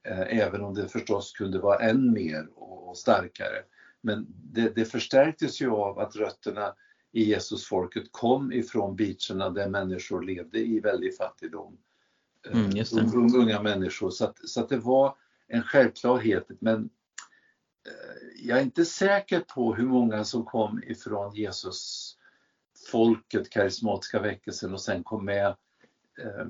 Eh, 0.08 0.38
även 0.38 0.60
om 0.60 0.74
det 0.74 0.88
förstås 0.88 1.32
kunde 1.32 1.58
vara 1.58 1.78
än 1.78 2.12
mer 2.12 2.48
och, 2.54 2.88
och 2.88 2.98
starkare. 2.98 3.62
Men 4.00 4.26
det, 4.28 4.76
det, 4.76 4.84
förstärktes 4.84 5.60
ju 5.60 5.70
av 5.70 5.98
att 5.98 6.16
rötterna 6.16 6.74
i 7.12 7.24
Jesusfolket 7.24 8.12
kom 8.12 8.52
ifrån 8.52 8.96
beacherna 8.96 9.50
där 9.50 9.68
människor 9.68 10.22
levde 10.22 10.58
i 10.58 10.80
väldig 10.80 11.16
fattigdom. 11.16 11.78
Eh, 12.50 12.64
mm, 12.64 13.34
unga 13.34 13.62
människor. 13.62 14.10
Så, 14.10 14.24
att, 14.24 14.48
så 14.48 14.60
att 14.60 14.68
det 14.68 14.78
var 14.78 15.16
en 15.48 15.62
självklarhet. 15.62 16.46
Men 16.58 16.90
eh, 17.86 18.46
jag 18.46 18.58
är 18.58 18.62
inte 18.62 18.84
säker 18.84 19.40
på 19.40 19.74
hur 19.74 19.86
många 19.86 20.24
som 20.24 20.44
kom 20.44 20.82
ifrån 20.82 21.34
Jesus 21.34 22.12
folket, 22.90 23.50
karismatiska 23.50 24.20
väckelsen 24.20 24.72
och 24.72 24.80
sen 24.80 25.04
kom 25.04 25.24
med 25.24 25.46
eh, 26.18 26.46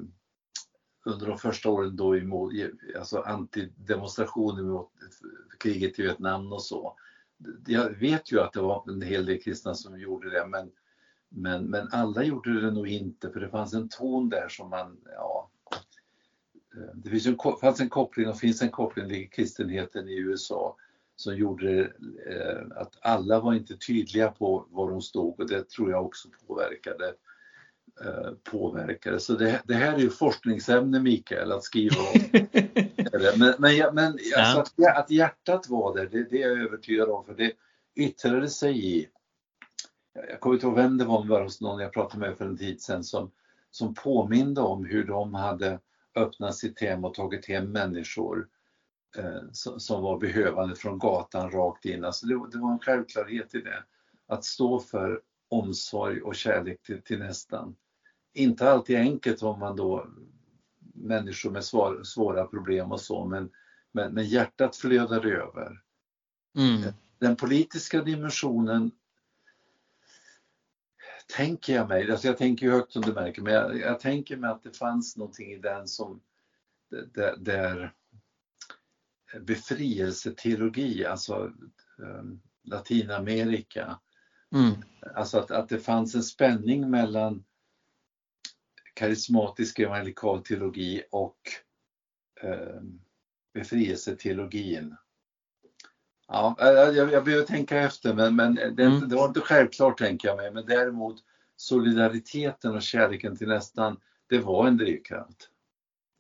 under 1.05 1.27
de 1.27 1.39
första 1.39 1.71
åren 1.71 1.97
då 1.97 2.17
emot, 2.17 2.53
alltså 2.99 3.21
antidemonstrationer 3.21 4.63
mot 4.63 4.91
kriget 5.59 5.99
i 5.99 6.03
Vietnam 6.03 6.53
och 6.53 6.63
så. 6.63 6.97
Jag 7.67 7.91
vet 7.91 8.33
ju 8.33 8.41
att 8.41 8.53
det 8.53 8.61
var 8.61 8.91
en 8.91 9.03
hel 9.03 9.27
del 9.27 9.41
kristna 9.41 9.75
som 9.75 10.01
gjorde 10.01 10.31
det 10.31 10.47
men, 10.47 10.71
men, 11.29 11.65
men 11.65 11.89
alla 11.93 12.23
gjorde 12.23 12.61
det 12.61 12.71
nog 12.71 12.89
inte 12.89 13.31
för 13.31 13.41
det 13.41 13.49
fanns 13.49 13.75
en 13.75 13.89
ton 13.89 14.29
där 14.29 14.49
som 14.49 14.71
man, 14.71 15.01
ja, 15.15 15.51
eh, 16.77 16.95
det 16.95 17.11
finns 17.11 17.27
en, 17.27 17.39
fanns 17.61 17.81
en 17.81 17.89
koppling 17.89 18.29
och 18.29 18.39
finns 18.39 18.63
en 18.63 18.71
koppling 18.71 19.09
till 19.09 19.31
kristenheten 19.31 20.09
i 20.09 20.17
USA 20.17 20.77
som 21.17 21.37
gjorde 21.37 21.81
eh, 22.27 22.77
att 22.77 22.99
alla 23.01 23.41
var 23.41 23.55
inte 23.55 23.77
tydliga 23.77 24.31
på 24.31 24.67
var 24.71 24.91
de 24.91 25.03
stod 25.03 25.41
och 25.41 25.49
det 25.49 25.69
tror 25.69 25.91
jag 25.91 26.07
också 26.07 26.29
påverkade. 26.47 27.15
Eh, 28.05 28.33
påverkade. 28.51 29.21
Så 29.21 29.33
det, 29.33 29.63
det 29.65 29.75
här 29.75 29.95
är 29.95 29.99
ju 29.99 30.11
forskningsämne 30.11 31.01
Mikael 31.01 31.53
att 31.53 31.65
skriva 31.65 31.97
om. 32.01 32.21
men 33.39 33.55
men, 33.59 33.95
men 33.95 34.19
ja. 34.21 34.41
alltså 34.41 34.83
att, 34.83 34.97
att 34.97 35.11
hjärtat 35.11 35.69
var 35.69 35.97
där, 35.97 36.07
det, 36.07 36.31
det 36.31 36.43
är 36.43 36.49
jag 36.49 36.59
övertygad 36.59 37.09
om 37.09 37.25
för 37.25 37.35
det 37.35 37.53
yttrade 37.95 38.49
sig 38.49 38.97
i 38.97 39.09
jag 40.29 40.41
kommer 40.41 40.55
inte 40.55 40.67
ihåg 40.67 40.77
vem 40.77 40.99
det 40.99 41.05
var, 41.05 41.21
men 41.21 41.29
var 41.29 41.43
hos 41.43 41.61
någon 41.61 41.81
jag 41.81 41.93
pratade 41.93 42.21
med 42.21 42.39
för 42.39 42.45
en 42.45 42.57
tid 42.57 42.83
sedan 42.83 43.05
som, 43.05 43.31
som 43.71 43.95
påminde 43.95 44.61
om 44.61 44.85
hur 44.85 45.05
de 45.05 45.35
hade 45.35 45.81
öppnat 46.15 46.57
sitt 46.57 46.81
hem 46.81 47.05
och 47.05 47.15
tagit 47.15 47.47
hem 47.47 47.73
människor 47.73 48.49
eh, 49.19 49.43
som 49.53 50.03
var 50.03 50.19
behövande 50.19 50.77
från 50.77 50.99
gatan 50.99 51.51
rakt 51.51 51.85
in. 51.85 52.05
Alltså 52.05 52.27
det, 52.27 52.51
det, 52.53 52.59
var 52.59 52.73
en 52.73 52.79
självklarhet 52.79 53.55
i 53.55 53.61
det. 53.61 53.85
Att 54.27 54.45
stå 54.45 54.81
för 54.81 55.21
omsorg 55.49 56.23
och 56.23 56.35
kärlek 56.35 56.83
till, 56.83 57.03
till 57.03 57.19
nästan. 57.19 57.77
Inte 58.37 58.71
alltid 58.71 58.97
enkelt 58.97 59.43
om 59.43 59.59
man 59.59 59.77
då 59.77 60.07
människor 60.95 61.51
med 61.51 61.65
svår, 61.65 62.03
svåra 62.03 62.47
problem 62.47 62.93
och 62.93 63.01
så 63.01 63.25
men, 63.25 63.51
men, 63.93 64.15
men 64.15 64.27
hjärtat 64.27 64.77
flödar 64.77 65.27
över. 65.27 65.83
Mm. 66.57 66.93
Den 67.19 67.37
politiska 67.37 68.03
dimensionen 68.03 68.91
tänker 71.37 71.75
jag 71.75 71.89
mig, 71.89 72.11
alltså 72.11 72.27
jag 72.27 72.39
tänker 72.39 72.67
ju 72.67 72.73
högt 72.73 72.93
som 72.93 73.03
du 73.03 73.13
märker, 73.13 73.43
men 73.43 73.53
jag, 73.53 73.81
jag 73.81 74.01
tänker 74.01 74.37
mig 74.37 74.51
att 74.51 74.63
det 74.63 74.77
fanns 74.77 75.17
någonting 75.17 75.53
i 75.53 75.59
den 75.59 75.89
som 75.89 76.21
där, 77.15 77.37
där 77.37 77.93
befrielseteologi, 79.41 81.05
alltså 81.07 81.53
um, 81.99 82.41
Latinamerika. 82.63 83.99
Mm. 84.55 84.75
Alltså 85.15 85.39
att, 85.39 85.51
att 85.51 85.69
det 85.69 85.79
fanns 85.79 86.15
en 86.15 86.23
spänning 86.23 86.91
mellan 86.91 87.45
karismatisk 88.97 89.79
evangelikal 89.79 90.43
teologi 90.43 91.03
och 91.11 91.37
um, 92.43 93.01
befrielseteologin. 93.55 94.97
Ja, 96.29 96.57
jag, 96.59 97.13
jag 97.13 97.25
behöver 97.25 97.47
tänka 97.47 97.79
efter 97.79 98.15
men, 98.15 98.37
men 98.37 98.55
det, 98.55 98.85
mm. 98.85 99.09
det 99.09 99.17
var 99.17 99.29
inte 99.29 99.41
självklart 99.41 99.99
tänker 99.99 100.29
jag 100.29 100.37
mig. 100.37 100.51
Men 100.51 100.67
däremot 100.67 101.17
solidariteten 101.57 102.75
och 102.75 102.83
kärleken 102.83 103.37
till 103.37 103.49
nästan, 103.49 104.01
det 104.29 104.39
var 104.39 104.67
en 104.67 104.77
drivkraft. 104.77 105.51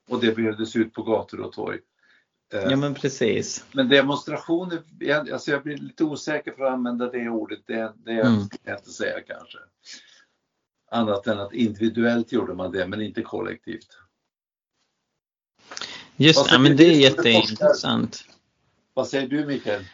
Och 0.08 0.20
det 0.20 0.36
behövdes 0.36 0.76
ut 0.76 0.92
på 0.92 1.02
gator 1.02 1.40
och 1.40 1.52
torg. 1.52 1.80
Ja 2.52 2.70
eh, 2.70 2.78
men 2.78 2.94
precis. 2.94 3.64
Men 3.72 3.88
demonstrationer, 3.88 4.82
alltså 5.32 5.50
jag 5.50 5.62
blir 5.62 5.76
lite 5.76 6.04
osäker 6.04 6.52
för 6.52 6.64
att 6.64 6.72
använda 6.72 7.10
det 7.10 7.28
ordet, 7.28 7.60
det, 7.66 7.92
det 7.96 8.12
mm. 8.12 8.40
jag 8.64 8.78
inte 8.78 8.90
säga 8.90 9.20
kanske. 9.20 9.58
Annat 10.90 11.26
än 11.26 11.40
att 11.40 11.52
individuellt 11.52 12.32
gjorde 12.32 12.54
man 12.54 12.72
det 12.72 12.86
men 12.86 13.00
inte 13.00 13.22
kollektivt. 13.22 13.98
Just 16.16 16.50
det, 16.50 16.58
men 16.58 16.76
det 16.76 16.84
är 16.84 16.92
jätteintressant. 16.92 18.24
Vad 18.94 19.08
säger 19.08 19.28
du 19.28 19.46
Mikael? 19.46 19.84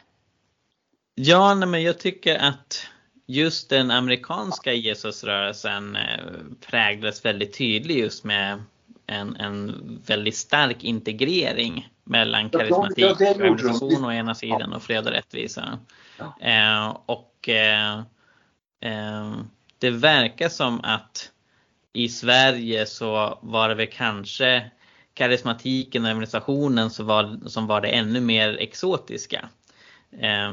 Ja, 1.15 1.55
nej, 1.55 1.69
men 1.69 1.83
jag 1.83 1.99
tycker 1.99 2.39
att 2.39 2.87
just 3.27 3.71
den 3.71 3.91
amerikanska 3.91 4.73
Jesusrörelsen 4.73 5.97
eh, 5.97 6.03
präglas 6.67 7.25
väldigt 7.25 7.59
tydligt 7.59 7.99
just 7.99 8.25
med 8.25 8.63
en, 9.07 9.37
en 9.37 10.03
väldigt 10.07 10.37
stark 10.37 10.85
integrering 10.85 11.89
mellan 12.05 12.51
karismatik 12.51 13.05
och 13.05 13.21
organisation 13.21 14.05
å 14.05 14.13
ena 14.13 14.35
sidan 14.35 14.73
och 14.73 14.83
fred 14.83 15.07
och 15.07 15.13
rättvisa. 15.13 15.79
Ja. 16.19 16.41
Eh, 16.41 16.97
och 17.07 17.49
eh, 17.49 17.99
eh, 18.81 19.33
det 19.83 19.91
verkar 19.91 20.49
som 20.49 20.81
att 20.83 21.31
i 21.93 22.09
Sverige 22.09 22.87
så 22.87 23.39
var 23.43 23.69
det 23.69 23.75
väl 23.75 23.87
kanske 23.87 24.71
karismatiken 25.15 26.05
och 26.05 26.09
organisationen 26.09 26.91
som 26.91 27.07
var, 27.07 27.49
som 27.49 27.67
var 27.67 27.81
det 27.81 27.89
ännu 27.89 28.21
mer 28.21 28.57
exotiska. 28.61 29.49
Eh, 30.21 30.53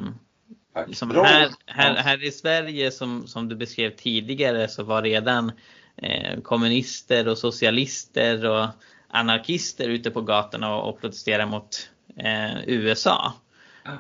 som 0.91 1.11
här, 1.11 1.49
här, 1.65 1.95
här 1.95 2.23
i 2.23 2.32
Sverige 2.32 2.91
som, 2.91 3.27
som 3.27 3.49
du 3.49 3.55
beskrev 3.55 3.89
tidigare 3.89 4.67
så 4.67 4.84
var 4.84 5.01
redan 5.01 5.51
eh, 5.97 6.41
kommunister 6.41 7.27
och 7.27 7.38
socialister 7.38 8.45
och 8.45 8.67
anarkister 9.07 9.89
ute 9.89 10.11
på 10.11 10.21
gatorna 10.21 10.75
och, 10.75 10.89
och 10.89 11.01
protesterar 11.01 11.45
mot 11.45 11.89
eh, 12.17 12.63
USA. 12.67 13.34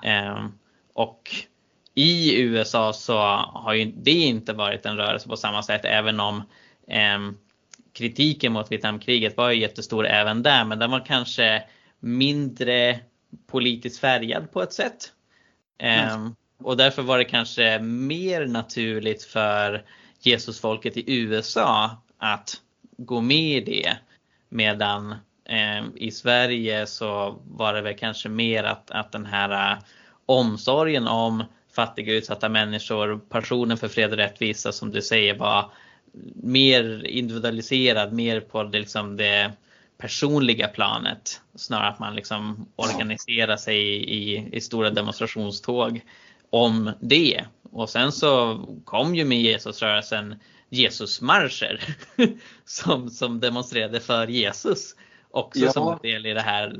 Eh, 0.03 0.47
och 0.93 1.31
i 1.99 2.41
USA 2.41 2.93
så 2.93 3.17
har 3.53 3.73
ju 3.73 3.85
det 3.85 4.11
inte 4.11 4.53
varit 4.53 4.85
en 4.85 4.97
rörelse 4.97 5.27
på 5.27 5.37
samma 5.37 5.63
sätt 5.63 5.81
även 5.83 6.19
om 6.19 6.43
eh, 6.87 7.19
kritiken 7.93 8.53
mot 8.53 8.71
Vietnamkriget 8.71 9.37
var 9.37 9.51
ju 9.51 9.61
jättestor 9.61 10.07
även 10.07 10.43
där 10.43 10.65
men 10.65 10.79
den 10.79 10.91
var 10.91 11.05
kanske 11.05 11.63
mindre 11.99 12.99
politiskt 13.47 13.99
färgad 13.99 14.51
på 14.51 14.61
ett 14.61 14.73
sätt. 14.73 15.13
Mm. 15.77 16.35
Och 16.63 16.77
därför 16.77 17.01
var 17.01 17.17
det 17.17 17.25
kanske 17.25 17.79
mer 17.79 18.45
naturligt 18.45 19.23
för 19.23 19.83
Jesusfolket 20.19 20.97
i 20.97 21.03
USA 21.07 21.97
att 22.17 22.61
gå 22.97 23.21
med 23.21 23.57
i 23.57 23.61
det. 23.61 23.97
Medan 24.49 25.15
eh, 25.45 25.83
i 25.95 26.11
Sverige 26.11 26.87
så 26.87 27.39
var 27.47 27.73
det 27.73 27.81
väl 27.81 27.97
kanske 27.97 28.29
mer 28.29 28.63
att, 28.63 28.91
att 28.91 29.11
den 29.11 29.25
här 29.25 29.71
äh, 29.71 29.77
omsorgen 30.25 31.07
om 31.07 31.43
fattiga 31.71 32.13
utsatta 32.13 32.49
människor, 32.49 33.19
passionen 33.29 33.77
för 33.77 33.87
fred 33.87 34.11
och 34.11 34.17
rättvisa 34.17 34.71
som 34.71 34.91
du 34.91 35.01
säger 35.01 35.37
var 35.37 35.71
mer 36.43 37.05
individualiserad, 37.05 38.13
mer 38.13 38.39
på 38.39 38.63
det, 38.63 38.79
liksom 38.79 39.17
det 39.17 39.51
personliga 39.97 40.67
planet. 40.67 41.41
Snarare 41.55 41.89
att 41.89 41.99
man 41.99 42.15
liksom 42.15 42.67
organiserar 42.75 43.57
sig 43.57 43.77
i, 43.87 44.49
i, 44.51 44.61
stora 44.61 44.89
demonstrationståg 44.89 46.01
om 46.49 46.91
det. 46.99 47.45
Och 47.71 47.89
sen 47.89 48.11
så 48.11 48.59
kom 48.85 49.15
ju 49.15 49.25
med 49.25 49.41
Jesusrörelsen 49.41 50.35
Jesusmarscher 50.69 51.81
som, 52.65 53.09
som 53.09 53.39
demonstrerade 53.39 53.99
för 53.99 54.27
Jesus. 54.27 54.95
Också 55.31 55.59
ja. 55.59 55.71
som 55.71 55.93
en 55.93 55.99
del 56.01 56.25
i 56.25 56.33
det 56.33 56.41
här 56.41 56.79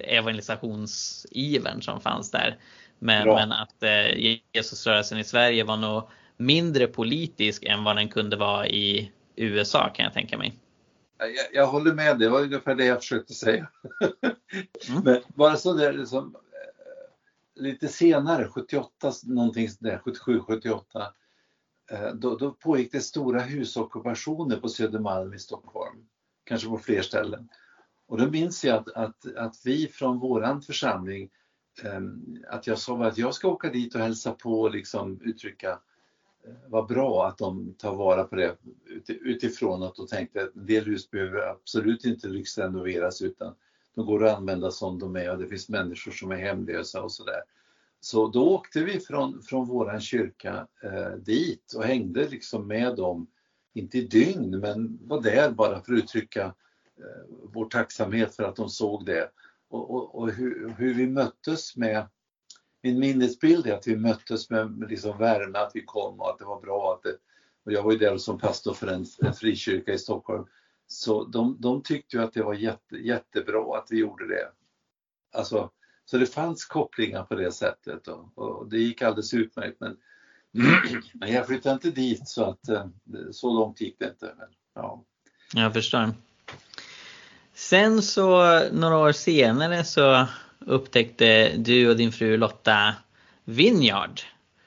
evangelisationsivern 0.00 1.82
som 1.82 2.00
fanns 2.00 2.30
där. 2.30 2.56
Men, 3.02 3.28
men 3.28 3.52
att 3.52 3.82
eh, 3.82 4.38
Jesusrörelsen 4.52 5.18
i 5.18 5.24
Sverige 5.24 5.64
var 5.64 5.76
nog 5.76 6.08
mindre 6.36 6.86
politisk 6.86 7.64
än 7.64 7.84
vad 7.84 7.96
den 7.96 8.08
kunde 8.08 8.36
vara 8.36 8.66
i 8.68 9.12
USA 9.36 9.88
kan 9.88 10.04
jag 10.04 10.12
tänka 10.12 10.38
mig. 10.38 10.58
Jag, 11.18 11.28
jag 11.52 11.66
håller 11.66 11.94
med, 11.94 12.18
det 12.18 12.28
var 12.28 12.40
ungefär 12.40 12.74
det 12.74 12.84
jag 12.84 12.98
försökte 12.98 13.34
säga. 13.34 13.68
Mm. 14.88 15.02
Men 15.04 15.20
bara 15.28 15.56
så 15.56 15.72
där 15.72 15.92
liksom, 15.92 16.36
lite 17.54 17.88
senare, 17.88 18.48
78 18.48 19.12
någonting 19.22 19.68
där, 19.80 19.98
77, 20.04 20.40
78, 20.40 21.12
eh, 21.90 22.14
då, 22.14 22.36
då 22.36 22.50
pågick 22.50 22.92
det 22.92 23.00
stora 23.00 23.40
husockupationer 23.40 24.56
på 24.56 24.68
Södermalm 24.68 25.34
i 25.34 25.38
Stockholm, 25.38 26.06
kanske 26.44 26.68
på 26.68 26.78
fler 26.78 27.02
ställen. 27.02 27.48
Och 28.06 28.18
då 28.18 28.30
minns 28.30 28.64
jag 28.64 28.76
att, 28.76 28.88
att, 28.88 29.36
att 29.36 29.54
vi 29.64 29.88
från 29.88 30.18
våran 30.18 30.62
församling 30.62 31.30
Ehm, 31.84 32.38
att 32.48 32.66
jag 32.66 32.78
sa 32.78 33.04
att 33.04 33.18
jag 33.18 33.34
ska 33.34 33.48
åka 33.48 33.70
dit 33.70 33.94
och 33.94 34.00
hälsa 34.00 34.32
på 34.32 34.60
och 34.60 34.70
liksom 34.70 35.20
uttrycka 35.22 35.70
eh, 36.44 36.54
vad 36.68 36.86
bra 36.86 37.26
att 37.26 37.38
de 37.38 37.74
tar 37.78 37.94
vara 37.94 38.24
på 38.24 38.36
det 38.36 38.56
utifrån 39.06 39.82
att 39.82 39.94
de 39.94 40.06
tänkte 40.06 40.42
att 40.42 40.56
en 40.56 40.66
del 40.66 40.84
hus 40.84 41.10
behöver 41.10 41.38
absolut 41.38 42.04
inte 42.04 42.28
lyxrenoveras 42.28 43.22
utan 43.22 43.54
de 43.94 44.06
går 44.06 44.24
att 44.24 44.38
använda 44.38 44.70
som 44.70 44.98
de 44.98 45.16
är 45.16 45.30
och 45.30 45.38
det 45.38 45.46
finns 45.46 45.68
människor 45.68 46.12
som 46.12 46.30
är 46.30 46.36
hemlösa 46.36 47.02
och 47.02 47.12
sådär. 47.12 47.40
Så 48.00 48.28
då 48.28 48.54
åkte 48.54 48.84
vi 48.84 49.00
från, 49.00 49.42
från 49.42 49.66
våran 49.66 50.00
kyrka 50.00 50.66
eh, 50.82 51.10
dit 51.10 51.72
och 51.76 51.84
hängde 51.84 52.28
liksom 52.28 52.66
med 52.66 52.96
dem, 52.96 53.26
inte 53.74 53.98
i 53.98 54.00
dygn, 54.00 54.60
men 54.60 54.98
var 55.02 55.22
där 55.22 55.50
bara 55.50 55.80
för 55.80 55.92
att 55.92 55.98
uttrycka 55.98 56.44
eh, 56.96 57.34
vår 57.52 57.64
tacksamhet 57.64 58.36
för 58.36 58.42
att 58.42 58.56
de 58.56 58.68
såg 58.68 59.06
det. 59.06 59.30
Och, 59.70 59.94
och, 59.94 60.14
och 60.14 60.30
hur, 60.30 60.74
hur, 60.78 60.94
vi 60.94 61.06
möttes 61.06 61.76
med, 61.76 62.06
min 62.82 62.98
minnesbild 62.98 63.66
är 63.66 63.74
att 63.74 63.86
vi 63.86 63.96
möttes 63.96 64.50
med 64.50 64.84
liksom 64.88 65.18
värme, 65.18 65.58
att 65.58 65.70
vi 65.74 65.84
kom 65.84 66.20
och 66.20 66.30
att 66.30 66.38
det 66.38 66.44
var 66.44 66.60
bra. 66.60 66.94
Att 66.94 67.02
det, 67.02 67.16
och 67.64 67.72
jag 67.72 67.82
var 67.82 67.92
ju 67.92 67.98
där 67.98 68.18
som 68.18 68.38
pastor 68.38 68.74
för 68.74 68.86
en, 68.86 69.06
en 69.22 69.34
frikyrka 69.34 69.92
i 69.92 69.98
Stockholm. 69.98 70.46
Så 70.86 71.24
de, 71.24 71.56
de 71.60 71.82
tyckte 71.82 72.16
ju 72.16 72.22
att 72.22 72.32
det 72.32 72.42
var 72.42 72.54
jätte, 72.54 72.96
jättebra 72.96 73.78
att 73.78 73.86
vi 73.90 73.98
gjorde 73.98 74.28
det. 74.28 74.48
Alltså, 75.32 75.70
så 76.04 76.18
det 76.18 76.26
fanns 76.26 76.64
kopplingar 76.64 77.24
på 77.24 77.34
det 77.34 77.52
sättet 77.52 78.08
och, 78.08 78.38
och 78.38 78.68
det 78.68 78.78
gick 78.78 79.02
alldeles 79.02 79.34
utmärkt. 79.34 79.80
Men, 79.80 79.96
men 81.12 81.32
jag 81.32 81.46
flyttade 81.46 81.72
inte 81.72 81.90
dit 81.90 82.28
så 82.28 82.44
att 82.44 82.68
eh, 82.68 82.86
så 83.32 83.54
långt 83.54 83.80
gick 83.80 83.98
det 83.98 84.08
inte. 84.08 84.34
Men, 84.38 84.48
ja. 84.74 85.04
Jag 85.54 85.72
förstår. 85.72 86.10
Sen 87.60 88.02
så 88.02 88.60
några 88.72 88.98
år 88.98 89.12
senare 89.12 89.84
så 89.84 90.26
upptäckte 90.58 91.56
du 91.56 91.90
och 91.90 91.96
din 91.96 92.12
fru 92.12 92.36
Lotta 92.36 92.94
Vineyard. 93.44 94.20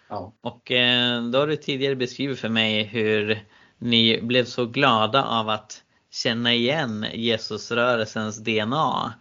Ja. 0.09 0.33
Och 0.41 0.71
eh, 0.71 1.23
då 1.23 1.39
har 1.39 1.47
du 1.47 1.55
tidigare 1.55 1.95
beskrivit 1.95 2.39
för 2.39 2.49
mig 2.49 2.83
hur 2.83 3.43
ni 3.77 4.21
blev 4.21 4.45
så 4.45 4.65
glada 4.65 5.23
av 5.23 5.49
att 5.49 5.83
känna 6.11 6.53
igen 6.53 7.05
Jesusrörelsens 7.13 8.37
DNA 8.37 9.13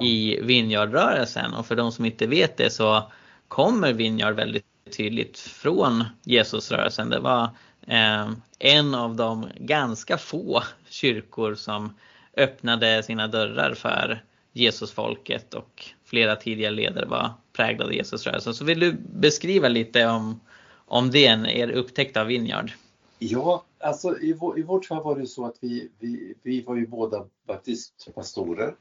i 0.00 0.40
Vineyardrörelsen 0.40 1.54
och 1.54 1.66
för 1.66 1.76
de 1.76 1.92
som 1.92 2.04
inte 2.04 2.26
vet 2.26 2.56
det 2.56 2.70
så 2.70 3.12
kommer 3.48 3.92
Vineyard 3.92 4.34
väldigt 4.34 4.66
tydligt 4.96 5.38
från 5.38 6.04
Jesusrörelsen. 6.24 7.10
Det 7.10 7.20
var 7.20 7.44
eh, 7.86 8.30
en 8.58 8.94
av 8.94 9.16
de 9.16 9.48
ganska 9.58 10.18
få 10.18 10.62
kyrkor 10.88 11.54
som 11.54 11.94
öppnade 12.40 13.02
sina 13.02 13.28
dörrar 13.28 13.74
för 13.74 14.24
Jesusfolket 14.52 15.54
och 15.54 15.84
flera 16.04 16.36
tidigare 16.36 16.74
ledare 16.74 17.06
var 17.06 17.30
präglade 17.52 17.84
av 17.84 17.94
Jesusrörelsen. 17.94 18.54
Så 18.54 18.64
vill 18.64 18.80
du 18.80 18.92
beskriva 19.12 19.68
lite 19.68 20.06
om, 20.06 20.40
om 20.86 21.10
det, 21.10 21.24
er 21.24 21.70
upptäckt 21.70 22.16
av 22.16 22.26
Vineyard? 22.26 22.72
Ja, 23.18 23.64
alltså 23.78 24.18
i, 24.18 24.32
vår, 24.32 24.58
i 24.58 24.62
vårt 24.62 24.86
fall 24.86 25.02
var 25.02 25.18
det 25.18 25.26
så 25.26 25.46
att 25.46 25.56
vi, 25.60 25.90
vi, 25.98 26.34
vi 26.42 26.62
var 26.62 26.76
ju 26.76 26.86
båda 26.86 27.26
baptistpastorer 27.46 28.74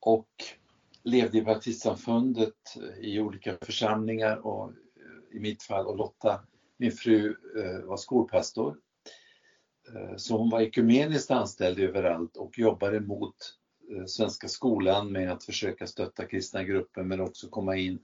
och 0.00 0.28
levde 1.02 1.38
i 1.38 1.42
baptistsamfundet 1.42 2.54
i 3.00 3.20
olika 3.20 3.56
församlingar 3.60 4.46
och 4.46 4.64
eh, 4.68 5.36
i 5.36 5.40
mitt 5.40 5.62
fall 5.62 5.86
och 5.86 5.96
Lotta, 5.96 6.40
min 6.76 6.92
fru, 6.92 7.36
eh, 7.56 7.84
var 7.84 7.96
skolpastor. 7.96 8.76
Eh, 9.88 10.16
så 10.16 10.36
hon 10.36 10.50
var 10.50 10.60
ekumeniskt 10.60 11.30
anställd 11.30 11.78
överallt 11.78 12.36
och 12.36 12.58
jobbade 12.58 13.00
mot 13.00 13.36
eh, 13.90 14.04
Svenska 14.06 14.48
skolan 14.48 15.12
med 15.12 15.32
att 15.32 15.44
försöka 15.44 15.86
stötta 15.86 16.26
kristna 16.26 16.64
grupper 16.64 17.02
men 17.02 17.20
också 17.20 17.48
komma 17.48 17.76
in 17.76 17.98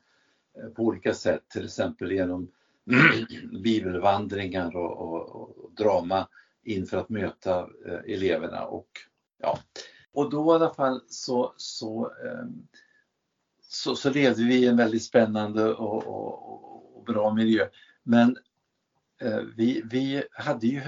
eh, 0.59 0.69
på 0.69 0.83
olika 0.83 1.15
sätt, 1.15 1.49
till 1.49 1.65
exempel 1.65 2.13
genom 2.13 2.51
bibelvandringar 3.65 4.77
och, 4.77 4.99
och, 4.99 5.59
och 5.59 5.73
drama 5.73 6.29
inför 6.63 6.97
att 6.97 7.09
möta 7.09 7.69
eleverna. 8.07 8.65
Och, 8.65 8.89
ja, 9.39 9.59
och 10.13 10.31
då 10.31 10.53
i 10.53 10.55
alla 10.55 10.75
fall 10.75 11.01
så, 11.09 11.55
så, 11.57 12.13
ehm, 12.25 12.67
så, 13.63 13.97
så 13.97 14.11
levde 14.11 14.45
vi 14.45 14.55
i 14.55 14.67
en 14.67 14.77
väldigt 14.77 15.03
spännande 15.03 15.75
och, 15.75 16.07
och, 16.07 16.97
och 16.97 17.05
bra 17.05 17.35
miljö. 17.35 17.69
Men 18.03 18.37
eh, 19.21 19.41
vi, 19.57 19.83
vi 19.91 20.23
hade 20.31 20.67
ju 20.67 20.83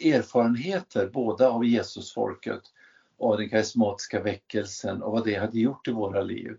erfarenheter 0.00 1.08
både 1.08 1.48
av 1.48 1.64
Jesusfolket 1.64 2.62
och 3.16 3.30
av 3.30 3.38
den 3.38 3.48
karismatiska 3.48 4.22
väckelsen 4.22 5.02
och 5.02 5.12
vad 5.12 5.24
det 5.24 5.34
hade 5.34 5.60
gjort 5.60 5.88
i 5.88 5.92
våra 5.92 6.22
liv. 6.22 6.56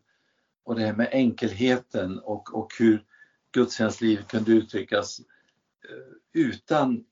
Och 0.64 0.76
det 0.76 0.82
här 0.82 0.94
med 0.94 1.10
enkelheten 1.12 2.20
och, 2.20 2.54
och 2.54 2.72
hur 2.80 3.06
gudstjänstlivet 3.52 4.28
kunde 4.28 4.52
uttryckas 4.52 5.20
eh, 5.20 6.14
utan 6.34 7.06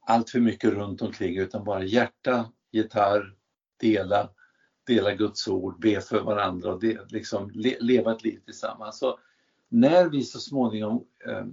allt 0.00 0.30
för 0.30 0.40
mycket 0.40 0.70
runt 0.70 1.02
omkring 1.02 1.38
utan 1.38 1.64
bara 1.64 1.84
hjärta, 1.84 2.52
gitarr, 2.70 3.34
dela, 3.76 4.30
dela 4.86 5.14
Guds 5.14 5.48
ord, 5.48 5.80
be 5.80 6.00
för 6.00 6.20
varandra 6.20 6.72
och 6.72 6.80
de, 6.80 6.98
liksom 7.08 7.50
le, 7.54 7.76
leva 7.80 8.12
ett 8.12 8.24
liv 8.24 8.40
tillsammans. 8.44 8.98
Så 8.98 9.18
när 9.68 10.08
vi 10.08 10.22
så 10.22 10.40
småningom 10.40 11.04
eh, 11.26 11.44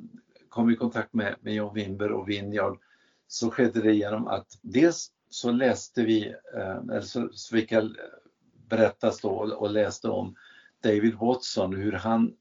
kom 0.49 0.70
i 0.70 0.76
kontakt 0.76 1.13
med, 1.13 1.36
med 1.41 1.53
John 1.53 1.76
Wimber 1.76 2.11
och 2.11 2.30
Vinjard 2.30 2.80
så 3.28 3.51
skedde 3.51 3.82
det 3.82 3.93
genom 3.93 4.28
att 4.28 4.59
dels 4.61 5.11
så 5.30 5.51
läste 5.51 6.03
vi, 6.03 6.28
eh, 6.55 6.78
eller 6.78 7.01
så, 7.01 7.30
så 7.32 7.55
fick 7.55 7.71
jag 7.71 7.84
eh, 7.84 7.91
berättas 8.69 9.21
då 9.21 9.30
och 9.30 9.71
läste 9.71 10.09
om 10.09 10.36
David 10.84 11.15
Watson, 11.15 11.75
hur 11.75 11.91
han, 11.91 12.34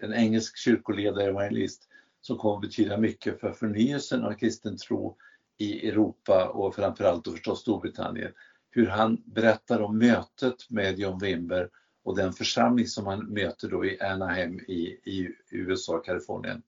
en 0.00 0.14
engelsk 0.14 0.56
kyrkoledare, 0.56 1.28
evangelist, 1.28 1.88
som 2.20 2.38
kommer 2.38 2.54
att 2.54 2.62
betyda 2.62 2.98
mycket 2.98 3.40
för 3.40 3.52
förnyelsen 3.52 4.24
av 4.24 4.32
kristen 4.32 4.76
tro 4.76 5.16
i 5.58 5.88
Europa 5.88 6.48
och 6.48 6.74
framförallt 6.74 7.24
då 7.24 7.30
förstås 7.30 7.60
Storbritannien 7.60 8.32
hur 8.70 8.86
han 8.86 9.22
berättar 9.24 9.80
om 9.80 9.98
mötet 9.98 10.70
med 10.70 10.98
John 10.98 11.18
Wimber 11.18 11.70
och 12.02 12.16
den 12.16 12.32
församling 12.32 12.86
som 12.86 13.06
han 13.06 13.26
möter 13.26 13.68
då 13.68 13.84
i 13.84 14.00
Anaheim 14.00 14.60
i, 14.60 14.82
i 15.04 15.28
USA, 15.50 15.98
Kalifornien. 15.98 16.62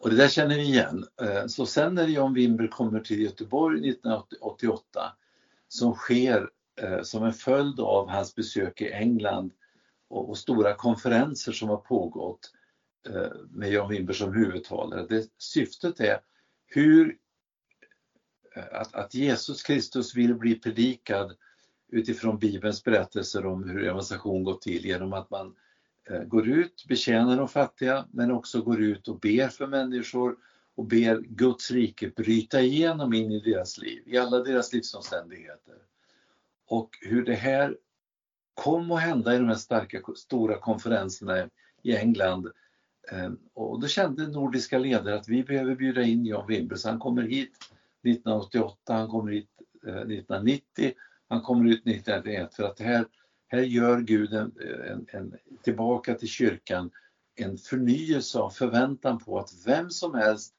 Och 0.00 0.10
det 0.10 0.16
där 0.16 0.28
känner 0.28 0.56
vi 0.56 0.62
igen. 0.62 1.06
Eh, 1.22 1.46
så 1.46 1.66
sen 1.66 1.94
när 1.94 2.08
John 2.08 2.34
Wimber 2.34 2.66
kommer 2.66 3.00
till 3.00 3.20
Göteborg 3.20 3.88
1988 3.90 5.12
som 5.68 5.94
sker 5.94 6.50
eh, 6.80 7.02
som 7.02 7.24
en 7.24 7.32
följd 7.32 7.80
av 7.80 8.08
hans 8.08 8.34
besök 8.34 8.80
i 8.80 8.92
England 8.92 9.52
och, 10.08 10.28
och 10.30 10.38
stora 10.38 10.74
konferenser 10.74 11.52
som 11.52 11.68
har 11.68 11.76
pågått 11.76 12.52
eh, 13.08 13.32
med 13.50 13.70
John 13.70 13.88
Wimber 13.88 14.12
som 14.12 14.34
huvudtalare. 14.34 15.06
Det, 15.08 15.28
syftet 15.38 16.00
är 16.00 16.20
hur 16.66 17.16
att, 18.72 18.94
att 18.94 19.14
Jesus 19.14 19.62
Kristus 19.62 20.14
vill 20.14 20.34
bli 20.34 20.54
predikad 20.54 21.36
utifrån 21.88 22.38
Bibelns 22.38 22.84
berättelser 22.84 23.46
om 23.46 23.68
hur 23.68 23.82
evangelisation 23.82 24.44
går 24.44 24.54
till 24.54 24.84
genom 24.84 25.12
att 25.12 25.30
man 25.30 25.46
eh, 25.46 25.52
Eh, 26.10 26.22
går 26.22 26.48
ut, 26.48 26.84
betjänar 26.88 27.36
de 27.36 27.48
fattiga 27.48 28.06
men 28.10 28.30
också 28.30 28.62
går 28.62 28.82
ut 28.82 29.08
och 29.08 29.20
ber 29.20 29.48
för 29.48 29.66
människor 29.66 30.36
och 30.74 30.86
ber 30.86 31.20
Guds 31.20 31.70
rike 31.70 32.08
bryta 32.16 32.60
igenom 32.60 33.14
in 33.14 33.32
i 33.32 33.40
deras 33.40 33.78
liv, 33.78 34.02
i 34.06 34.18
alla 34.18 34.38
deras 34.38 34.72
livsomständigheter. 34.72 35.74
Och 36.66 36.90
hur 37.00 37.24
det 37.24 37.34
här 37.34 37.76
kom 38.54 38.90
att 38.90 39.00
hända 39.00 39.34
i 39.34 39.38
de 39.38 39.48
här 39.48 39.54
starka, 39.54 40.00
stora 40.16 40.58
konferenserna 40.58 41.48
i 41.82 41.96
England. 41.96 42.48
Eh, 43.12 43.30
och 43.54 43.80
då 43.80 43.86
kände 43.86 44.28
nordiska 44.28 44.78
ledare 44.78 45.14
att 45.14 45.28
vi 45.28 45.42
behöver 45.44 45.74
bjuda 45.74 46.02
in 46.02 46.26
John 46.26 46.46
Wimbers. 46.48 46.84
han 46.84 46.98
kommer 46.98 47.22
hit 47.22 47.52
1988, 48.02 48.94
han 48.94 49.08
kommer 49.08 49.32
hit 49.32 49.50
eh, 49.86 49.94
1990, 49.94 50.92
han 51.28 51.42
kommer 51.42 51.70
ut 51.70 51.86
1991 51.86 52.54
för 52.54 52.62
att 52.62 52.80
här, 52.80 53.06
här 53.50 53.60
gör 53.60 54.00
Gud 54.00 54.32
en, 54.32 54.52
en, 54.90 55.06
en, 55.08 55.34
tillbaka 55.62 56.14
till 56.14 56.28
kyrkan 56.28 56.90
en 57.34 57.58
förnyelse 57.58 58.38
av 58.38 58.50
förväntan 58.50 59.18
på 59.18 59.38
att 59.38 59.50
vem 59.66 59.90
som 59.90 60.14
helst 60.14 60.54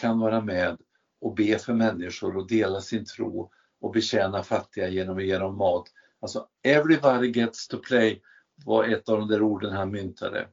kan 0.00 0.18
vara 0.18 0.40
med 0.40 0.78
och 1.20 1.34
be 1.34 1.58
för 1.58 1.74
människor 1.74 2.36
och 2.36 2.48
dela 2.48 2.80
sin 2.80 3.04
tro 3.04 3.50
och 3.80 3.92
betjäna 3.92 4.42
fattiga 4.42 4.88
genom 4.88 5.16
att 5.16 5.24
ge 5.24 5.38
dem 5.38 5.56
mat. 5.56 5.84
Alltså 6.20 6.46
everybody 6.62 7.32
gets 7.32 7.68
to 7.68 7.78
play 7.78 8.22
var 8.64 8.84
ett 8.84 9.08
av 9.08 9.18
de 9.18 9.28
där 9.28 9.42
orden 9.42 9.72
han 9.72 9.90
myntade. 9.90 10.48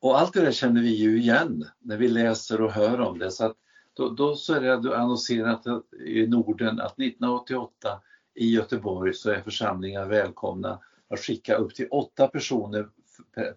Och 0.00 0.20
allt 0.20 0.32
det 0.32 0.40
där 0.40 0.52
känner 0.52 0.82
vi 0.82 0.94
ju 0.94 1.18
igen 1.18 1.66
när 1.78 1.96
vi 1.96 2.08
läser 2.08 2.60
och 2.60 2.72
hör 2.72 3.00
om 3.00 3.18
det. 3.18 3.30
Så 3.30 3.46
att 3.46 3.56
då, 3.94 4.08
då 4.08 4.36
så 4.36 4.54
är 4.54 4.60
det 4.60 4.98
annonserat 4.98 5.66
i 6.06 6.26
Norden 6.26 6.80
att 6.80 6.98
1988 6.98 8.00
i 8.34 8.50
Göteborg 8.50 9.14
så 9.14 9.30
är 9.30 9.40
församlingar 9.40 10.06
välkomna 10.06 10.80
att 11.08 11.20
skicka 11.20 11.54
upp 11.54 11.74
till 11.74 11.88
åtta 11.90 12.28
personer 12.28 12.88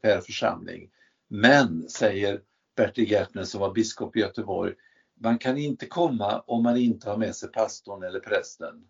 per 0.01 0.21
församling. 0.21 0.89
Men, 1.27 1.89
säger 1.89 2.41
Bertil 2.75 3.11
Gärtner 3.11 3.43
som 3.43 3.61
var 3.61 3.73
biskop 3.73 4.15
i 4.15 4.19
Göteborg, 4.19 4.73
man 5.19 5.37
kan 5.37 5.57
inte 5.57 5.85
komma 5.85 6.43
om 6.47 6.63
man 6.63 6.77
inte 6.77 7.09
har 7.09 7.17
med 7.17 7.35
sig 7.35 7.51
pastorn 7.51 8.03
eller 8.03 8.19
prästen. 8.19 8.83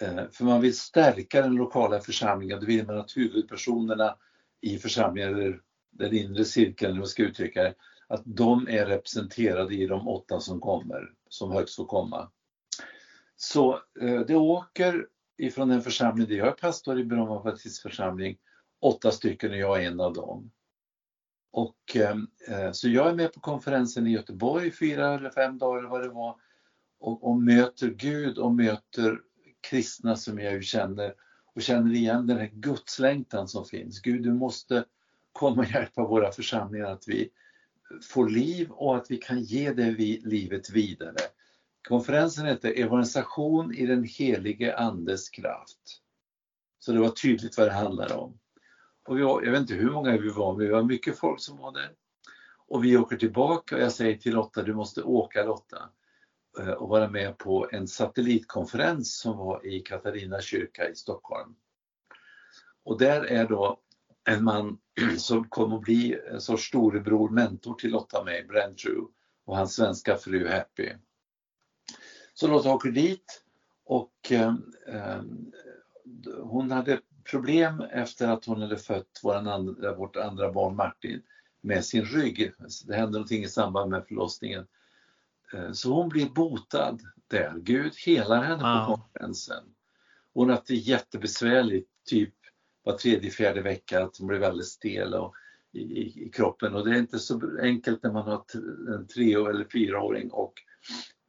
Eh, 0.00 0.24
för 0.32 0.44
man 0.44 0.60
vill 0.60 0.76
stärka 0.76 1.42
den 1.42 1.54
lokala 1.54 2.00
församlingen. 2.00 2.60
Då 2.60 2.66
vill 2.66 2.86
man 2.86 2.98
att 2.98 3.16
huvudpersonerna 3.16 4.16
i 4.60 4.78
församlingen, 4.78 5.34
eller 5.34 5.60
den 5.90 6.12
inre 6.12 6.44
cirkeln, 6.44 6.92
hur 6.92 6.98
man 6.98 7.08
ska 7.08 7.22
uttrycka 7.22 7.62
det, 7.62 7.74
att 8.06 8.22
de 8.24 8.68
är 8.68 8.86
representerade 8.86 9.74
i 9.74 9.86
de 9.86 10.08
åtta 10.08 10.40
som 10.40 10.60
kommer, 10.60 11.12
som 11.28 11.52
högst 11.52 11.76
får 11.76 11.84
komma. 11.84 12.30
Så 13.40 13.74
eh, 14.00 14.20
det 14.20 14.36
åker 14.36 15.06
ifrån 15.36 15.70
en 15.70 15.82
församling 15.82 16.28
där 16.28 16.34
jag 16.34 16.48
är 16.48 16.52
pastor 16.52 16.98
i 16.98 17.04
Bromma 17.04 17.42
baptistförsamling, 17.42 18.38
åtta 18.80 19.10
stycken 19.10 19.50
och 19.50 19.56
jag 19.56 19.82
är 19.84 19.88
en 19.88 20.00
av 20.00 20.12
dem. 20.12 20.50
Och, 21.50 21.96
ehm, 21.96 22.26
eh, 22.48 22.72
så 22.72 22.88
jag 22.88 23.08
är 23.08 23.14
med 23.14 23.32
på 23.32 23.40
konferensen 23.40 24.06
i 24.06 24.10
Göteborg 24.10 24.70
fyra 24.70 25.14
eller 25.14 25.30
fem 25.30 25.58
dagar 25.58 25.78
eller 25.78 25.88
vad 25.88 26.02
det 26.02 26.08
var 26.08 26.36
och, 27.00 27.28
och 27.28 27.36
möter 27.36 27.88
Gud 27.88 28.38
och 28.38 28.52
möter 28.52 29.20
kristna 29.60 30.16
som 30.16 30.38
jag 30.38 30.52
ju 30.52 30.62
känner 30.62 31.14
och 31.54 31.62
känner 31.62 31.94
igen 31.94 32.26
den 32.26 32.38
här 32.38 32.50
gudslängtan 32.52 33.48
som 33.48 33.64
finns. 33.64 34.00
Gud, 34.00 34.22
du 34.22 34.32
måste 34.32 34.84
komma 35.32 35.62
och 35.62 35.70
hjälpa 35.70 36.02
våra 36.02 36.32
församlingar 36.32 36.86
att 36.86 37.08
vi 37.08 37.30
får 38.02 38.28
liv 38.28 38.70
och 38.70 38.96
att 38.96 39.10
vi 39.10 39.16
kan 39.16 39.40
ge 39.40 39.72
det 39.72 39.90
vi, 39.90 40.20
livet 40.24 40.70
vidare. 40.70 41.16
Konferensen 41.88 42.46
hette 42.46 42.70
Evangelisation 42.70 43.74
i 43.74 43.86
den 43.86 44.04
helige 44.04 44.76
Andes 44.76 45.28
kraft. 45.28 46.02
Så 46.78 46.92
det 46.92 46.98
var 46.98 47.08
tydligt 47.08 47.58
vad 47.58 47.66
det 47.66 47.72
handlar 47.72 48.16
om. 48.16 48.38
Och 49.06 49.18
vi 49.18 49.22
var, 49.22 49.42
jag 49.42 49.52
vet 49.52 49.60
inte 49.60 49.74
hur 49.74 49.90
många 49.90 50.18
vi 50.18 50.28
var, 50.28 50.52
men 50.52 50.66
vi 50.66 50.72
var 50.72 50.82
mycket 50.82 51.18
folk 51.18 51.40
som 51.40 51.56
var 51.56 51.72
där. 51.72 51.92
Och 52.66 52.84
vi 52.84 52.96
åker 52.96 53.16
tillbaka 53.16 53.76
och 53.76 53.82
jag 53.82 53.92
säger 53.92 54.16
till 54.16 54.34
Lotta, 54.34 54.62
du 54.62 54.74
måste 54.74 55.02
åka 55.02 55.44
Lotta 55.44 55.90
eh, 56.60 56.68
och 56.68 56.88
vara 56.88 57.10
med 57.10 57.38
på 57.38 57.68
en 57.72 57.88
satellitkonferens 57.88 59.18
som 59.18 59.36
var 59.36 59.66
i 59.66 59.80
Katarina 59.80 60.40
kyrka 60.40 60.88
i 60.88 60.94
Stockholm. 60.94 61.54
Och 62.84 62.98
där 62.98 63.24
är 63.24 63.48
då 63.48 63.80
en 64.24 64.44
man 64.44 64.78
som 65.18 65.48
kommer 65.48 65.76
att 65.76 65.82
bli 65.82 66.20
en 66.32 66.40
sorts 66.40 66.68
storebror, 66.68 67.28
mentor 67.28 67.74
till 67.74 67.90
Lotta 67.90 68.18
och 68.18 68.24
mig, 68.24 68.44
Brent 68.44 68.78
Drew 68.78 69.06
och 69.44 69.56
hans 69.56 69.74
svenska 69.74 70.16
fru 70.16 70.48
Happy. 70.48 70.92
Så 72.40 72.46
Lotta 72.46 72.74
åker 72.74 72.90
dit 72.90 73.42
och 73.84 74.32
eh, 74.32 74.54
eh, 74.88 75.22
hon 76.42 76.70
hade 76.70 77.00
problem 77.30 77.80
efter 77.80 78.28
att 78.28 78.44
hon 78.44 78.62
hade 78.62 78.76
fött 78.76 79.20
andra, 79.24 79.94
vårt 79.94 80.16
andra 80.16 80.52
barn 80.52 80.76
Martin 80.76 81.22
med 81.60 81.84
sin 81.84 82.04
rygg. 82.04 82.52
Det 82.86 82.94
hände 82.94 83.12
någonting 83.12 83.44
i 83.44 83.48
samband 83.48 83.90
med 83.90 84.06
förlossningen. 84.08 84.66
Eh, 85.52 85.72
så 85.72 85.92
hon 85.92 86.08
blir 86.08 86.28
botad 86.28 86.98
där. 87.26 87.54
Gud 87.56 87.92
helar 88.06 88.42
henne 88.42 88.62
wow. 88.62 88.86
på 88.86 88.96
konferensen. 88.96 89.64
Hon 90.34 90.48
har 90.48 90.56
haft 90.56 90.68
det 90.68 90.74
jättebesvärligt, 90.74 91.90
typ 92.04 92.34
var 92.82 92.92
tredje, 92.92 93.30
fjärde 93.30 93.62
vecka, 93.62 94.04
att 94.04 94.18
hon 94.18 94.26
blir 94.26 94.38
väldigt 94.38 94.66
stel 94.66 95.14
och, 95.14 95.34
i, 95.72 95.80
i, 95.80 96.30
kroppen. 96.34 96.74
Och 96.74 96.88
det 96.88 96.90
är 96.90 96.98
inte 96.98 97.18
så 97.18 97.58
enkelt 97.62 98.02
när 98.02 98.12
man 98.12 98.28
har 98.28 98.44
en 98.94 99.06
tre 99.06 99.34
eller 99.34 99.66
fyraåring 99.72 100.30
och 100.30 100.54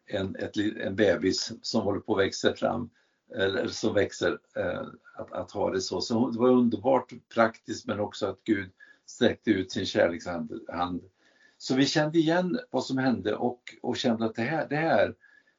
en, 0.09 0.35
ett, 0.35 0.57
en 0.57 0.95
bebis 0.95 1.51
som 1.61 1.81
håller 1.81 1.99
på 1.99 2.13
att 2.13 2.25
växa 2.25 2.53
fram, 2.53 2.89
eller 3.35 3.67
som 3.67 3.93
växer, 3.93 4.39
eh, 4.55 4.81
att, 5.15 5.31
att, 5.31 5.51
ha 5.51 5.71
det 5.71 5.81
så. 5.81 6.01
Så 6.01 6.29
det 6.29 6.39
var 6.39 6.49
underbart 6.49 7.13
praktiskt 7.33 7.87
men 7.87 7.99
också 7.99 8.27
att 8.27 8.43
Gud 8.43 8.69
sträckte 9.05 9.51
ut 9.51 9.71
sin 9.71 9.85
kärlekshand. 9.85 11.01
Så 11.57 11.75
vi 11.75 11.85
kände 11.85 12.17
igen 12.17 12.59
vad 12.69 12.85
som 12.85 12.97
hände 12.97 13.35
och, 13.35 13.61
och 13.81 13.97
kände 13.97 14.25
att 14.25 14.35
det 14.35 14.41
här, 14.41 14.67
det, 14.69 14.75
här, 14.75 15.15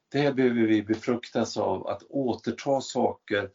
det 0.09 0.19
här 0.19 0.33
behöver 0.33 0.61
vi 0.61 0.83
befruktas 0.83 1.57
av, 1.57 1.87
att 1.87 2.03
återta 2.03 2.81
saker 2.81 3.51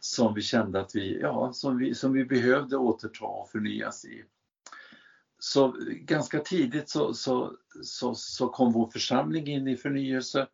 som 0.00 0.34
vi 0.34 0.42
kände 0.42 0.80
att 0.80 0.94
vi, 0.94 1.20
ja, 1.20 1.52
som 1.52 1.78
vi, 1.78 1.94
som 1.94 2.12
vi 2.12 2.24
behövde 2.24 2.76
återta 2.76 3.24
och 3.24 3.50
förnyas 3.50 4.04
i. 4.04 4.24
Så 5.44 5.76
ganska 5.88 6.40
tidigt 6.40 6.88
så, 6.88 7.14
så, 7.14 7.56
så, 7.82 8.14
så 8.14 8.48
kom 8.48 8.72
vår 8.72 8.86
församling 8.86 9.46
in 9.46 9.68
i 9.68 9.76
förnyelse 9.76 10.46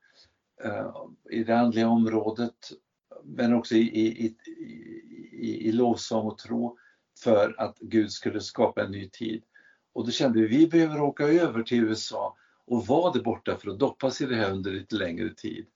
eh, 0.65 0.95
i 1.31 1.45
det 1.45 1.59
andliga 1.59 1.89
området 1.89 2.73
men 3.25 3.55
också 3.55 3.75
i, 3.75 3.81
i, 3.81 4.37
i, 5.33 5.69
i 5.69 5.73
lovsång 5.73 6.27
och 6.27 6.39
tro 6.39 6.79
för 7.19 7.55
att 7.59 7.79
Gud 7.79 8.13
skulle 8.13 8.41
skapa 8.41 8.85
en 8.85 8.91
ny 8.91 9.09
tid. 9.09 9.43
Och 9.93 10.05
då 10.05 10.11
kände 10.11 10.39
vi 10.41 10.45
att 10.45 10.53
vi 10.53 10.67
behöver 10.67 11.01
åka 11.01 11.25
över 11.25 11.63
till 11.63 11.85
USA 11.85 12.37
och 12.67 12.87
vara 12.87 13.13
där 13.13 13.23
borta 13.23 13.57
för 13.57 13.71
att 13.71 13.79
doppas 13.79 14.21
i 14.21 14.27
det 14.27 14.37
här 14.37 14.53
under 14.53 14.71
lite 14.71 14.95
längre 14.95 15.35
tid. 15.35 15.67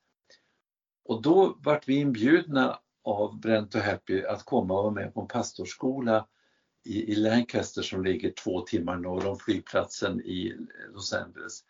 Och 1.04 1.22
då 1.22 1.56
vart 1.58 1.88
vi 1.88 1.96
inbjudna 1.96 2.78
av 3.02 3.40
Brent 3.40 3.74
och 3.74 3.80
Happy 3.80 4.24
att 4.24 4.44
komma 4.44 4.74
och 4.74 4.84
vara 4.84 4.94
med 4.94 5.14
på 5.14 5.20
en 5.20 5.28
pastorskola 5.28 6.26
i, 6.84 7.12
i 7.12 7.14
Lancaster 7.14 7.82
som 7.82 8.04
ligger 8.04 8.30
två 8.30 8.60
timmar 8.60 8.96
norr 8.96 9.26
om 9.26 9.38
flygplatsen 9.38 10.20
i 10.20 10.56
Los 10.92 11.12
Angeles. 11.12 11.64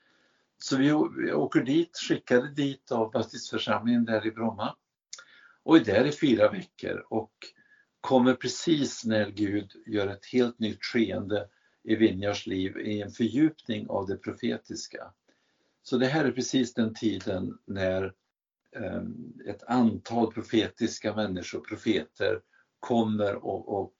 Så 0.58 0.76
vi, 0.76 0.84
vi 1.18 1.32
åker 1.32 1.60
dit, 1.60 1.96
skickade 1.96 2.50
dit 2.50 2.92
av 2.92 3.10
baptistförsamlingen 3.10 4.04
där 4.04 4.26
i 4.26 4.30
Bromma 4.30 4.76
och 5.62 5.76
är 5.76 5.84
där 5.84 6.04
i 6.04 6.12
fyra 6.12 6.50
veckor 6.50 7.06
och 7.08 7.32
kommer 8.00 8.34
precis 8.34 9.04
när 9.04 9.30
Gud 9.30 9.72
gör 9.86 10.06
ett 10.06 10.26
helt 10.26 10.58
nytt 10.58 10.84
skeende 10.84 11.48
i 11.82 11.96
Vinjars 11.96 12.46
liv 12.46 12.78
i 12.78 13.02
en 13.02 13.10
fördjupning 13.10 13.88
av 13.88 14.06
det 14.06 14.16
profetiska. 14.16 15.12
Så 15.82 15.96
det 15.96 16.06
här 16.06 16.24
är 16.24 16.32
precis 16.32 16.74
den 16.74 16.94
tiden 16.94 17.58
när 17.64 18.12
ehm, 18.76 19.32
ett 19.46 19.62
antal 19.62 20.32
profetiska 20.32 21.14
människor, 21.14 21.60
profeter, 21.60 22.40
kommer 22.80 23.34
och, 23.34 23.82
och 23.82 23.94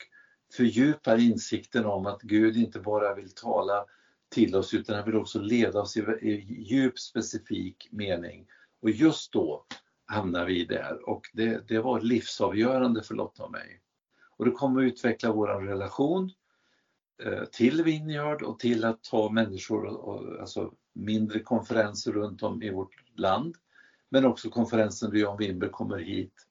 fördjupar 0.57 1.19
insikten 1.19 1.87
om 1.87 2.07
att 2.07 2.23
Gud 2.23 2.57
inte 2.57 2.81
bara 2.81 3.15
vill 3.15 3.31
tala 3.31 3.85
till 4.29 4.57
oss 4.57 4.75
utan 4.75 4.97
han 4.97 5.05
vill 5.05 5.17
också 5.17 5.41
leda 5.41 5.81
oss 5.81 5.97
i, 5.97 6.03
djup 6.49 6.99
specifik 6.99 7.89
mening. 7.91 8.47
Och 8.83 8.91
just 8.91 9.33
då 9.33 9.67
hamnar 10.07 10.45
vi 10.45 10.65
där 10.65 11.09
och 11.09 11.31
det, 11.33 11.69
det 11.69 11.79
var 11.79 12.01
livsavgörande 12.01 13.03
för 13.03 13.15
Lotta 13.15 13.45
och 13.45 13.53
mig. 13.53 13.81
Och 14.37 14.45
det 14.45 14.51
kommer 14.51 14.83
att 14.83 14.93
utveckla 14.93 15.33
vår 15.33 15.47
relation 15.47 16.31
eh, 17.23 17.45
till 17.45 17.83
Vineyard 17.83 18.43
och 18.43 18.59
till 18.59 18.85
att 18.85 19.03
ta 19.03 19.31
människor, 19.31 19.85
och, 19.87 20.41
alltså 20.41 20.73
mindre 20.93 21.41
konferenser 21.41 22.13
runt 22.13 22.43
om 22.43 22.63
i 22.63 22.71
vårt 22.71 23.19
land. 23.19 23.57
Men 24.09 24.25
också 24.25 24.51
konferensen 24.51 25.11
där 25.11 25.19
Jan 25.19 25.39
Wimber 25.39 25.69
kommer 25.69 25.99
hit 25.99 26.47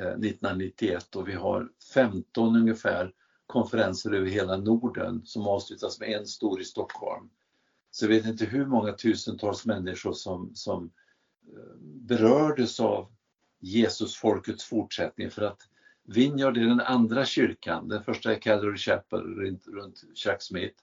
1991 0.00 1.14
eh, 1.14 1.20
och 1.20 1.28
vi 1.28 1.32
har 1.32 1.68
15 1.94 2.56
ungefär 2.56 3.12
konferenser 3.46 4.12
över 4.12 4.26
hela 4.26 4.56
Norden 4.56 5.22
som 5.24 5.46
avslutas 5.46 6.00
med 6.00 6.08
en 6.08 6.26
stor 6.26 6.60
i 6.60 6.64
Stockholm. 6.64 7.30
Så 7.90 8.04
jag 8.04 8.08
vet 8.08 8.26
inte 8.26 8.44
hur 8.44 8.66
många 8.66 8.92
tusentals 8.92 9.66
människor 9.66 10.12
som, 10.12 10.50
som 10.54 10.90
eh, 11.48 11.76
berördes 11.80 12.80
av 12.80 13.12
Jesusfolkets 13.60 14.64
fortsättning 14.64 15.30
för 15.30 15.42
att 15.42 15.68
Vineyard 16.04 16.56
är 16.56 16.66
den 16.66 16.80
andra 16.80 17.24
kyrkan, 17.24 17.88
den 17.88 18.04
första 18.04 18.32
är 18.32 18.40
Calvary 18.40 18.78
Chapel 18.78 19.20
runt, 19.20 19.68
runt 19.68 20.04
Chuck 20.14 20.42
Smith 20.42 20.82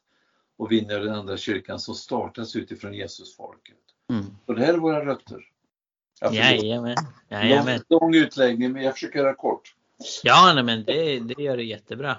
och 0.57 0.71
Vineyard 0.71 1.01
är 1.01 1.05
den 1.05 1.15
andra 1.15 1.37
kyrkan 1.37 1.79
som 1.79 1.95
startas 1.95 2.55
utifrån 2.55 2.93
Jesusfolket. 2.93 3.77
Mm. 4.09 4.25
Och 4.45 4.55
det 4.55 4.65
här 4.65 4.73
är 4.73 4.77
våra 4.77 5.05
rötter. 5.05 5.51
Jajamän. 6.21 6.95
Jajamän. 7.29 7.81
Lång, 7.89 8.01
lång 8.01 8.15
utläggning 8.15 8.71
men 8.71 8.83
jag 8.83 8.93
försöker 8.93 9.19
göra 9.19 9.33
kort. 9.33 9.75
Ja, 10.23 10.51
nej, 10.53 10.63
men 10.63 10.83
det, 10.83 11.19
det 11.19 11.43
gör 11.43 11.57
du 11.57 11.63
jättebra. 11.63 12.17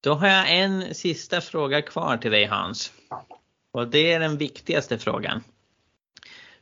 Då 0.00 0.14
har 0.14 0.28
jag 0.28 0.58
en 0.58 0.94
sista 0.94 1.40
fråga 1.40 1.82
kvar 1.82 2.16
till 2.16 2.30
dig 2.30 2.44
Hans. 2.44 2.92
Och 3.72 3.88
det 3.88 4.12
är 4.12 4.20
den 4.20 4.36
viktigaste 4.36 4.98
frågan. 4.98 5.42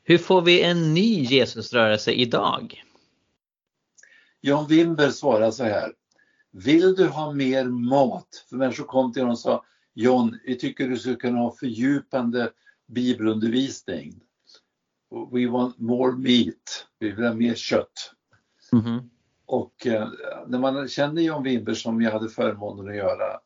Hur 0.05 0.19
får 0.19 0.43
vi 0.43 0.63
en 0.63 0.95
ny 0.95 1.23
Jesusrörelse 1.23 2.13
idag? 2.13 2.85
Jan 4.41 4.67
Wimber 4.67 5.11
svarar 5.11 5.51
så 5.51 5.65
här. 5.65 5.93
Vill 6.51 6.95
du 6.95 7.09
ha 7.09 7.33
mer 7.33 7.65
mat? 7.65 8.45
För 8.49 8.57
människor 8.57 8.85
kom 8.85 9.13
till 9.13 9.23
honom 9.23 9.33
och 9.33 9.39
sa 9.39 9.65
John, 9.95 10.39
vi 10.45 10.59
tycker 10.59 10.89
du 10.89 10.97
skulle 10.97 11.17
kunna 11.17 11.39
ha 11.39 11.57
fördjupande 11.57 12.51
bibelundervisning. 12.87 14.21
We 15.33 15.47
want 15.47 15.79
more 15.79 16.13
meat. 16.13 16.87
Vi 16.99 17.11
vill 17.11 17.25
ha 17.25 17.35
mer 17.35 17.55
kött. 17.55 18.13
Mm 18.73 18.85
-hmm. 18.85 19.09
Och 19.47 19.87
eh, 19.87 20.09
när 20.47 20.59
man 20.59 20.89
känner 20.89 21.23
Jan 21.23 21.43
Wimber 21.43 21.75
som 21.75 22.03
jag 22.03 22.13
hade 22.13 22.29
förmånen 22.29 22.89
att 22.89 22.97
göra, 22.97 23.41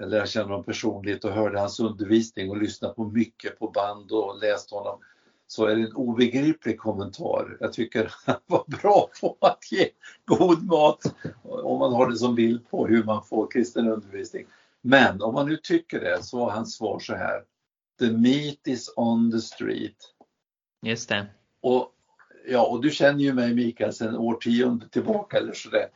eh, 0.00 0.08
lära 0.08 0.26
känna 0.26 0.48
honom 0.48 0.64
personligt 0.64 1.24
och 1.24 1.32
hörde 1.32 1.60
hans 1.60 1.80
undervisning 1.80 2.50
och 2.50 2.56
lyssnade 2.56 2.94
på 2.94 3.04
mycket 3.04 3.58
på 3.58 3.70
band 3.70 4.10
och 4.10 4.38
läste 4.40 4.74
honom 4.74 4.98
så 5.46 5.66
är 5.66 5.76
det 5.76 5.82
en 5.82 5.92
obegriplig 5.92 6.78
kommentar. 6.78 7.56
Jag 7.60 7.72
tycker 7.72 8.12
han 8.26 8.36
var 8.46 8.64
bra 8.66 9.08
på 9.20 9.36
att 9.40 9.72
ge 9.72 9.88
god 10.24 10.66
mat 10.66 11.14
om 11.42 11.78
man 11.78 11.92
har 11.92 12.10
det 12.10 12.16
som 12.16 12.34
bild 12.34 12.70
på 12.70 12.86
hur 12.86 13.04
man 13.04 13.24
får 13.24 13.50
kristen 13.50 13.88
undervisning. 13.88 14.46
Men 14.80 15.22
om 15.22 15.34
man 15.34 15.48
nu 15.48 15.56
tycker 15.56 16.00
det 16.00 16.22
så 16.22 16.38
var 16.38 16.50
hans 16.50 16.74
svar 16.74 16.98
så 16.98 17.14
här. 17.14 17.42
The 17.98 18.10
meat 18.10 18.66
is 18.66 18.92
on 18.96 19.30
the 19.30 19.40
street. 19.40 20.13
Just 20.84 21.08
det. 21.08 21.26
Och 21.60 21.92
ja, 22.46 22.66
och 22.66 22.82
du 22.82 22.90
känner 22.90 23.20
ju 23.20 23.32
mig 23.32 23.54
Mikael 23.54 23.92
sedan 23.92 24.16
årtionden 24.16 24.88
tillbaka 24.88 25.38
eller 25.38 25.52
sådär. 25.52 25.88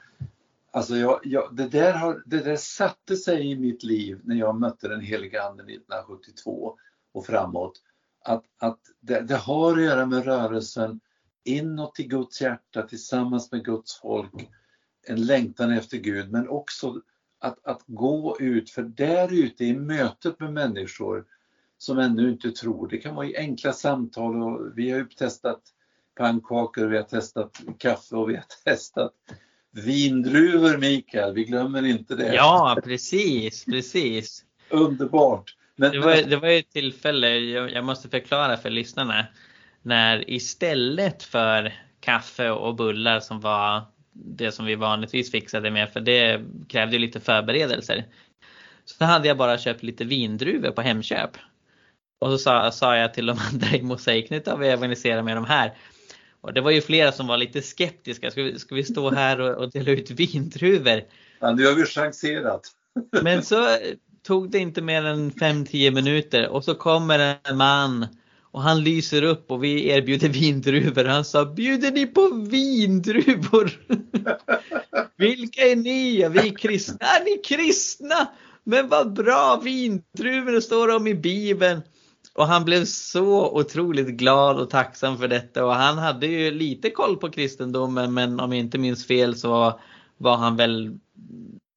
Alltså 0.70 0.97
jag, 0.97 1.20
jag, 1.24 1.57
det, 1.57 1.68
där 1.68 1.93
har, 1.93 2.22
det 2.26 2.39
där 2.39 2.57
satte 2.57 3.16
sig 3.16 3.51
i 3.51 3.59
mitt 3.59 3.82
liv 3.82 4.20
när 4.24 4.36
jag 4.36 4.61
mötte 4.61 4.89
den 4.89 5.01
heliga 5.01 5.43
Anden 5.43 5.68
1972 5.68 6.76
och 7.12 7.26
framåt. 7.26 7.82
Att, 8.24 8.45
att 8.59 8.80
det, 9.01 9.20
det 9.20 9.36
har 9.36 9.76
att 9.76 9.84
göra 9.84 10.07
med 10.07 10.24
rörelsen 10.24 11.01
inåt 11.45 12.01
i 12.01 12.05
Guds 12.05 12.41
hjärta 12.41 12.82
tillsammans 12.82 13.53
med 13.53 13.64
Guds 13.64 14.01
folk. 14.01 14.49
En 15.07 15.26
längtan 15.26 15.72
efter 15.72 15.99
Gud 15.99 16.32
men 16.32 16.49
också 16.49 17.03
att, 17.39 17.66
att 17.66 17.82
gå 17.86 18.36
ut, 18.41 18.70
för 18.70 18.82
där 18.82 19.32
ute 19.32 19.64
i 19.64 19.76
mötet 19.76 20.41
med 20.41 20.53
människor 20.53 21.26
som 21.79 21.99
ännu 21.99 22.31
inte 22.31 22.51
tror, 22.51 22.89
det 22.89 22.97
kan 22.97 23.14
vara 23.14 23.26
i 23.26 23.37
enkla 23.37 23.72
samtal 23.72 24.43
och 24.43 24.79
vi 24.79 24.91
har 24.91 24.99
ju 24.99 25.05
testat 25.05 25.61
pannkakor, 26.16 26.87
vi 26.87 26.97
har 26.97 27.05
testat 27.05 27.61
kaffe 27.79 28.16
och 28.16 28.31
vi 28.31 28.35
har 28.35 28.45
testat 28.64 29.12
vindruvor 29.70 30.79
Mikael, 30.79 31.35
vi 31.35 31.45
glömmer 31.45 31.87
inte 31.87 32.14
det. 32.14 32.35
Ja, 32.35 32.79
precis, 32.85 33.64
precis. 33.64 34.45
Underbart. 34.70 35.55
Men, 35.76 35.93
det, 35.93 35.99
var, 35.99 36.16
det 36.16 36.37
var 36.37 36.49
ett 36.49 36.70
tillfälle, 36.70 37.29
jag, 37.29 37.72
jag 37.72 37.85
måste 37.85 38.09
förklara 38.09 38.57
för 38.57 38.70
lyssnarna, 38.70 39.26
när 39.83 40.31
istället 40.31 41.22
för 41.22 41.74
kaffe 42.01 42.51
och 42.51 42.74
bullar 42.74 43.20
som 43.20 43.41
var 43.41 43.83
det 44.12 44.53
som 44.53 44.66
vi 44.66 44.74
vanligtvis 44.74 45.31
fixade 45.31 45.70
med 45.70 45.93
för 45.93 46.01
det 46.01 46.41
krävde 46.68 46.99
lite 46.99 47.20
förberedelser. 47.20 48.05
Så 48.85 49.05
hade 49.05 49.29
jag 49.29 49.37
bara 49.37 49.59
köpt 49.59 49.83
lite 49.83 50.05
vindruvor 50.05 50.70
på 50.70 50.83
Hemköp. 50.83 51.31
Och 52.19 52.31
så 52.31 52.39
sa, 52.39 52.71
sa 52.71 52.97
jag 52.97 53.14
till 53.14 53.27
de 53.27 53.39
andra 53.53 53.77
i 53.77 53.83
Mosaiknytt 53.83 54.49
att 54.49 54.61
vi 54.61 54.69
evangeliserar 54.69 55.23
med 55.23 55.37
de 55.37 55.45
här. 55.45 55.73
Och 56.41 56.53
det 56.53 56.61
var 56.61 56.71
ju 56.71 56.81
flera 56.81 57.12
som 57.12 57.27
var 57.27 57.37
lite 57.37 57.62
skeptiska. 57.62 58.31
Ska 58.31 58.43
vi, 58.43 58.59
ska 58.59 58.75
vi 58.75 58.85
stå 58.85 59.11
här 59.11 59.41
och, 59.41 59.57
och 59.57 59.71
dela 59.71 59.91
ut 59.91 60.11
vindruvor? 60.11 61.03
Ja, 61.41 61.51
nu 61.53 61.66
har 61.66 61.75
vi 61.75 61.85
chanserat. 61.85 62.62
Men 63.23 63.43
så 63.43 63.77
tog 64.27 64.51
det 64.51 64.59
inte 64.59 64.83
mer 64.83 65.05
än 65.05 65.33
5-10 65.33 65.91
minuter 65.91 66.49
och 66.49 66.64
så 66.64 66.75
kommer 66.75 67.39
en 67.45 67.57
man 67.57 68.07
och 68.51 68.62
han 68.62 68.85
lyser 68.85 69.23
upp 69.23 69.51
och 69.51 69.64
vi 69.64 69.89
erbjuder 69.89 70.29
vindruvor. 70.29 71.05
Han 71.05 71.25
sa, 71.25 71.45
bjuder 71.45 71.91
ni 71.91 72.07
på 72.07 72.29
vindruvor? 72.51 73.71
Vilka 75.16 75.62
är 75.62 75.77
ni? 75.77 76.21
Ja, 76.21 76.29
vi 76.29 76.39
är 76.39 76.57
kristna. 76.57 76.97
Är 77.01 77.25
ni 77.25 77.43
kristna? 77.43 78.29
Men 78.64 78.89
vad 78.89 79.12
bra, 79.12 79.61
vindruvor 79.64 80.61
står 80.61 80.97
om 80.97 81.07
i 81.07 81.14
Bibeln. 81.14 81.83
Och 82.39 82.47
han 82.47 82.64
blev 82.64 82.84
så 82.84 83.51
otroligt 83.51 84.07
glad 84.07 84.59
och 84.59 84.70
tacksam 84.70 85.18
för 85.18 85.28
detta 85.28 85.64
och 85.64 85.74
han 85.74 85.99
hade 85.99 86.26
ju 86.26 86.51
lite 86.51 86.91
koll 86.91 87.16
på 87.16 87.30
kristendomen 87.30 88.14
men 88.14 88.41
om 88.41 88.53
jag 88.53 88.61
inte 88.61 88.78
minns 88.78 89.07
fel 89.07 89.36
så 89.36 89.80
var 90.16 90.36
han 90.36 90.57
väl 90.57 90.99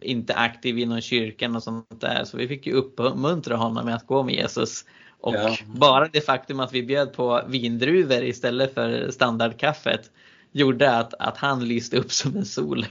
inte 0.01 0.33
aktiv 0.33 0.79
inom 0.79 1.01
kyrkan 1.01 1.55
och 1.55 1.63
sånt 1.63 2.01
där 2.01 2.23
så 2.23 2.37
vi 2.37 2.47
fick 2.47 2.67
ju 2.67 2.73
uppmuntra 2.73 3.55
honom 3.55 3.85
med 3.85 3.95
att 3.95 4.07
gå 4.07 4.23
med 4.23 4.35
Jesus. 4.35 4.85
Och 5.19 5.35
ja. 5.35 5.57
bara 5.65 6.07
det 6.07 6.21
faktum 6.21 6.59
att 6.59 6.73
vi 6.73 6.83
bjöd 6.83 7.13
på 7.13 7.41
vindruvor 7.47 8.23
istället 8.23 8.73
för 8.73 9.11
standardkaffet 9.11 10.11
gjorde 10.51 10.97
att, 10.97 11.13
att 11.13 11.37
han 11.37 11.67
lyste 11.67 11.97
upp 11.97 12.11
som 12.11 12.37
en 12.37 12.45
sol. 12.45 12.85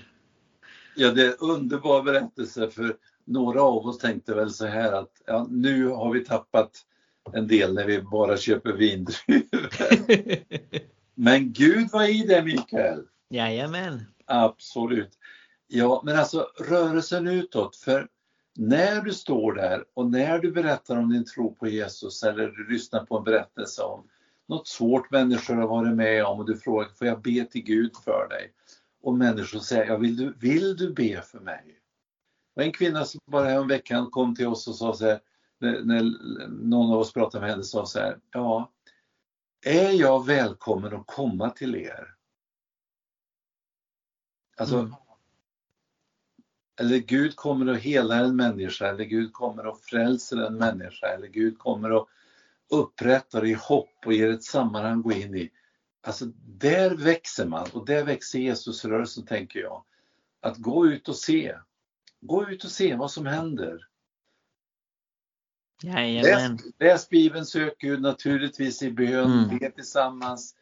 Ja, 0.96 1.10
det 1.10 1.22
är 1.22 1.28
en 1.28 1.34
underbar 1.38 2.02
berättelse 2.02 2.70
för 2.70 2.96
några 3.26 3.62
av 3.62 3.86
oss 3.86 3.98
tänkte 3.98 4.34
väl 4.34 4.50
så 4.50 4.66
här 4.66 4.92
att 4.92 5.22
ja, 5.26 5.46
nu 5.50 5.88
har 5.88 6.12
vi 6.12 6.24
tappat 6.24 6.86
en 7.34 7.46
del 7.46 7.74
när 7.74 7.86
vi 7.86 8.02
bara 8.02 8.36
köper 8.36 8.72
vindruvor. 8.72 9.68
men 11.14 11.52
Gud 11.52 11.90
var 11.90 12.04
i 12.04 12.26
det 12.26 12.44
Mikael. 12.44 13.04
Jajamän. 13.30 14.02
Absolut. 14.26 15.18
Ja, 15.66 16.02
men 16.04 16.18
alltså 16.18 16.46
rörelsen 16.68 17.26
utåt. 17.26 17.76
För 17.76 18.08
när 18.56 19.02
du 19.02 19.12
står 19.12 19.52
där 19.52 19.84
och 19.94 20.10
när 20.10 20.38
du 20.38 20.52
berättar 20.52 20.96
om 20.96 21.12
din 21.12 21.24
tro 21.24 21.54
på 21.54 21.68
Jesus 21.68 22.22
eller 22.22 22.48
du 22.48 22.72
lyssnar 22.72 23.04
på 23.06 23.18
en 23.18 23.24
berättelse 23.24 23.82
om 23.82 24.04
något 24.48 24.68
svårt 24.68 25.10
människor 25.10 25.54
har 25.54 25.68
varit 25.68 25.96
med 25.96 26.24
om 26.24 26.38
och 26.38 26.46
du 26.46 26.56
frågar, 26.56 26.88
får 26.88 27.06
jag 27.06 27.22
be 27.22 27.44
till 27.44 27.62
Gud 27.62 27.96
för 28.04 28.28
dig? 28.28 28.52
Och 29.02 29.14
människor 29.14 29.58
säger, 29.58 29.86
ja, 29.86 29.96
vill, 29.96 30.16
du, 30.16 30.34
vill 30.38 30.76
du 30.76 30.92
be 30.92 31.22
för 31.22 31.40
mig? 31.40 31.64
Det 31.66 32.60
var 32.60 32.64
en 32.64 32.72
kvinna 32.72 33.04
som 33.04 33.20
bara 33.26 33.50
en 33.50 33.68
veckan 33.68 34.10
kom 34.10 34.34
till 34.34 34.46
oss 34.46 34.68
och 34.68 34.74
sa 34.74 34.94
så 34.94 35.06
här, 35.06 35.20
när, 35.60 35.82
när 35.82 36.02
någon 36.48 36.92
av 36.92 36.98
oss 36.98 37.12
pratade 37.12 37.40
med 37.40 37.50
henne, 37.50 37.64
sa 37.64 37.86
så 37.86 37.98
här, 37.98 38.18
ja, 38.30 38.72
är 39.66 39.90
jag 39.90 40.26
välkommen 40.26 40.94
att 40.94 41.06
komma 41.06 41.50
till 41.50 41.74
er? 41.74 42.14
Alltså, 44.56 44.78
mm 44.78 44.94
eller 46.80 46.98
Gud 46.98 47.36
kommer 47.36 47.72
att 47.72 47.80
hela 47.80 48.16
en 48.16 48.36
människa 48.36 48.88
eller 48.88 49.04
Gud 49.04 49.32
kommer 49.32 49.64
att 49.64 49.80
frälsa 49.80 50.46
en 50.46 50.56
människa 50.56 51.06
eller 51.06 51.26
Gud 51.26 51.58
kommer 51.58 51.90
att 51.90 52.08
upprätta 52.70 53.40
det 53.40 53.48
i 53.48 53.52
hopp 53.54 54.06
och 54.06 54.12
ger 54.12 54.30
ett 54.30 54.44
sammanhang 54.44 54.98
att 54.98 55.04
gå 55.04 55.12
in 55.12 55.34
i. 55.34 55.50
Alltså 56.02 56.24
där 56.44 56.90
växer 56.90 57.46
man 57.46 57.68
och 57.72 57.86
där 57.86 58.04
växer 58.04 58.38
Jesusrörelsen 58.38 59.26
tänker 59.26 59.60
jag. 59.60 59.84
Att 60.40 60.56
gå 60.56 60.86
ut 60.86 61.08
och 61.08 61.16
se. 61.16 61.56
Gå 62.20 62.50
ut 62.50 62.64
och 62.64 62.70
se 62.70 62.96
vad 62.96 63.10
som 63.10 63.26
händer. 63.26 63.88
Läs, 65.82 66.60
läs 66.80 67.08
Bibeln, 67.08 67.46
sök 67.46 67.78
Gud 67.78 68.00
naturligtvis 68.00 68.82
i 68.82 68.90
bön, 68.90 69.32
mm. 69.32 69.58
be 69.58 69.70
tillsammans. 69.70 70.54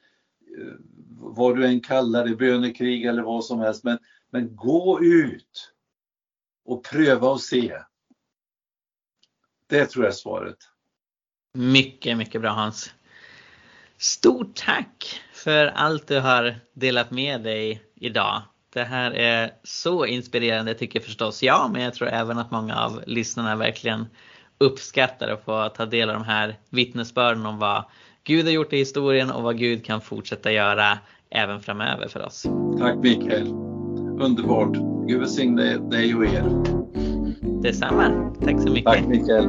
Eh, 0.59 0.75
vad 1.21 1.57
du 1.57 1.67
än 1.67 1.81
kallar 1.81 2.27
det, 2.27 2.37
bönekrig 2.37 3.05
eller 3.05 3.23
vad 3.23 3.45
som 3.45 3.61
helst. 3.61 3.85
Men, 3.85 3.99
men 4.31 4.57
gå 4.57 5.01
ut 5.03 5.73
och 6.65 6.85
pröva 6.85 7.29
och 7.29 7.41
se. 7.41 7.79
Det 9.67 9.87
tror 9.87 10.05
jag 10.05 10.13
är 10.13 10.17
svaret. 10.17 10.57
Mycket, 11.55 12.17
mycket 12.17 12.41
bra 12.41 12.51
Hans. 12.51 12.95
Stort 13.97 14.55
tack 14.55 15.21
för 15.33 15.67
allt 15.67 16.07
du 16.07 16.21
har 16.21 16.61
delat 16.75 17.11
med 17.11 17.43
dig 17.43 17.83
idag. 17.95 18.43
Det 18.73 18.85
här 18.85 19.11
är 19.11 19.55
så 19.63 20.07
inspirerande 20.07 20.75
tycker 20.75 21.01
förstås 21.01 21.43
jag, 21.43 21.71
men 21.73 21.83
jag 21.83 21.95
tror 21.95 22.09
även 22.09 22.39
att 22.39 22.51
många 22.51 22.77
av 22.77 23.03
lyssnarna 23.07 23.57
verkligen 23.57 24.07
uppskattar 24.59 25.29
att 25.29 25.45
få 25.45 25.69
ta 25.69 25.87
del 25.87 26.11
av 26.11 26.15
de 26.15 26.25
här 26.25 26.57
vittnesbörden 26.71 27.47
om 27.47 27.59
vad 27.59 27.85
Gud 28.25 28.45
har 28.45 28.53
gjort 28.53 28.73
i 28.73 28.77
historien 28.77 29.31
och 29.31 29.43
vad 29.43 29.59
Gud 29.59 29.85
kan 29.85 30.01
fortsätta 30.01 30.53
göra 30.53 30.99
även 31.31 31.61
framöver 31.61 32.09
för 32.09 32.27
oss. 32.27 32.47
Tack 32.79 32.97
Mikael. 32.97 33.49
Underbart. 34.21 34.77
Gud 35.07 35.21
välsigne 35.21 35.79
dig 35.91 36.15
och 36.15 36.25
er. 36.25 36.45
Detsamma. 37.63 38.33
Tack 38.45 38.61
så 38.61 38.69
mycket. 38.69 38.85
Tack 38.85 39.07
Mikael. 39.07 39.49